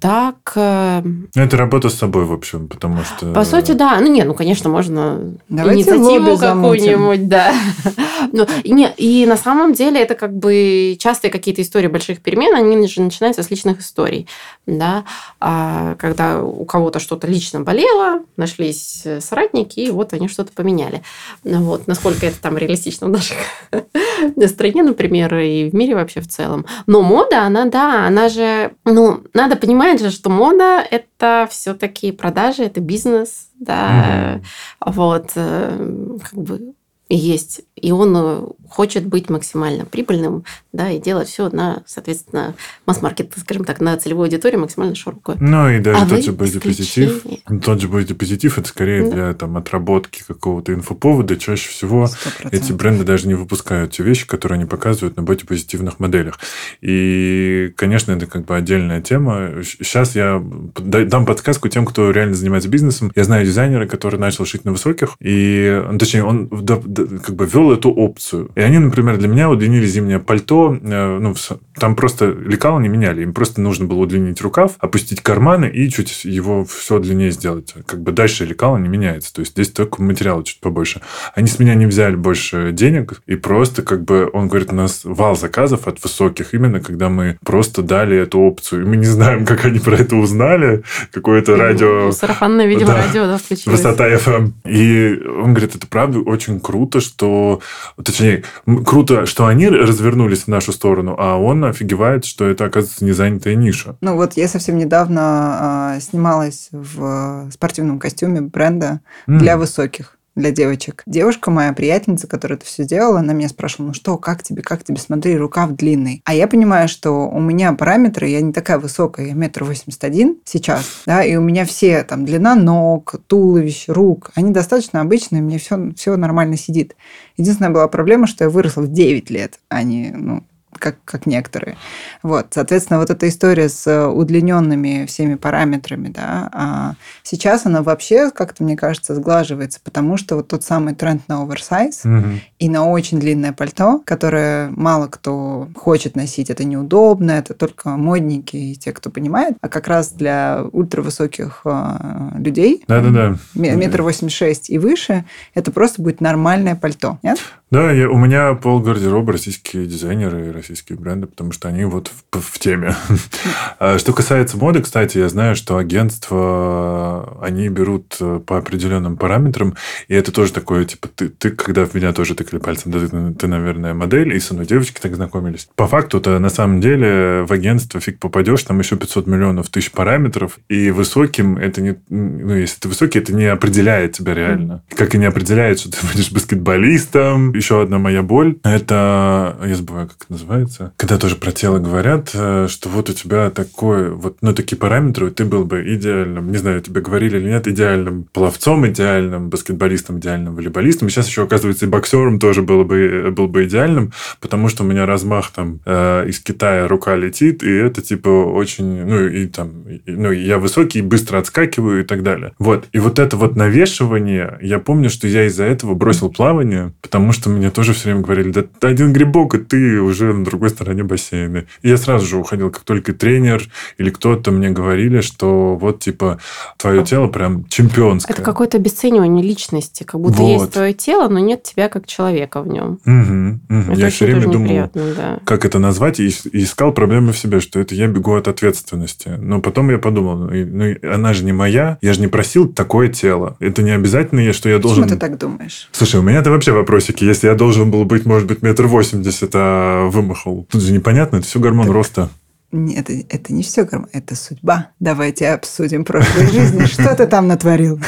так, 0.00 0.52
э, 0.56 1.02
Ну, 1.04 1.42
Это 1.42 1.56
работа 1.58 1.90
с 1.90 1.94
собой, 1.94 2.24
в 2.24 2.32
общем, 2.32 2.66
потому 2.66 3.04
что... 3.04 3.30
по 3.34 3.44
сути, 3.44 3.72
да. 3.72 3.98
Ну, 4.00 4.06
не, 4.10 4.24
ну, 4.24 4.32
конечно, 4.32 4.70
можно 4.70 5.34
Давайте 5.50 5.82
инициативу 5.82 6.38
какую-нибудь, 6.38 7.28
да. 7.28 7.52
Ну, 8.32 8.46
и, 8.64 8.72
не, 8.72 8.90
и 8.96 9.26
на 9.26 9.36
самом 9.36 9.74
деле 9.74 10.00
это 10.00 10.14
как 10.14 10.34
бы 10.34 10.96
частые 10.98 11.30
какие-то 11.30 11.60
истории 11.60 11.86
больших 11.86 12.20
перемен, 12.20 12.54
они 12.54 12.86
же 12.88 13.02
начинаются 13.02 13.42
с 13.42 13.50
личных 13.50 13.80
историй, 13.80 14.26
да. 14.66 15.04
А 15.38 15.94
когда 15.96 16.42
у 16.42 16.64
кого-то 16.64 16.98
что-то 16.98 17.26
лично 17.26 17.60
болело, 17.60 18.20
нашлись 18.36 19.02
э, 19.04 19.20
соратники, 19.20 19.80
и 19.80 19.90
вот 19.90 20.14
они 20.14 20.28
что-то 20.28 20.52
поменяли. 20.52 21.02
Ну, 21.44 21.62
Вот. 21.64 21.86
Насколько 21.86 22.26
это 22.26 22.40
там 22.40 22.56
реалистично 22.56 23.06
в 23.06 23.10
нашей 23.10 23.36
стране, 24.48 24.82
например, 24.82 25.34
и 25.36 25.70
в 25.70 25.74
мире 25.74 25.94
вообще 25.94 26.20
в 26.20 26.28
целом. 26.28 26.64
Но 26.86 27.02
мода, 27.02 27.42
она, 27.42 27.66
да, 27.66 28.06
она 28.06 28.28
же... 28.28 28.72
Ну, 28.88 29.24
надо 29.34 29.56
понимать 29.56 30.00
же, 30.00 30.10
что 30.12 30.30
мода– 30.30 30.80
это 30.90 31.48
все-таки 31.50 32.12
продажи, 32.12 32.62
это 32.62 32.80
бизнес, 32.80 33.50
да. 33.58 34.40
Вот. 34.80 35.32
э, 35.34 36.16
Как 36.22 36.34
бы 36.40 36.75
есть. 37.08 37.62
И 37.76 37.92
он 37.92 38.16
э, 38.16 38.40
хочет 38.68 39.04
быть 39.06 39.28
максимально 39.28 39.84
прибыльным, 39.84 40.44
да, 40.72 40.90
и 40.90 40.98
делать 40.98 41.28
все 41.28 41.48
на, 41.50 41.82
соответственно, 41.86 42.54
масс-маркет, 42.86 43.32
скажем 43.36 43.64
так, 43.64 43.80
на 43.80 43.96
целевую 43.96 44.24
аудиторию 44.24 44.60
максимально 44.60 44.94
широкую. 44.94 45.36
Ну 45.40 45.68
и 45.68 45.78
даже 45.78 45.98
А 46.02 46.08
тот 46.08 46.18
вы 46.18 46.22
же 46.22 46.32
бодипозитив. 46.32 47.22
Тот 47.62 47.80
же 47.80 47.88
бодипозитив, 47.88 48.58
это 48.58 48.68
скорее 48.68 49.04
Да. 49.04 49.10
для 49.14 49.34
там, 49.34 49.56
отработки 49.56 50.24
какого-то 50.26 50.72
инфоповода. 50.72 51.36
Чаще 51.36 51.68
всего 51.68 52.06
Сто 52.06 52.16
эти 52.40 52.42
процентов. 52.50 52.76
бренды 52.76 53.04
даже 53.04 53.28
не 53.28 53.34
выпускают 53.34 53.92
те 53.92 54.02
вещи, 54.02 54.26
которые 54.26 54.56
они 54.56 54.64
показывают 54.64 55.16
на 55.16 55.22
бодипозитивных 55.22 56.00
моделях. 56.00 56.40
И, 56.80 57.72
конечно, 57.76 58.12
это 58.12 58.26
как 58.26 58.46
бы 58.46 58.56
отдельная 58.56 59.00
тема. 59.02 59.50
Сейчас 59.62 60.14
я 60.16 60.42
дам 60.78 61.26
подсказку 61.26 61.68
тем, 61.68 61.84
кто 61.84 62.10
реально 62.10 62.34
занимается 62.34 62.68
бизнесом. 62.68 63.12
Я 63.14 63.24
знаю 63.24 63.44
дизайнера, 63.44 63.86
который 63.86 64.18
начал 64.18 64.46
шить 64.46 64.64
на 64.64 64.72
высоких, 64.72 65.16
и, 65.20 65.82
точнее, 65.98 66.24
он 66.24 66.48
как 66.96 67.34
бы 67.34 67.46
вел 67.46 67.72
эту 67.72 67.90
опцию. 67.90 68.50
И 68.54 68.60
они, 68.60 68.78
например, 68.78 69.16
для 69.18 69.28
меня 69.28 69.50
удлинили 69.50 69.86
зимнее 69.86 70.18
пальто. 70.18 70.76
э, 70.80 71.18
Ну, 71.18 71.34
там 71.78 71.94
просто 71.96 72.26
лекала 72.26 72.80
не 72.80 72.88
меняли. 72.88 73.22
Им 73.22 73.32
просто 73.34 73.60
нужно 73.60 73.86
было 73.86 73.98
удлинить 73.98 74.40
рукав, 74.40 74.72
опустить 74.78 75.20
карманы 75.20 75.66
и 75.66 75.88
чуть 75.90 76.24
его 76.24 76.64
все 76.64 76.98
длиннее 76.98 77.30
сделать. 77.30 77.74
Как 77.86 78.00
бы 78.00 78.12
дальше 78.12 78.44
лекала 78.44 78.78
не 78.78 78.88
меняется. 78.88 79.32
То 79.34 79.40
есть 79.40 79.52
здесь 79.52 79.70
только 79.70 80.02
материала 80.02 80.42
чуть 80.44 80.60
побольше. 80.60 81.00
Они 81.34 81.46
с 81.48 81.58
меня 81.58 81.74
не 81.74 81.86
взяли 81.86 82.16
больше 82.16 82.72
денег, 82.72 83.20
и 83.26 83.36
просто 83.36 83.82
как 83.82 84.04
бы, 84.04 84.28
он 84.32 84.48
говорит, 84.48 84.72
у 84.72 84.74
нас 84.76 85.02
вал 85.04 85.36
заказов 85.36 85.86
от 85.86 86.02
высоких, 86.02 86.54
именно 86.54 86.80
когда 86.80 87.08
мы 87.08 87.38
просто 87.44 87.82
дали 87.82 88.16
эту 88.16 88.40
опцию. 88.40 88.82
И 88.82 88.84
мы 88.86 88.96
не 88.96 89.04
знаем, 89.06 89.44
как 89.46 89.64
они 89.64 89.78
про 89.78 89.96
это 89.96 90.16
узнали. 90.16 90.82
Какое-то 91.12 91.56
радио... 91.56 92.10
Сарафанное, 92.12 92.66
видимо, 92.66 92.92
Да. 92.92 92.96
радио, 93.06 93.26
да, 93.26 93.38
включилось. 93.38 93.78
Высота 93.78 94.08
FM. 94.08 94.52
И 94.66 95.20
он 95.26 95.52
говорит, 95.54 95.74
это 95.76 95.86
правда 95.86 96.20
очень 96.20 96.60
круто, 96.60 96.85
что... 97.00 97.60
Точнее, 98.02 98.44
круто, 98.84 99.26
что 99.26 99.46
они 99.46 99.68
развернулись 99.68 100.44
в 100.44 100.48
нашу 100.48 100.72
сторону, 100.72 101.16
а 101.18 101.36
он 101.36 101.64
офигевает, 101.64 102.24
что 102.24 102.46
это, 102.46 102.64
оказывается, 102.64 103.04
не 103.04 103.12
занятая 103.12 103.54
ниша. 103.54 103.96
Ну 104.00 104.16
вот 104.16 104.34
я 104.34 104.48
совсем 104.48 104.78
недавно 104.78 105.20
а, 105.22 106.00
снималась 106.00 106.68
в 106.72 107.50
спортивном 107.52 107.98
костюме 107.98 108.40
бренда 108.40 109.00
М. 109.26 109.38
для 109.38 109.56
высоких, 109.56 110.15
для 110.36 110.50
девочек. 110.50 111.02
Девушка 111.06 111.50
моя, 111.50 111.72
приятельница, 111.72 112.28
которая 112.28 112.58
это 112.58 112.66
все 112.66 112.84
делала, 112.84 113.20
она 113.20 113.32
меня 113.32 113.48
спрашивала, 113.48 113.88
ну 113.88 113.94
что, 113.94 114.18
как 114.18 114.42
тебе, 114.42 114.62
как 114.62 114.84
тебе, 114.84 114.98
смотри, 114.98 115.36
рукав 115.36 115.72
длинный. 115.72 116.22
А 116.24 116.34
я 116.34 116.46
понимаю, 116.46 116.88
что 116.88 117.28
у 117.28 117.40
меня 117.40 117.72
параметры, 117.72 118.28
я 118.28 118.40
не 118.40 118.52
такая 118.52 118.78
высокая, 118.78 119.26
я 119.26 119.34
метр 119.34 119.64
восемьдесят 119.64 120.04
один 120.04 120.38
сейчас, 120.44 121.02
да, 121.06 121.24
и 121.24 121.34
у 121.36 121.40
меня 121.40 121.64
все 121.64 122.04
там 122.04 122.24
длина 122.24 122.54
ног, 122.54 123.16
туловищ, 123.26 123.88
рук, 123.88 124.30
они 124.34 124.52
достаточно 124.52 125.00
обычные, 125.00 125.42
мне 125.42 125.58
все, 125.58 125.92
все 125.96 126.16
нормально 126.16 126.56
сидит. 126.56 126.94
Единственная 127.36 127.70
была 127.70 127.88
проблема, 127.88 128.26
что 128.26 128.44
я 128.44 128.50
выросла 128.50 128.82
в 128.82 128.92
9 128.92 129.30
лет, 129.30 129.58
а 129.68 129.82
не, 129.82 130.10
ну, 130.10 130.44
как, 130.78 130.96
как 131.04 131.26
некоторые. 131.26 131.76
Вот, 132.22 132.46
соответственно, 132.50 132.98
вот 132.98 133.10
эта 133.10 133.28
история 133.28 133.68
с 133.68 133.86
э, 133.86 134.06
удлиненными 134.06 135.06
всеми 135.06 135.34
параметрами, 135.34 136.08
да, 136.08 136.48
а 136.52 136.94
сейчас 137.22 137.66
она 137.66 137.82
вообще, 137.82 138.30
как-то, 138.30 138.64
мне 138.64 138.76
кажется, 138.76 139.14
сглаживается, 139.14 139.80
потому 139.82 140.16
что 140.16 140.36
вот 140.36 140.48
тот 140.48 140.62
самый 140.64 140.94
тренд 140.94 141.26
на 141.28 141.42
оверсайз 141.42 142.04
Мгм. 142.04 142.40
и 142.58 142.68
на 142.68 142.88
очень 142.88 143.18
длинное 143.20 143.52
пальто, 143.52 144.02
которое 144.04 144.70
мало 144.70 145.06
кто 145.08 145.68
хочет 145.74 146.16
носить, 146.16 146.50
это 146.50 146.64
неудобно, 146.64 147.32
это 147.32 147.54
только 147.54 147.90
модники 147.90 148.56
и 148.56 148.74
те, 148.74 148.92
кто 148.92 149.10
понимает, 149.10 149.56
а 149.60 149.68
как 149.68 149.88
раз 149.88 150.10
для 150.12 150.64
ультравысоких 150.72 151.62
э, 151.64 152.30
людей, 152.38 152.84
Да-да-да. 152.88 153.36
ме- 153.54 153.74
метр 153.76 154.02
восемьдесят 154.02 154.36
шесть 154.38 154.70
и 154.70 154.78
выше, 154.78 155.24
это 155.54 155.70
просто 155.70 156.02
будет 156.02 156.20
нормальное 156.20 156.74
пальто. 156.76 157.18
Нет? 157.22 157.38
Да, 157.68 157.90
я- 157.90 158.08
у 158.08 158.16
меня 158.16 158.54
пол 158.54 158.78
гардероба 158.78 159.32
российские 159.32 159.86
дизайнеры 159.86 160.46
и 160.46 160.50
российские 160.52 160.96
бренды, 160.96 161.26
потому 161.26 161.50
что 161.50 161.66
они 161.66 161.84
вот 161.84 162.12
в, 162.32 162.40
в 162.40 162.58
теме. 162.60 162.94
А 163.78 163.98
Что 163.98 164.12
касается 164.12 164.56
моды, 164.56 164.80
кстати, 164.82 165.18
я 165.18 165.28
знаю, 165.28 165.56
что 165.56 165.76
агентства, 165.76 167.36
они 167.42 167.68
берут 167.68 168.16
э, 168.20 168.40
по 168.46 168.56
определенным 168.58 169.16
параметрам, 169.16 169.74
и 170.08 170.14
это 170.14 170.32
тоже 170.32 170.52
такое, 170.52 170.84
типа, 170.84 171.08
ты, 171.08 171.28
ты 171.28 171.50
когда 171.50 171.84
в 171.84 171.94
меня 171.94 172.12
тоже 172.12 172.34
тыкали 172.34 172.60
пальцем, 172.60 172.92
да, 172.92 173.00
ты, 173.00 173.34
ты, 173.34 173.46
наверное, 173.48 173.94
модель, 173.94 174.34
и 174.34 174.40
со 174.40 174.54
мной 174.54 174.66
девочки 174.66 175.00
так 175.00 175.14
знакомились. 175.16 175.68
По 175.74 175.86
факту-то, 175.88 176.38
на 176.38 176.48
самом 176.48 176.80
деле, 176.80 177.44
в 177.46 177.52
агентство 177.52 178.00
фиг 178.00 178.18
попадешь, 178.18 178.62
там 178.62 178.78
еще 178.78 178.96
500 178.96 179.26
миллионов 179.26 179.68
тысяч 179.68 179.90
параметров, 179.90 180.58
и 180.68 180.90
высоким 180.90 181.58
это 181.58 181.82
не... 181.82 181.96
Ну, 182.08 182.54
если 182.54 182.80
ты 182.80 182.88
высокий, 182.88 183.18
это 183.18 183.34
не 183.34 183.46
определяет 183.46 184.12
тебя 184.12 184.34
реально. 184.34 184.84
Как 184.94 185.14
и 185.14 185.18
не 185.18 185.26
определяет, 185.26 185.80
что 185.80 185.90
ты 185.90 185.98
будешь 186.06 186.30
баскетболистом. 186.30 187.55
Еще 187.56 187.82
одна 187.82 187.98
моя 187.98 188.22
боль, 188.22 188.56
это... 188.64 189.56
Я 189.64 189.74
забываю, 189.74 190.08
как 190.08 190.16
это 190.16 190.26
называется. 190.32 190.92
Когда 190.96 191.18
тоже 191.18 191.36
про 191.36 191.52
тело 191.52 191.78
говорят, 191.78 192.30
э, 192.34 192.66
что 192.68 192.88
вот 192.88 193.10
у 193.10 193.12
тебя 193.12 193.50
такой... 193.50 194.10
Вот, 194.10 194.36
ну, 194.42 194.52
такие 194.52 194.76
параметры, 194.78 195.30
ты 195.30 195.44
был 195.44 195.64
бы 195.64 195.82
идеальным, 195.94 196.50
не 196.50 196.58
знаю, 196.58 196.80
тебе 196.80 197.00
говорили 197.00 197.38
или 197.38 197.48
нет, 197.48 197.66
идеальным 197.66 198.24
пловцом, 198.32 198.86
идеальным 198.86 199.48
баскетболистом, 199.48 200.18
идеальным 200.18 200.54
волейболистом. 200.54 201.08
И 201.08 201.10
сейчас 201.10 201.28
еще, 201.28 201.42
оказывается, 201.44 201.86
и 201.86 201.88
боксером 201.88 202.38
тоже 202.38 202.62
было 202.62 202.84
бы, 202.84 203.32
был 203.34 203.48
бы 203.48 203.64
идеальным, 203.64 204.12
потому 204.40 204.68
что 204.68 204.84
у 204.84 204.86
меня 204.86 205.06
размах 205.06 205.50
там 205.50 205.80
э, 205.84 206.28
из 206.28 206.40
Китая 206.40 206.86
рука 206.88 207.16
летит, 207.16 207.62
и 207.62 207.70
это 207.70 208.02
типа 208.02 208.28
очень, 208.28 209.04
ну 209.04 209.26
и 209.26 209.46
там, 209.46 209.82
и- 209.88 210.02
ну 210.06 210.30
я 210.30 210.58
высокий, 210.58 211.02
быстро 211.02 211.38
отскакиваю 211.38 212.02
и 212.02 212.04
так 212.04 212.22
далее. 212.22 212.52
Вот. 212.58 212.86
И 212.92 212.98
вот 212.98 213.18
это 213.18 213.36
вот 213.36 213.56
навешивание, 213.56 214.58
я 214.60 214.78
помню, 214.78 215.10
что 215.10 215.26
я 215.26 215.46
из-за 215.46 215.64
этого 215.64 215.94
бросил 215.94 216.30
плавание, 216.30 216.92
потому 217.02 217.32
что 217.32 217.45
что 217.46 217.50
мне 217.54 217.70
тоже 217.70 217.92
все 217.92 218.06
время 218.08 218.22
говорили, 218.22 218.50
да 218.50 218.64
один 218.88 219.12
грибок, 219.12 219.54
и 219.54 219.58
ты 219.58 220.00
уже 220.00 220.32
на 220.32 220.44
другой 220.44 220.70
стороне 220.70 221.04
бассейна. 221.04 221.66
И 221.82 221.88
я 221.88 221.96
сразу 221.96 222.26
же 222.26 222.38
уходил, 222.38 222.70
как 222.70 222.82
только 222.82 223.12
тренер 223.12 223.68
или 223.98 224.10
кто-то 224.10 224.50
мне 224.50 224.70
говорили, 224.70 225.20
что 225.20 225.76
вот, 225.76 226.00
типа, 226.00 226.40
твое 226.76 227.04
тело 227.04 227.28
прям 227.28 227.64
чемпионское. 227.68 228.34
Это 228.34 228.42
какое-то 228.42 228.78
обесценивание 228.78 229.44
личности, 229.44 230.02
как 230.02 230.20
будто 230.20 230.38
Вот. 230.38 230.48
есть 230.48 230.72
твое 230.72 230.92
тело, 230.92 231.28
но 231.28 231.38
нет 231.38 231.62
тебя 231.62 231.88
как 231.88 232.06
человека 232.06 232.62
в 232.62 232.66
нем. 232.66 232.98
Мгм, 233.04 233.60
мгм. 233.68 233.92
Это 233.92 234.00
Я 234.00 234.10
все 234.10 234.26
время 234.26 234.48
думал, 234.50 234.90
да. 234.92 235.38
как 235.44 235.64
это 235.64 235.78
назвать, 235.78 236.18
и, 236.18 236.26
искал 236.52 236.92
проблемы 236.92 237.32
в 237.32 237.38
себе, 237.38 237.60
что 237.60 237.78
это 237.78 237.94
я 237.94 238.08
бегу 238.08 238.34
от 238.34 238.48
ответственности. 238.48 239.28
Но 239.38 239.60
потом 239.60 239.90
я 239.90 239.98
подумал, 239.98 240.36
ну, 240.36 240.50
ну, 240.52 240.94
она 241.14 241.32
же 241.32 241.44
не 241.44 241.52
моя, 241.52 241.98
я 242.02 242.12
же 242.12 242.20
не 242.20 242.26
просил 242.26 242.66
такое 242.68 243.06
тело. 243.08 243.56
Это 243.60 243.82
не 243.82 243.92
обязательно, 243.92 244.40
я- 244.40 244.52
что 244.52 244.68
я 244.68 244.78
должен... 244.80 245.04
Почему 245.04 245.16
ты 245.16 245.20
так 245.20 245.38
думаешь? 245.38 245.88
Слушай, 245.92 246.18
у 246.18 246.22
меня-то 246.24 246.50
вообще 246.50 246.72
вопросики. 246.72 247.24
Если 247.36 247.48
я 247.48 247.54
должен 247.54 247.90
был 247.90 248.06
быть, 248.06 248.24
может 248.24 248.48
быть, 248.48 248.62
метр 248.62 248.86
восемьдесят, 248.86 249.50
а 249.52 250.08
вымахал. 250.08 250.66
Тут 250.70 250.80
же 250.80 250.90
непонятно, 250.90 251.36
это 251.36 251.46
все 251.46 251.60
гормон 251.60 251.90
роста. 251.90 252.30
Нет, 252.72 253.08
это, 253.08 253.26
это 253.28 253.52
не 253.52 253.62
все 253.62 253.84
гормон, 253.84 254.08
это 254.12 254.34
судьба. 254.34 254.90
Давайте 254.98 255.48
обсудим 255.50 256.04
прошлые 256.04 256.48
жизни. 256.48 256.84
Что 256.86 257.14
ты 257.14 257.26
там 257.26 257.46
натворил? 257.46 258.00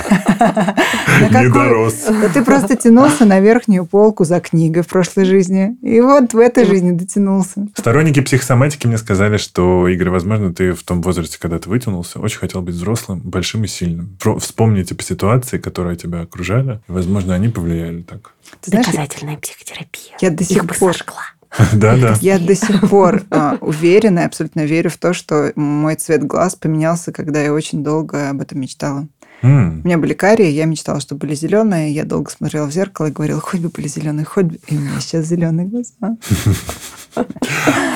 На 1.30 1.42
Не 1.42 1.48
дорос. 1.48 2.06
Ты 2.34 2.44
просто 2.44 2.76
тянулся 2.76 3.24
на 3.24 3.40
верхнюю 3.40 3.86
полку 3.86 4.24
за 4.24 4.40
книгой 4.40 4.82
в 4.82 4.88
прошлой 4.88 5.24
жизни. 5.24 5.76
И 5.82 6.00
вот 6.00 6.32
в 6.32 6.38
этой 6.38 6.64
жизни 6.64 6.92
дотянулся. 6.92 7.66
Сторонники 7.74 8.20
психосоматики 8.20 8.86
мне 8.86 8.98
сказали, 8.98 9.36
что, 9.36 9.88
Игорь, 9.88 10.11
возможно, 10.11 10.52
ты 10.52 10.72
в 10.72 10.82
том 10.82 11.02
возрасте, 11.02 11.38
когда 11.40 11.59
ты 11.59 11.68
вытянулся, 11.68 12.18
очень 12.18 12.38
хотел 12.38 12.62
быть 12.62 12.74
взрослым, 12.74 13.20
большим 13.20 13.64
и 13.64 13.66
сильным. 13.66 14.16
Вспомни 14.40 14.82
типа 14.82 15.02
ситуации, 15.02 15.59
которые 15.59 15.96
тебя 15.96 16.22
окружали, 16.22 16.80
возможно, 16.88 17.34
они 17.34 17.48
повлияли 17.48 18.02
так. 18.02 18.32
Доказательная 18.66 19.36
психотерапия. 19.36 20.16
я 20.20 20.30
до 20.30 20.44
сих 20.44 20.66
пор 20.66 20.94
сожгла. 20.94 21.22
Да-да. 21.72 22.16
Я 22.20 22.38
до 22.38 22.55
сих 22.55 22.88
пор 22.88 23.22
а, 23.30 23.57
уверена 23.61 24.24
абсолютно 24.24 24.64
верю 24.64 24.90
в 24.90 24.96
то, 24.96 25.12
что 25.12 25.53
мой 25.57 25.94
цвет 25.96 26.24
глаз 26.24 26.55
поменялся, 26.55 27.12
когда 27.12 27.40
я 27.40 27.53
очень 27.53 27.82
долго 27.82 28.30
об 28.30 28.40
этом 28.40 28.61
мечтала. 28.61 29.09
М. 29.43 29.80
У 29.84 29.86
меня 29.86 29.99
были 29.99 30.14
карие, 30.14 30.51
я 30.51 30.64
мечтала, 30.64 31.01
чтобы 31.01 31.20
были 31.20 31.34
зеленые. 31.34 31.93
Я 31.93 32.05
долго 32.05 32.30
смотрела 32.30 32.66
в 32.66 32.72
зеркало 32.72 33.07
и 33.07 33.12
говорила, 33.12 33.41
хоть 33.41 33.61
бы 33.61 33.68
были 33.68 33.89
зеленые, 33.89 34.24
хоть 34.24 34.47
бы. 34.47 34.59
И 34.66 34.76
у 34.76 34.80
меня 34.80 35.01
сейчас 35.01 35.26
зеленые 35.26 35.68
глаза. 35.68 36.16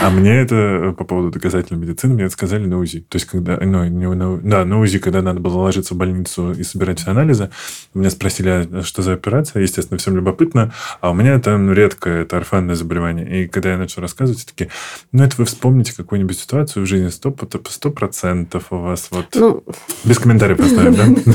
А 0.00 0.10
мне 0.10 0.40
это 0.40 0.54
э, 0.56 0.92
по 0.92 1.04
поводу 1.04 1.30
доказательной 1.30 1.80
медицины, 1.80 2.14
мне 2.14 2.24
это 2.24 2.32
сказали 2.32 2.66
на 2.66 2.78
УЗИ. 2.78 3.06
То 3.08 3.16
есть, 3.16 3.26
когда, 3.26 3.56
ну, 3.60 3.84
не 3.84 4.08
на, 4.08 4.36
да, 4.38 4.64
на 4.64 4.80
УЗИ, 4.80 4.98
когда 4.98 5.22
надо 5.22 5.38
было 5.38 5.58
ложиться 5.58 5.94
в 5.94 5.96
больницу 5.96 6.52
и 6.52 6.64
собирать 6.64 6.98
все 6.98 7.12
анализы, 7.12 7.50
меня 7.94 8.10
спросили, 8.10 8.48
а 8.48 8.82
что 8.82 9.02
за 9.02 9.12
операция, 9.12 9.62
естественно, 9.62 9.98
всем 9.98 10.16
любопытно, 10.16 10.72
а 11.00 11.10
у 11.10 11.14
меня 11.14 11.38
там 11.38 11.72
редкое, 11.72 12.22
это 12.22 12.36
орфанное 12.38 12.74
заболевание. 12.74 13.44
И 13.44 13.48
когда 13.48 13.72
я 13.72 13.78
начал 13.78 14.02
рассказывать, 14.02 14.40
все 14.40 14.48
таки 14.48 14.70
ну, 15.12 15.22
это 15.22 15.36
вы 15.38 15.44
вспомните 15.44 15.94
какую-нибудь 15.94 16.38
ситуацию 16.38 16.84
в 16.84 16.88
жизни, 16.88 17.08
сто, 17.08 17.34
сто 17.68 17.90
процентов 17.90 18.64
у 18.70 18.78
вас 18.78 19.08
вот... 19.12 19.26
Ну, 19.34 19.62
Без 20.04 20.18
комментариев 20.18 20.58
оставим, 20.58 20.94
да? 20.94 21.04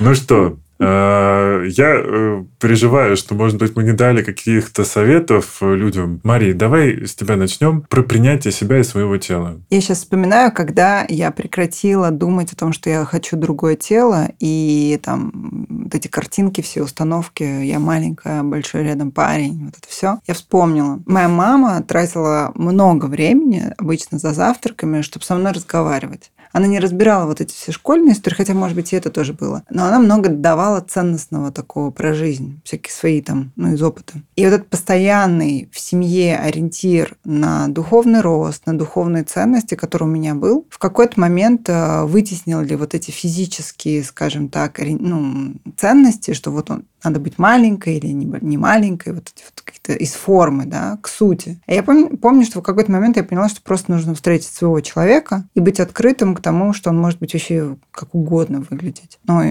Ну 0.00 0.14
что, 0.14 0.58
э, 0.78 1.66
я 1.68 1.94
э, 1.96 2.44
переживаю, 2.60 3.16
что, 3.16 3.34
может 3.34 3.58
быть, 3.58 3.76
мы 3.76 3.84
не 3.84 3.92
дали 3.92 4.22
каких-то 4.22 4.84
советов 4.84 5.58
э, 5.60 5.74
людям. 5.74 6.20
Мария, 6.24 6.52
давай 6.52 7.06
с 7.06 7.14
тебя 7.14 7.36
начнем 7.36 7.82
про 7.82 8.02
принятие 8.02 8.52
себя 8.52 8.78
и 8.78 8.82
своего 8.82 9.16
тела. 9.16 9.60
Я 9.70 9.80
сейчас 9.80 9.98
вспоминаю, 9.98 10.52
когда 10.52 11.06
я 11.08 11.30
прекратила 11.30 12.10
думать 12.10 12.52
о 12.52 12.56
том, 12.56 12.72
что 12.72 12.90
я 12.90 13.04
хочу 13.04 13.36
другое 13.36 13.76
тело, 13.76 14.28
и 14.40 15.00
там 15.02 15.66
вот 15.68 15.94
эти 15.94 16.08
картинки, 16.08 16.60
все 16.60 16.82
установки, 16.82 17.42
я 17.42 17.78
маленькая, 17.78 18.42
большой 18.42 18.82
рядом 18.82 19.10
парень, 19.10 19.64
вот 19.64 19.74
это 19.78 19.88
все. 19.88 20.18
Я 20.26 20.34
вспомнила. 20.34 21.00
Моя 21.06 21.28
мама 21.28 21.82
тратила 21.82 22.52
много 22.56 23.06
времени, 23.06 23.72
обычно 23.78 24.18
за 24.18 24.32
завтраками, 24.32 25.02
чтобы 25.02 25.24
со 25.24 25.34
мной 25.36 25.52
разговаривать. 25.52 26.30
Она 26.54 26.68
не 26.68 26.78
разбирала 26.78 27.26
вот 27.26 27.40
эти 27.40 27.52
все 27.52 27.72
школьные 27.72 28.14
истории, 28.14 28.36
хотя, 28.36 28.54
может 28.54 28.76
быть, 28.76 28.92
и 28.92 28.96
это 28.96 29.10
тоже 29.10 29.32
было. 29.32 29.64
Но 29.70 29.84
она 29.86 29.98
много 29.98 30.28
давала 30.28 30.80
ценностного 30.80 31.50
такого 31.50 31.90
про 31.90 32.14
жизнь, 32.14 32.60
всякие 32.64 32.92
свои 32.92 33.20
там, 33.20 33.50
ну, 33.56 33.74
из 33.74 33.82
опыта. 33.82 34.14
И 34.36 34.44
вот 34.44 34.52
этот 34.52 34.68
постоянный 34.68 35.68
в 35.72 35.80
семье 35.80 36.38
ориентир 36.38 37.16
на 37.24 37.66
духовный 37.66 38.20
рост, 38.20 38.66
на 38.66 38.78
духовные 38.78 39.24
ценности, 39.24 39.74
который 39.74 40.04
у 40.04 40.06
меня 40.06 40.36
был, 40.36 40.64
в 40.70 40.78
какой-то 40.78 41.18
момент 41.18 41.68
э, 41.68 42.04
вытеснил 42.04 42.60
ли 42.60 42.76
вот 42.76 42.94
эти 42.94 43.10
физические, 43.10 44.04
скажем 44.04 44.48
так, 44.48 44.78
ну, 44.80 45.54
ценности, 45.76 46.34
что 46.34 46.52
вот 46.52 46.70
он 46.70 46.84
надо 47.04 47.20
быть 47.20 47.38
маленькой 47.38 47.98
или 47.98 48.06
не 48.08 48.56
маленькой, 48.56 49.12
вот 49.12 49.30
эти 49.34 49.44
вот 49.44 49.60
какие-то 49.60 49.92
из 49.92 50.12
формы, 50.12 50.64
да, 50.64 50.98
к 51.02 51.08
сути. 51.08 51.60
А 51.66 51.74
я 51.74 51.82
помню, 51.82 52.16
помню, 52.16 52.44
что 52.44 52.60
в 52.60 52.62
какой-то 52.62 52.90
момент 52.90 53.16
я 53.16 53.24
поняла, 53.24 53.48
что 53.48 53.60
просто 53.62 53.92
нужно 53.92 54.14
встретить 54.14 54.48
своего 54.48 54.80
человека 54.80 55.44
и 55.54 55.60
быть 55.60 55.80
открытым 55.80 56.34
к 56.34 56.40
тому, 56.44 56.72
что 56.72 56.90
он 56.90 57.00
может 57.00 57.18
быть 57.18 57.32
вообще 57.32 57.76
как 57.90 58.14
угодно 58.14 58.64
выглядеть. 58.68 59.18
Но 59.24 59.42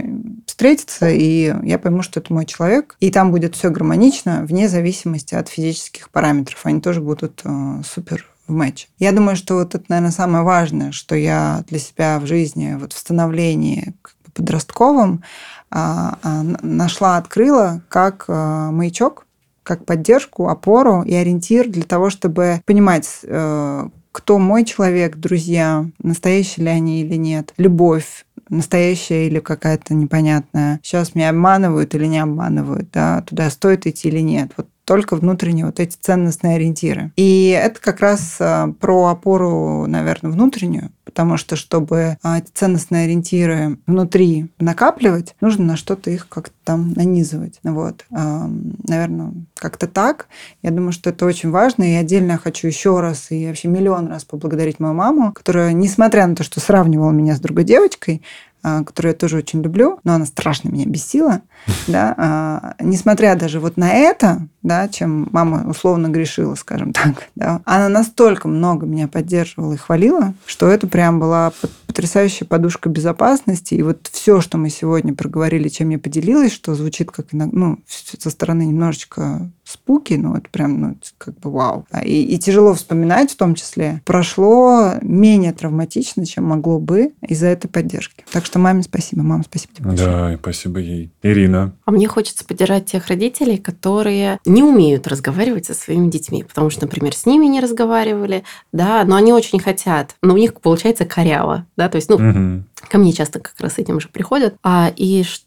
встретиться, 0.46 1.10
и 1.10 1.54
я 1.64 1.80
пойму, 1.80 2.04
что 2.04 2.20
это 2.20 2.32
мой 2.32 2.46
человек, 2.46 2.96
и 3.00 3.12
там 3.12 3.32
будет 3.32 3.56
все 3.56 3.70
гармонично, 3.70 4.46
вне 4.46 4.70
зависимости 4.70 5.36
от 5.36 5.50
физических 5.50 6.10
параметров. 6.12 6.60
Они 6.64 6.80
тоже 6.80 7.02
будут 7.02 7.42
э, 7.44 7.82
супер 7.84 8.30
в 8.48 8.52
матче. 8.52 8.88
Я 9.00 9.12
думаю, 9.12 9.36
что 9.36 9.56
вот 9.56 9.74
это, 9.74 9.84
наверное, 9.90 10.12
самое 10.12 10.44
важное, 10.44 10.92
что 10.92 11.16
я 11.16 11.64
для 11.68 11.80
себя 11.80 12.20
в 12.20 12.28
жизни, 12.28 12.78
вот 12.80 12.94
в 12.94 12.98
становлении 12.98 13.94
как 14.02 14.16
бы 14.24 14.32
подростковом 14.32 15.24
а, 15.72 16.20
а, 16.22 16.44
нашла, 16.62 17.18
открыла 17.18 17.82
как 17.90 18.26
а, 18.28 18.72
маячок, 18.72 19.26
как 19.64 19.86
поддержку, 19.86 20.50
опору 20.50 21.02
и 21.04 21.14
ориентир 21.16 21.70
для 21.70 21.84
того, 21.84 22.10
чтобы 22.10 22.62
понимать, 22.66 23.20
э, 23.24 23.90
кто 24.14 24.38
мой 24.38 24.64
человек, 24.64 25.18
друзья, 25.18 25.86
настоящие 26.02 26.66
ли 26.66 26.72
они 26.72 27.02
или 27.02 27.16
нет, 27.16 27.54
любовь, 27.58 28.26
настоящая 28.48 29.28
или 29.28 29.40
какая-то 29.40 29.96
непонятная. 29.96 30.80
Сейчас 30.84 31.16
меня 31.16 31.32
обманывают 31.32 31.96
или 31.96 32.06
не 32.06 32.20
обманывают, 32.20 32.90
да, 32.92 33.22
туда 33.24 33.50
стоит 33.50 33.88
идти 33.88 34.10
или 34.10 34.20
нет. 34.20 34.52
Вот 34.56 34.68
только 34.86 35.16
внутренние 35.16 35.66
вот 35.66 35.80
эти 35.80 35.98
ценностные 36.00 36.56
ориентиры. 36.56 37.12
И 37.16 37.50
это 37.50 37.80
как 37.80 38.00
раз 38.00 38.38
а, 38.40 38.74
про 38.80 39.08
опору, 39.08 39.86
наверное, 39.88 40.32
внутреннюю, 40.32 40.92
потому 41.06 41.38
что 41.38 41.56
чтобы 41.56 42.18
а, 42.22 42.40
эти 42.40 42.50
ценностные 42.54 43.06
ориентиры 43.06 43.78
внутри 43.88 44.52
накапливать, 44.60 45.36
нужно 45.42 45.66
на 45.66 45.76
что-то 45.78 46.10
их 46.10 46.28
как-то 46.28 46.54
там 46.64 46.94
нанизывать. 46.94 47.60
Вот. 47.64 48.06
Наверное, 48.10 49.34
как-то 49.56 49.88
так. 49.88 50.28
Я 50.62 50.72
думаю, 50.72 50.94
что 50.94 51.10
это 51.10 51.26
очень 51.26 51.52
важно. 51.52 51.84
И 51.84 51.96
отдельно 51.96 52.38
хочу 52.38 52.68
еще 52.68 53.00
раз 53.02 53.32
и 53.32 53.48
вообще 53.48 53.68
миллион 53.68 54.08
раз 54.08 54.24
поблагодарить 54.24 54.80
мою 54.80 54.94
маму, 54.94 55.34
которая, 55.34 55.74
несмотря 55.74 56.26
на 56.26 56.36
то, 56.36 56.44
что 56.44 56.60
сравнивала 56.60 57.12
меня 57.12 57.36
с 57.36 57.40
другой 57.40 57.66
девочкой, 57.66 58.22
а, 58.22 58.53
которую 58.64 59.12
я 59.12 59.18
тоже 59.18 59.38
очень 59.38 59.62
люблю, 59.62 60.00
но 60.04 60.14
она 60.14 60.26
страшно 60.26 60.70
меня 60.70 60.86
бесила, 60.86 61.42
да, 61.88 62.14
а, 62.18 62.76
несмотря 62.80 63.36
даже 63.36 63.60
вот 63.60 63.78
на 63.78 63.92
это, 63.92 64.48
да, 64.62 64.88
чем 64.88 65.28
мама 65.32 65.70
условно 65.70 66.08
грешила, 66.08 66.56
скажем 66.56 66.94
так, 66.94 67.30
да, 67.36 67.62
она 67.66 67.90
настолько 67.90 68.48
много 68.48 68.86
меня 68.86 69.08
поддерживала 69.08 69.74
и 69.74 69.78
хвалила, 69.78 70.34
что 70.46 70.68
это 70.70 70.88
прям 70.88 71.20
была 71.20 71.52
пот- 71.52 71.72
потрясающая 71.94 72.48
подушка 72.48 72.90
безопасности. 72.90 73.76
И 73.76 73.84
вот 73.84 74.10
все, 74.12 74.42
что 74.42 74.58
мы 74.58 74.72
сегодня 74.72 75.14
проговорили, 75.14 75.70
чем 75.70 75.90
я 75.90 76.00
поделилась, 76.00 76.52
что 76.52 76.74
звучит 76.74 77.12
как 77.12 77.28
иногда, 77.34 77.56
ну, 77.56 77.80
со 77.88 78.32
стороны 78.32 78.66
немножечко 78.66 79.48
спуки, 79.74 80.14
ну, 80.14 80.36
это 80.36 80.50
прям, 80.50 80.80
ну, 80.82 80.98
как 81.18 81.38
бы 81.40 81.52
вау. 81.52 81.86
А, 81.92 82.04
И, 82.04 82.24
и 82.24 82.38
тяжело 82.40 82.74
вспоминать 82.74 83.32
в 83.32 83.36
том 83.36 83.56
числе. 83.56 84.02
Прошло 84.06 84.94
менее 85.02 85.52
травматично, 85.54 86.26
чем 86.26 86.46
могло 86.46 86.80
бы 86.80 87.14
из-за 87.22 87.48
этой 87.48 87.68
поддержки. 87.68 88.24
Так 88.32 88.46
что 88.46 88.60
маме 88.60 88.84
спасибо. 88.84 89.22
Мама, 89.24 89.44
спасибо 89.44 89.74
тебе 89.76 89.86
большое. 89.90 90.10
Да, 90.10 90.34
и 90.34 90.38
спасибо 90.38 90.80
ей. 90.80 91.12
Ирина. 91.22 91.74
А 91.86 91.92
мне 91.92 92.08
хочется 92.08 92.46
поддержать 92.46 92.86
тех 92.86 93.08
родителей, 93.08 93.58
которые 93.58 94.40
не 94.46 94.64
умеют 94.64 95.08
разговаривать 95.08 95.66
со 95.66 95.74
своими 95.74 96.10
детьми, 96.10 96.44
потому 96.44 96.70
что, 96.70 96.86
например, 96.86 97.16
с 97.16 97.26
ними 97.26 97.46
не 97.48 97.60
разговаривали, 97.60 98.44
да, 98.72 99.04
но 99.06 99.16
они 99.16 99.34
очень 99.34 99.60
хотят, 99.60 100.16
но 100.22 100.34
у 100.34 100.38
них 100.38 100.54
получается 100.62 101.06
коряво, 101.06 101.66
да, 101.78 101.90
то 101.90 101.98
есть, 101.98 102.10
ну, 102.10 102.18
Мгм. 102.20 102.66
ко 102.90 102.98
мне 102.98 103.12
часто 103.14 103.40
как 103.40 103.56
раз 103.60 103.74
с 103.74 103.78
этим 103.80 104.00
же 104.00 104.08
приходят, 104.10 104.56
а, 104.64 104.92
и 104.96 105.24
что 105.24 105.46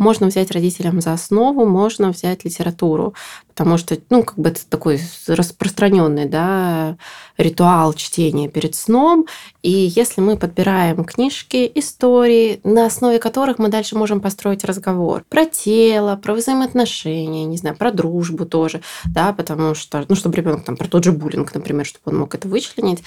можно 0.00 0.26
взять 0.26 0.50
родителям 0.50 1.00
за 1.00 1.12
основу, 1.12 1.66
можно 1.66 2.10
взять 2.10 2.44
литературу, 2.44 3.14
потому 3.54 3.76
что, 3.76 3.98
ну, 4.10 4.22
как 4.22 4.38
бы 4.38 4.48
это 4.48 4.60
такой 4.66 4.98
распространенный, 5.26 6.26
да, 6.26 6.96
ритуал 7.36 7.92
чтения 7.92 8.48
перед 8.48 8.74
сном. 8.74 9.26
И 9.62 9.70
если 9.70 10.20
мы 10.20 10.36
подбираем 10.36 11.04
книжки, 11.04 11.70
истории, 11.74 12.60
на 12.64 12.86
основе 12.86 13.18
которых 13.18 13.58
мы 13.58 13.68
дальше 13.68 13.96
можем 13.96 14.20
построить 14.20 14.64
разговор 14.64 15.24
про 15.28 15.44
тело, 15.44 16.16
про 16.16 16.34
взаимоотношения, 16.34 17.44
не 17.44 17.56
знаю, 17.58 17.76
про 17.76 17.92
дружбу 17.92 18.46
тоже, 18.46 18.80
да, 19.04 19.32
потому 19.32 19.74
что, 19.74 20.04
ну, 20.08 20.16
чтобы 20.16 20.36
ребенок 20.36 20.64
там 20.64 20.76
про 20.76 20.88
тот 20.88 21.04
же 21.04 21.12
буллинг, 21.12 21.54
например, 21.54 21.86
чтобы 21.86 22.12
он 22.12 22.20
мог 22.20 22.34
это 22.34 22.48
вычленить, 22.48 23.02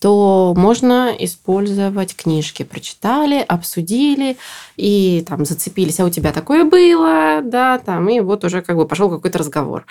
то 0.00 0.54
можно 0.56 1.14
использовать 1.18 2.16
книжки. 2.16 2.62
Прочитали, 2.62 3.44
обсудили 3.46 4.38
и 4.76 5.22
там 5.28 5.44
зацепились, 5.44 6.00
а 6.00 6.06
у 6.06 6.10
тебя 6.10 6.32
такое 6.32 6.64
было, 6.64 7.42
да, 7.44 7.78
там, 7.78 8.08
и 8.08 8.20
вот 8.20 8.44
уже 8.44 8.62
как 8.62 8.76
бы 8.76 8.88
пошел 8.88 9.10
какой-то 9.10 9.38
разговор. 9.38 9.84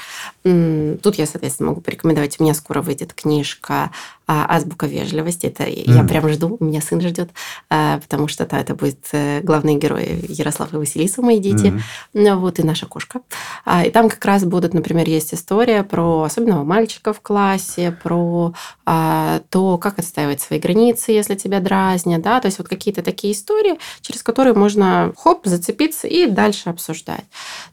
Тут 0.43 1.16
я, 1.16 1.26
соответственно, 1.26 1.70
могу 1.70 1.82
порекомендовать, 1.82 2.39
у 2.39 2.43
меня 2.43 2.54
скоро 2.54 2.82
выйдет 2.82 3.14
книжка 3.14 3.91
а, 4.32 4.45
азбука 4.47 4.86
вежливости. 4.86 5.47
Это 5.47 5.64
mm. 5.64 5.91
я 5.91 6.04
прям 6.04 6.30
жду, 6.30 6.56
у 6.60 6.64
меня 6.64 6.82
сын 6.82 7.02
ждет, 7.02 7.32
а, 7.72 8.00
потому 8.00 8.28
что 8.28 8.45
да, 8.45 8.60
это 8.60 8.76
будет 8.76 9.00
э, 9.12 9.41
главные 9.41 9.78
герои 9.78 10.24
Ярослав 10.30 10.72
и 10.72 10.78
Василиса, 10.78 11.24
мои 11.24 11.39
дети, 11.39 11.74
mm. 12.14 12.36
вот 12.36 12.60
и 12.60 12.64
наша 12.64 12.86
кошка. 12.86 13.22
А, 13.66 13.84
и 13.84 13.89
там 13.89 14.08
как 14.08 14.24
раз 14.24 14.45
будут, 14.45 14.76
например, 14.76 15.10
есть 15.10 15.34
история 15.34 15.84
про 15.84 16.22
особенного 16.22 16.64
мальчика 16.64 17.12
в 17.12 17.22
классе, 17.22 17.97
про 18.04 18.54
то, 18.86 19.78
как 19.78 20.00
отстаивать 20.00 20.41
свои 20.41 20.60
границы, 20.60 21.12
если 21.12 21.36
тебя 21.36 21.60
дразнят, 21.60 22.24
да, 22.24 22.39
то 22.39 22.47
есть 22.47 22.58
вот 22.58 22.68
какие-то 22.68 23.04
такие 23.04 23.34
истории, 23.34 23.78
через 24.02 24.24
которые 24.24 24.54
можно 24.54 25.14
хоп 25.16 25.45
зацепиться 25.45 26.08
и 26.08 26.26
дальше 26.26 26.70
обсуждать. 26.70 27.26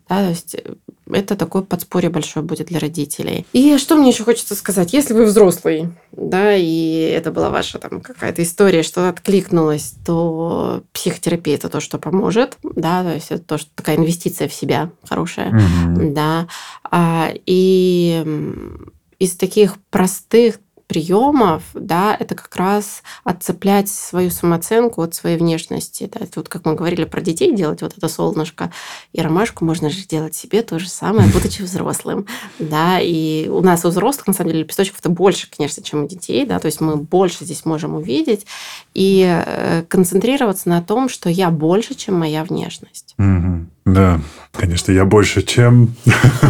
Да, 0.08 0.22
то 0.22 0.28
есть 0.28 0.54
э, 0.54 0.74
это 1.10 1.36
такое 1.36 1.62
подспорье 1.62 2.10
большое 2.10 2.44
будет 2.44 2.68
для 2.68 2.78
родителей. 2.78 3.46
И 3.52 3.78
что 3.78 3.96
мне 3.96 4.10
еще 4.10 4.24
хочется 4.24 4.54
сказать? 4.54 4.92
Если 4.92 5.14
вы 5.14 5.24
взрослый, 5.24 5.88
да, 6.12 6.54
и 6.54 7.10
это 7.14 7.30
была 7.30 7.50
ваша 7.50 7.78
там 7.78 8.00
какая-то 8.00 8.42
история, 8.42 8.82
что 8.82 9.08
откликнулась, 9.08 9.94
то 10.04 10.82
психотерапия 10.92 11.56
это 11.56 11.68
то, 11.68 11.80
что 11.80 11.98
поможет, 11.98 12.56
да, 12.62 13.02
то 13.02 13.14
есть 13.14 13.30
это 13.30 13.42
то, 13.42 13.58
что 13.58 13.70
такая 13.74 13.96
инвестиция 13.96 14.48
в 14.48 14.54
себя 14.54 14.90
хорошая, 15.04 15.52
mm-hmm. 15.52 16.12
да. 16.12 16.48
А, 16.90 17.30
и 17.46 18.24
из 19.18 19.36
таких 19.36 19.76
простых 19.90 20.58
приемов, 20.86 21.62
да, 21.74 22.16
это 22.18 22.34
как 22.34 22.54
раз 22.56 23.02
отцеплять 23.24 23.88
свою 23.88 24.30
самооценку 24.30 25.02
от 25.02 25.14
своей 25.14 25.36
внешности. 25.36 26.10
Да. 26.12 26.26
Вот 26.36 26.48
как 26.48 26.64
мы 26.64 26.74
говорили 26.74 27.04
про 27.04 27.20
детей, 27.20 27.54
делать 27.54 27.82
вот 27.82 27.96
это 27.96 28.08
солнышко 28.08 28.72
и 29.12 29.20
ромашку 29.20 29.64
можно 29.64 29.90
же 29.90 30.06
делать 30.06 30.34
себе 30.34 30.62
то 30.62 30.78
же 30.78 30.88
самое, 30.88 31.28
будучи 31.32 31.62
взрослым. 31.62 32.26
Да, 32.58 33.00
и 33.00 33.48
у 33.48 33.60
нас 33.60 33.84
у 33.84 33.88
взрослых, 33.88 34.28
на 34.28 34.32
самом 34.32 34.50
деле, 34.50 34.62
лепесточков-то 34.62 35.08
больше, 35.08 35.48
конечно, 35.54 35.82
чем 35.82 36.04
у 36.04 36.08
детей, 36.08 36.46
да, 36.46 36.58
то 36.58 36.66
есть 36.66 36.80
мы 36.80 36.96
больше 36.96 37.44
здесь 37.44 37.64
можем 37.64 37.94
увидеть 37.94 38.46
и 38.94 39.24
э, 39.44 39.82
концентрироваться 39.88 40.68
на 40.68 40.82
том, 40.82 41.08
что 41.08 41.28
я 41.28 41.50
больше, 41.50 41.94
чем 41.94 42.18
моя 42.18 42.44
внешность. 42.44 43.14
Угу. 43.18 43.66
Да, 43.86 44.20
конечно, 44.58 44.92
я 44.92 45.04
больше, 45.04 45.42
чем 45.42 45.94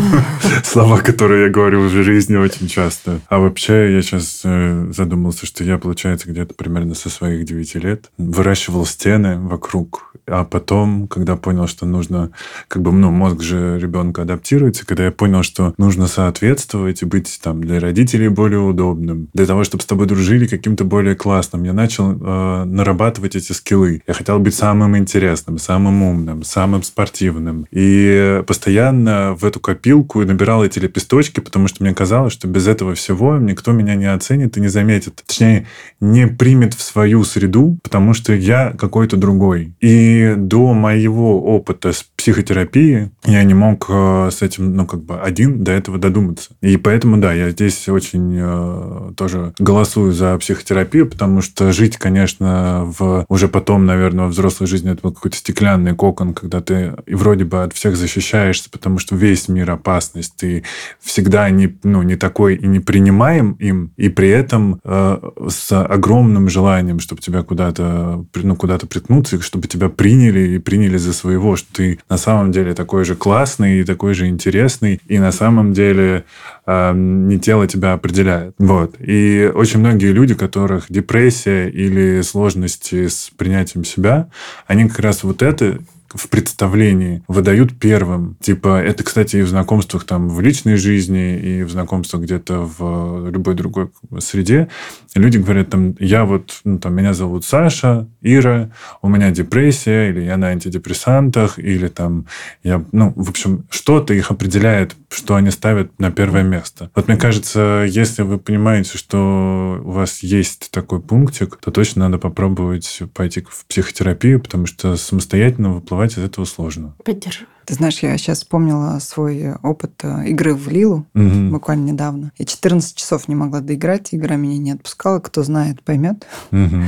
слова, 0.65 0.99
которые 0.99 1.45
я 1.45 1.51
говорю 1.51 1.81
в 1.83 1.91
жизни 1.91 2.37
очень 2.37 2.69
часто. 2.69 3.21
А 3.29 3.39
вообще, 3.39 3.93
я 3.93 4.03
сейчас 4.03 4.43
э, 4.45 4.93
задумался, 4.95 5.47
что 5.47 5.65
я, 5.65 5.79
получается, 5.79 6.29
где-то 6.31 6.55
примерно 6.55 6.95
со 6.95 7.11
своих 7.11 7.45
9 7.45 7.75
лет 7.77 8.11
выращивал 8.19 8.87
стены 8.87 9.39
вокруг. 9.39 10.15
А 10.27 10.45
потом, 10.45 11.09
когда 11.09 11.37
понял, 11.37 11.67
что 11.67 11.87
нужно, 11.87 12.31
как 12.69 12.83
бы, 12.83 12.93
ну, 12.93 13.11
мозг 13.11 13.43
же 13.43 13.79
ребенка 13.79 14.23
адаптируется, 14.23 14.87
когда 14.87 15.05
я 15.05 15.13
понял, 15.13 15.43
что 15.43 15.75
нужно 15.79 16.07
соответствовать 16.07 17.03
и 17.03 17.05
быть 17.05 17.39
там 17.43 17.61
для 17.61 17.81
родителей 17.81 18.29
более 18.29 18.61
удобным, 18.61 19.29
для 19.35 19.47
того, 19.47 19.65
чтобы 19.65 19.83
с 19.83 19.87
тобой 19.87 20.07
дружили 20.07 20.47
каким-то 20.47 20.85
более 20.85 21.15
классным, 21.15 21.65
я 21.65 21.73
начал 21.73 22.13
э, 22.13 22.65
нарабатывать 22.65 23.37
эти 23.37 23.53
скиллы. 23.53 24.03
Я 24.07 24.15
хотел 24.15 24.39
быть 24.39 24.55
самым 24.55 24.97
интересным, 24.97 25.59
самым 25.59 26.03
умным, 26.03 26.43
самым 26.43 26.83
спортивным 26.83 27.17
активным. 27.17 27.67
И 27.97 28.43
постоянно 28.47 29.35
в 29.35 29.45
эту 29.45 29.59
копилку 29.59 30.23
набирал 30.23 30.63
эти 30.65 30.79
лепесточки, 30.79 31.41
потому 31.41 31.67
что 31.67 31.83
мне 31.83 31.95
казалось, 31.95 32.33
что 32.33 32.47
без 32.47 32.67
этого 32.67 32.95
всего 32.95 33.39
никто 33.39 33.73
меня 33.73 33.95
не 33.95 34.13
оценит 34.13 34.57
и 34.57 34.61
не 34.61 34.69
заметит. 34.69 35.23
Точнее, 35.27 35.67
не 36.01 36.27
примет 36.27 36.75
в 36.75 36.83
свою 36.83 37.25
среду, 37.25 37.79
потому 37.83 38.13
что 38.13 38.35
я 38.35 38.75
какой-то 38.79 39.17
другой. 39.17 39.75
И 39.81 40.35
до 40.37 40.75
моего 40.75 41.43
опыта 41.43 41.93
с 41.93 42.07
психотерапией 42.17 43.13
я 43.25 43.43
не 43.45 43.55
мог 43.55 43.87
э, 43.89 44.31
с 44.31 44.43
этим, 44.43 44.77
ну, 44.77 44.87
как 44.87 45.03
бы 45.03 45.19
один 45.19 45.65
до 45.65 45.73
этого 45.73 45.97
додуматься. 45.97 46.51
И 46.61 46.77
поэтому, 46.77 47.17
да, 47.17 47.33
я 47.33 47.51
здесь 47.51 47.89
очень 47.89 48.37
э, 48.39 49.13
тоже 49.17 49.55
голосую 49.59 50.13
за 50.13 50.37
психотерапию, 50.39 51.09
потому 51.09 51.41
что 51.41 51.73
жить, 51.73 51.97
конечно, 51.97 52.83
в 52.99 53.25
уже 53.29 53.49
потом, 53.49 53.87
наверное, 53.87 54.27
в 54.27 54.31
взрослой 54.31 54.67
жизни 54.67 54.93
это 54.93 55.03
был 55.03 55.13
какой-то 55.13 55.37
стеклянный 55.37 55.95
кокон, 55.95 56.35
когда 56.35 56.61
ты 56.61 56.95
вроде 57.07 57.45
бы 57.45 57.63
от 57.63 57.73
всех 57.73 57.86
защищаешься, 57.95 58.71
потому 58.71 58.99
что 58.99 59.15
весь 59.15 59.49
мир 59.49 59.71
опасность, 59.71 60.35
ты 60.37 60.65
всегда 61.01 61.49
не, 61.51 61.77
ну, 61.85 62.03
не 62.03 62.17
такой 62.17 62.57
и 62.57 62.67
не 62.67 62.81
принимаем 62.81 63.53
им, 63.53 63.93
и 63.97 64.09
при 64.09 64.29
этом 64.29 64.81
э, 64.83 65.19
с 65.49 65.81
огромным 65.81 66.49
желанием, 66.49 66.99
чтобы 66.99 67.21
тебя 67.21 67.43
куда-то 67.43 68.25
ну, 68.35 68.57
куда-то 68.57 68.87
приткнуться, 68.87 69.41
чтобы 69.41 69.69
тебя 69.69 69.89
приняли 69.89 70.57
и 70.57 70.59
приняли 70.59 70.97
за 70.97 71.13
своего, 71.13 71.57
что 71.57 71.73
ты 71.73 71.99
на 72.09 72.17
самом 72.17 72.53
деле 72.53 72.75
такой 72.75 73.05
же 73.05 73.15
классный 73.15 73.81
и 73.81 73.85
такой 73.85 74.15
же 74.15 74.27
интересный, 74.27 75.01
и 75.07 75.19
на 75.19 75.33
самом 75.33 75.73
деле 75.73 76.25
э, 76.67 76.93
не 76.95 77.39
тело 77.39 77.67
тебя 77.67 77.93
определяет. 77.93 78.55
Вот. 78.59 78.97
И 78.99 79.51
очень 79.55 79.81
многие 79.81 80.13
люди, 80.13 80.35
которых 80.35 80.87
депрессия 80.89 81.69
или 81.69 82.23
сложности 82.23 83.09
с 83.09 83.31
принятием 83.37 83.85
себя, 83.85 84.29
они 84.67 84.89
как 84.89 85.01
раз 85.01 85.23
вот 85.23 85.43
это 85.43 85.79
в 86.15 86.29
представлении 86.29 87.23
выдают 87.29 87.79
первым. 87.79 88.37
Типа, 88.41 88.81
это, 88.81 89.05
кстати, 89.05 89.37
и 89.37 89.43
в 89.43 89.49
знакомствах 89.49 90.05
там 90.05 90.29
в 90.29 90.41
личной 90.41 90.77
жизни, 90.77 91.39
и 91.39 91.63
в 91.63 91.71
знакомствах 91.71 92.23
где-то 92.23 92.61
в 92.61 93.31
любой 93.31 93.55
другой 93.55 93.91
среде. 94.19 94.69
Люди 95.15 95.39
говорят 95.39 95.71
там, 95.71 95.95
я 95.99 96.25
вот, 96.25 96.61
ну, 96.65 96.79
там, 96.79 96.95
меня 96.95 97.15
зовут 97.15 97.45
Саша, 97.45 98.09
Ира, 98.21 98.71
у 99.03 99.09
меня 99.09 99.31
депрессия, 99.31 100.11
или 100.11 100.21
я 100.21 100.37
на 100.37 100.49
антидепрессантах, 100.49 101.59
или 101.59 101.89
там, 101.89 102.27
я, 102.63 102.85
ну, 102.93 103.13
в 103.17 103.31
общем, 103.31 103.65
что-то 103.71 104.15
их 104.15 104.31
определяет, 104.31 104.95
что 105.09 105.37
они 105.37 105.51
ставят 105.51 105.99
на 105.99 106.11
первое 106.11 106.43
место. 106.43 106.91
Вот 106.95 107.09
мне 107.09 107.17
кажется, 107.17 107.85
если 107.89 108.23
вы 108.23 108.39
понимаете, 108.39 108.99
что 108.99 109.81
у 109.85 109.91
вас 109.91 110.21
есть 110.21 110.71
такой 110.71 111.01
пунктик, 111.01 111.57
то 111.57 111.71
точно 111.71 112.09
надо 112.09 112.19
попробовать 112.19 113.03
пойти 113.15 113.43
в 113.49 113.65
психотерапию, 113.67 114.41
потому 114.41 114.67
что 114.67 114.97
самостоятельно 114.97 115.73
выплывать 115.73 116.13
из 116.13 116.25
этого 116.25 116.45
сложно. 116.45 116.95
Поддерживаю. 117.05 117.49
Ты 117.67 117.75
знаешь, 117.75 117.99
я 117.99 118.17
сейчас 118.17 118.39
вспомнила 118.39 118.97
свой 119.01 119.55
опыт 119.55 120.01
э, 120.05 120.29
игры 120.29 120.55
в 120.55 120.69
Лилу 120.69 121.07
угу. 121.15 121.51
буквально 121.51 121.87
недавно. 121.91 122.33
Я 122.39 122.45
14 122.45 122.97
часов 122.97 123.27
не 123.27 123.35
могла 123.35 123.61
доиграть, 123.61 124.15
игра 124.15 124.37
меня 124.37 124.59
не 124.59 124.71
отпускала. 124.71 125.19
Кто 125.19 125.43
знает, 125.43 125.83
поймет. 125.83 126.27
Угу. 126.53 126.83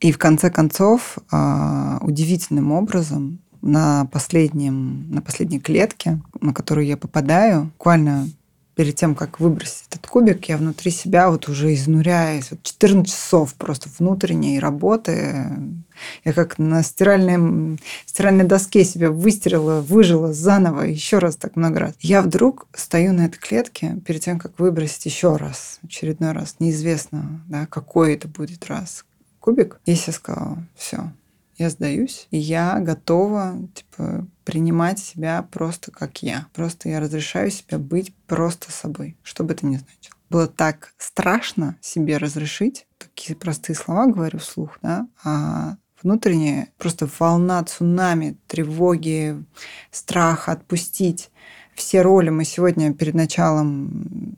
И 0.00 0.12
в 0.12 0.18
конце 0.18 0.50
концов, 0.50 1.18
а, 1.30 1.98
удивительным 2.02 2.72
образом, 2.72 3.40
на, 3.62 4.06
последнем, 4.06 5.10
на 5.10 5.22
последней 5.22 5.60
клетке, 5.60 6.20
на 6.40 6.52
которую 6.52 6.86
я 6.86 6.96
попадаю, 6.96 7.66
буквально 7.78 8.28
перед 8.80 8.94
тем, 8.94 9.14
как 9.14 9.40
выбросить 9.40 9.84
этот 9.90 10.06
кубик, 10.06 10.48
я 10.48 10.56
внутри 10.56 10.90
себя 10.90 11.30
вот 11.30 11.48
уже 11.48 11.74
изнуряюсь. 11.74 12.50
Вот 12.50 12.62
14 12.62 13.12
часов 13.12 13.52
просто 13.54 13.90
внутренней 13.98 14.58
работы. 14.58 15.46
Я 16.24 16.32
как 16.32 16.58
на 16.58 16.82
стиральной, 16.82 17.78
стиральной 18.06 18.44
доске 18.44 18.84
себя 18.84 19.10
выстирила, 19.10 19.82
выжила 19.82 20.32
заново 20.32 20.84
еще 20.84 21.18
раз 21.18 21.36
так 21.36 21.56
много 21.56 21.78
раз. 21.80 21.94
Я 22.00 22.22
вдруг 22.22 22.68
стою 22.72 23.12
на 23.12 23.26
этой 23.26 23.36
клетке 23.36 23.98
перед 24.06 24.22
тем, 24.22 24.38
как 24.38 24.58
выбросить 24.58 25.04
еще 25.04 25.36
раз, 25.36 25.78
очередной 25.84 26.32
раз. 26.32 26.56
Неизвестно, 26.58 27.42
да, 27.48 27.66
какой 27.66 28.14
это 28.14 28.28
будет 28.28 28.64
раз 28.66 29.04
кубик. 29.40 29.78
И 29.84 29.90
я 29.90 29.96
себе 29.98 30.12
сказала, 30.14 30.58
все, 30.74 31.12
я 31.60 31.68
сдаюсь, 31.68 32.26
и 32.30 32.38
я 32.38 32.80
готова, 32.80 33.54
типа, 33.74 34.26
принимать 34.44 34.98
себя 34.98 35.42
просто 35.42 35.90
как 35.90 36.22
я. 36.22 36.46
Просто 36.54 36.88
я 36.88 37.00
разрешаю 37.00 37.50
себе 37.50 37.76
быть 37.76 38.14
просто 38.26 38.72
собой, 38.72 39.16
что 39.22 39.44
бы 39.44 39.52
это 39.52 39.66
ни 39.66 39.76
значило. 39.76 40.16
Было 40.30 40.46
так 40.46 40.94
страшно 40.96 41.76
себе 41.82 42.16
разрешить, 42.16 42.86
такие 42.96 43.36
простые 43.36 43.76
слова 43.76 44.06
говорю 44.06 44.38
вслух, 44.38 44.78
да, 44.80 45.06
а 45.22 45.76
внутренняя 46.02 46.68
просто 46.78 47.06
волна 47.18 47.62
цунами, 47.64 48.38
тревоги, 48.46 49.44
страха 49.90 50.52
отпустить 50.52 51.30
все 51.74 52.00
роли. 52.00 52.30
Мы 52.30 52.44
сегодня 52.44 52.94
перед 52.94 53.14
началом 53.14 54.36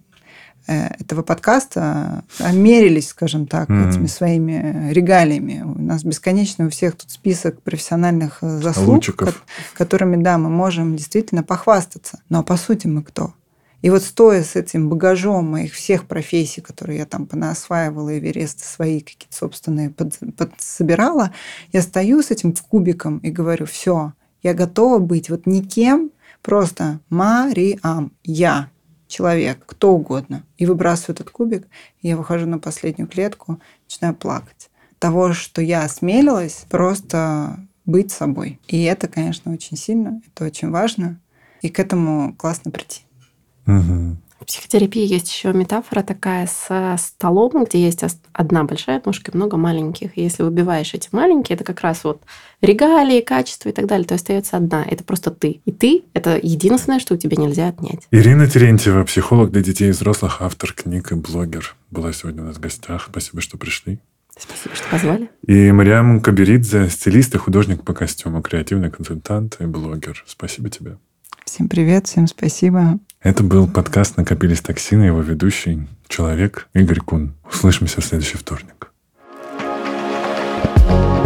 этого 0.67 1.23
подкаста 1.23 2.25
мерились, 2.53 3.09
скажем 3.09 3.47
так, 3.47 3.69
mm-hmm. 3.69 3.91
этими 3.91 4.07
своими 4.07 4.93
регалиями. 4.93 5.63
У 5.65 5.81
нас 5.81 6.05
бесконечно 6.05 6.67
у 6.67 6.71
всех 6.71 6.97
тут 6.97 7.11
список 7.11 7.61
профессиональных 7.63 8.39
э, 8.43 8.59
заслуг, 8.59 9.05
ко- 9.17 9.35
которыми, 9.75 10.23
да, 10.23 10.39
мы 10.39 10.51
можем 10.51 10.97
действительно 10.97 11.43
похвастаться. 11.43 12.21
Но 12.29 12.43
по 12.43 12.57
сути 12.57 12.87
мы 12.87 13.03
кто? 13.03 13.35
И 13.83 13.91
вот 13.91 14.05
стоя 14.05 14.45
с 14.45 14.55
этим 14.55 14.89
багажом 14.89 15.51
моих 15.51 15.75
всех 15.75 16.07
профессий, 16.07 16.61
которые 16.61 16.99
я 16.99 17.07
там 17.07 17.27
понаосваивала, 17.27 18.17
Эвересты 18.17 18.65
свои 18.65 19.01
какие-то 19.01 19.37
собственные 19.37 19.91
под, 19.91 20.19
подсобирала, 20.37 21.33
я 21.73 21.83
стою 21.83 22.23
с 22.23 22.31
этим 22.31 22.55
кубиком 22.55 23.19
и 23.19 23.31
говорю, 23.31 23.67
все, 23.67 24.13
я 24.43 24.55
готова 24.55 25.01
быть 25.01 25.31
вот 25.31 25.47
никем, 25.47 26.13
просто 26.43 27.01
Мариам, 27.11 28.13
я, 28.23 28.71
человек, 29.13 29.63
кто 29.67 29.93
угодно. 29.93 30.45
И 30.57 30.67
выбрасываю 30.67 31.15
этот 31.15 31.31
кубик, 31.31 31.67
и 32.01 32.09
я 32.09 32.17
выхожу 32.17 32.47
на 32.47 32.59
последнюю 32.59 33.09
клетку, 33.09 33.61
начинаю 33.85 34.15
плакать. 34.15 34.71
Того, 34.99 35.33
что 35.33 35.61
я 35.61 35.83
осмелилась 35.83 36.65
просто 36.71 37.59
быть 37.85 38.11
собой. 38.11 38.59
И 38.69 38.83
это, 38.85 39.09
конечно, 39.09 39.53
очень 39.53 39.77
сильно, 39.77 40.23
это 40.27 40.47
очень 40.47 40.71
важно. 40.71 41.21
И 41.61 41.69
к 41.69 41.79
этому 41.79 42.35
классно 42.37 42.71
прийти. 42.71 43.03
Угу. 43.67 44.17
В 44.43 44.47
психотерапии 44.47 45.07
есть 45.07 45.33
еще 45.33 45.53
метафора 45.53 46.03
такая 46.03 46.49
с 46.49 46.97
столом, 46.99 47.65
где 47.65 47.81
есть 47.81 48.03
одна 48.33 48.65
большая 48.65 49.01
ножка 49.05 49.31
и 49.31 49.37
много 49.37 49.57
маленьких. 49.57 50.19
И 50.19 50.23
если 50.23 50.43
выбиваешь 50.43 50.93
эти 50.95 51.09
маленькие, 51.13 51.55
это 51.55 51.65
как 51.65 51.81
раз 51.81 52.03
вот 52.03 52.23
регалии, 52.61 53.21
качество 53.21 53.69
и 53.69 53.73
так 53.73 53.87
далее, 53.87 54.07
то 54.07 54.17
остается 54.17 54.57
одна. 54.57 54.85
Это 54.85 55.05
просто 55.05 55.31
ты. 55.31 55.61
И 55.65 55.71
ты– 55.71 56.03
это 56.15 56.39
единственное, 56.43 56.99
что 56.99 57.15
у 57.15 57.17
тебя 57.17 57.37
нельзя 57.37 57.69
отнять. 57.69 58.09
Ирина 58.11 58.49
Терентьева, 58.49 59.05
психолог 59.05 59.53
для 59.53 59.63
детей 59.63 59.91
и 59.91 59.93
взрослых, 59.93 60.43
автор 60.43 60.73
книг 60.73 61.13
и 61.13 61.15
блогер, 61.15 61.77
была 61.93 62.13
сегодня 62.13 62.43
у 62.43 62.47
нас 62.47 62.57
в 62.57 62.61
гостях. 62.61 63.07
Спасибо, 63.11 63.41
что 63.41 63.59
пришли. 63.59 64.01
Спасибо, 64.37 64.75
что 64.75 64.89
позвали. 64.91 65.31
И 65.47 65.71
Мариам 65.71 66.21
Каберидзе, 66.21 66.89
стилист 66.89 67.35
и 67.37 67.39
художник 67.39 67.85
по 67.85 67.95
костюму, 67.95 68.43
креативный 68.43 68.91
консультант 68.91 69.59
и 69.61 69.67
блогер. 69.67 70.25
Спасибо 70.27 70.69
тебе. 70.69 70.97
Всем 71.45 71.69
привет, 71.69 72.09
всем 72.09 72.27
спасибо. 72.27 72.99
Это 73.23 73.45
был 73.45 73.69
подкаст 73.69 74.17
«Накопились 74.17 74.61
токсины», 74.63 75.05
его 75.05 75.21
ведущий, 75.21 75.87
человек 76.09 76.69
Игорь 76.75 76.99
Кун. 76.99 77.35
Услышимся 77.49 78.01
в 78.01 78.05
следующий 78.05 78.37
вторник. 78.37 78.89
thank 80.89 81.17
you 81.17 81.22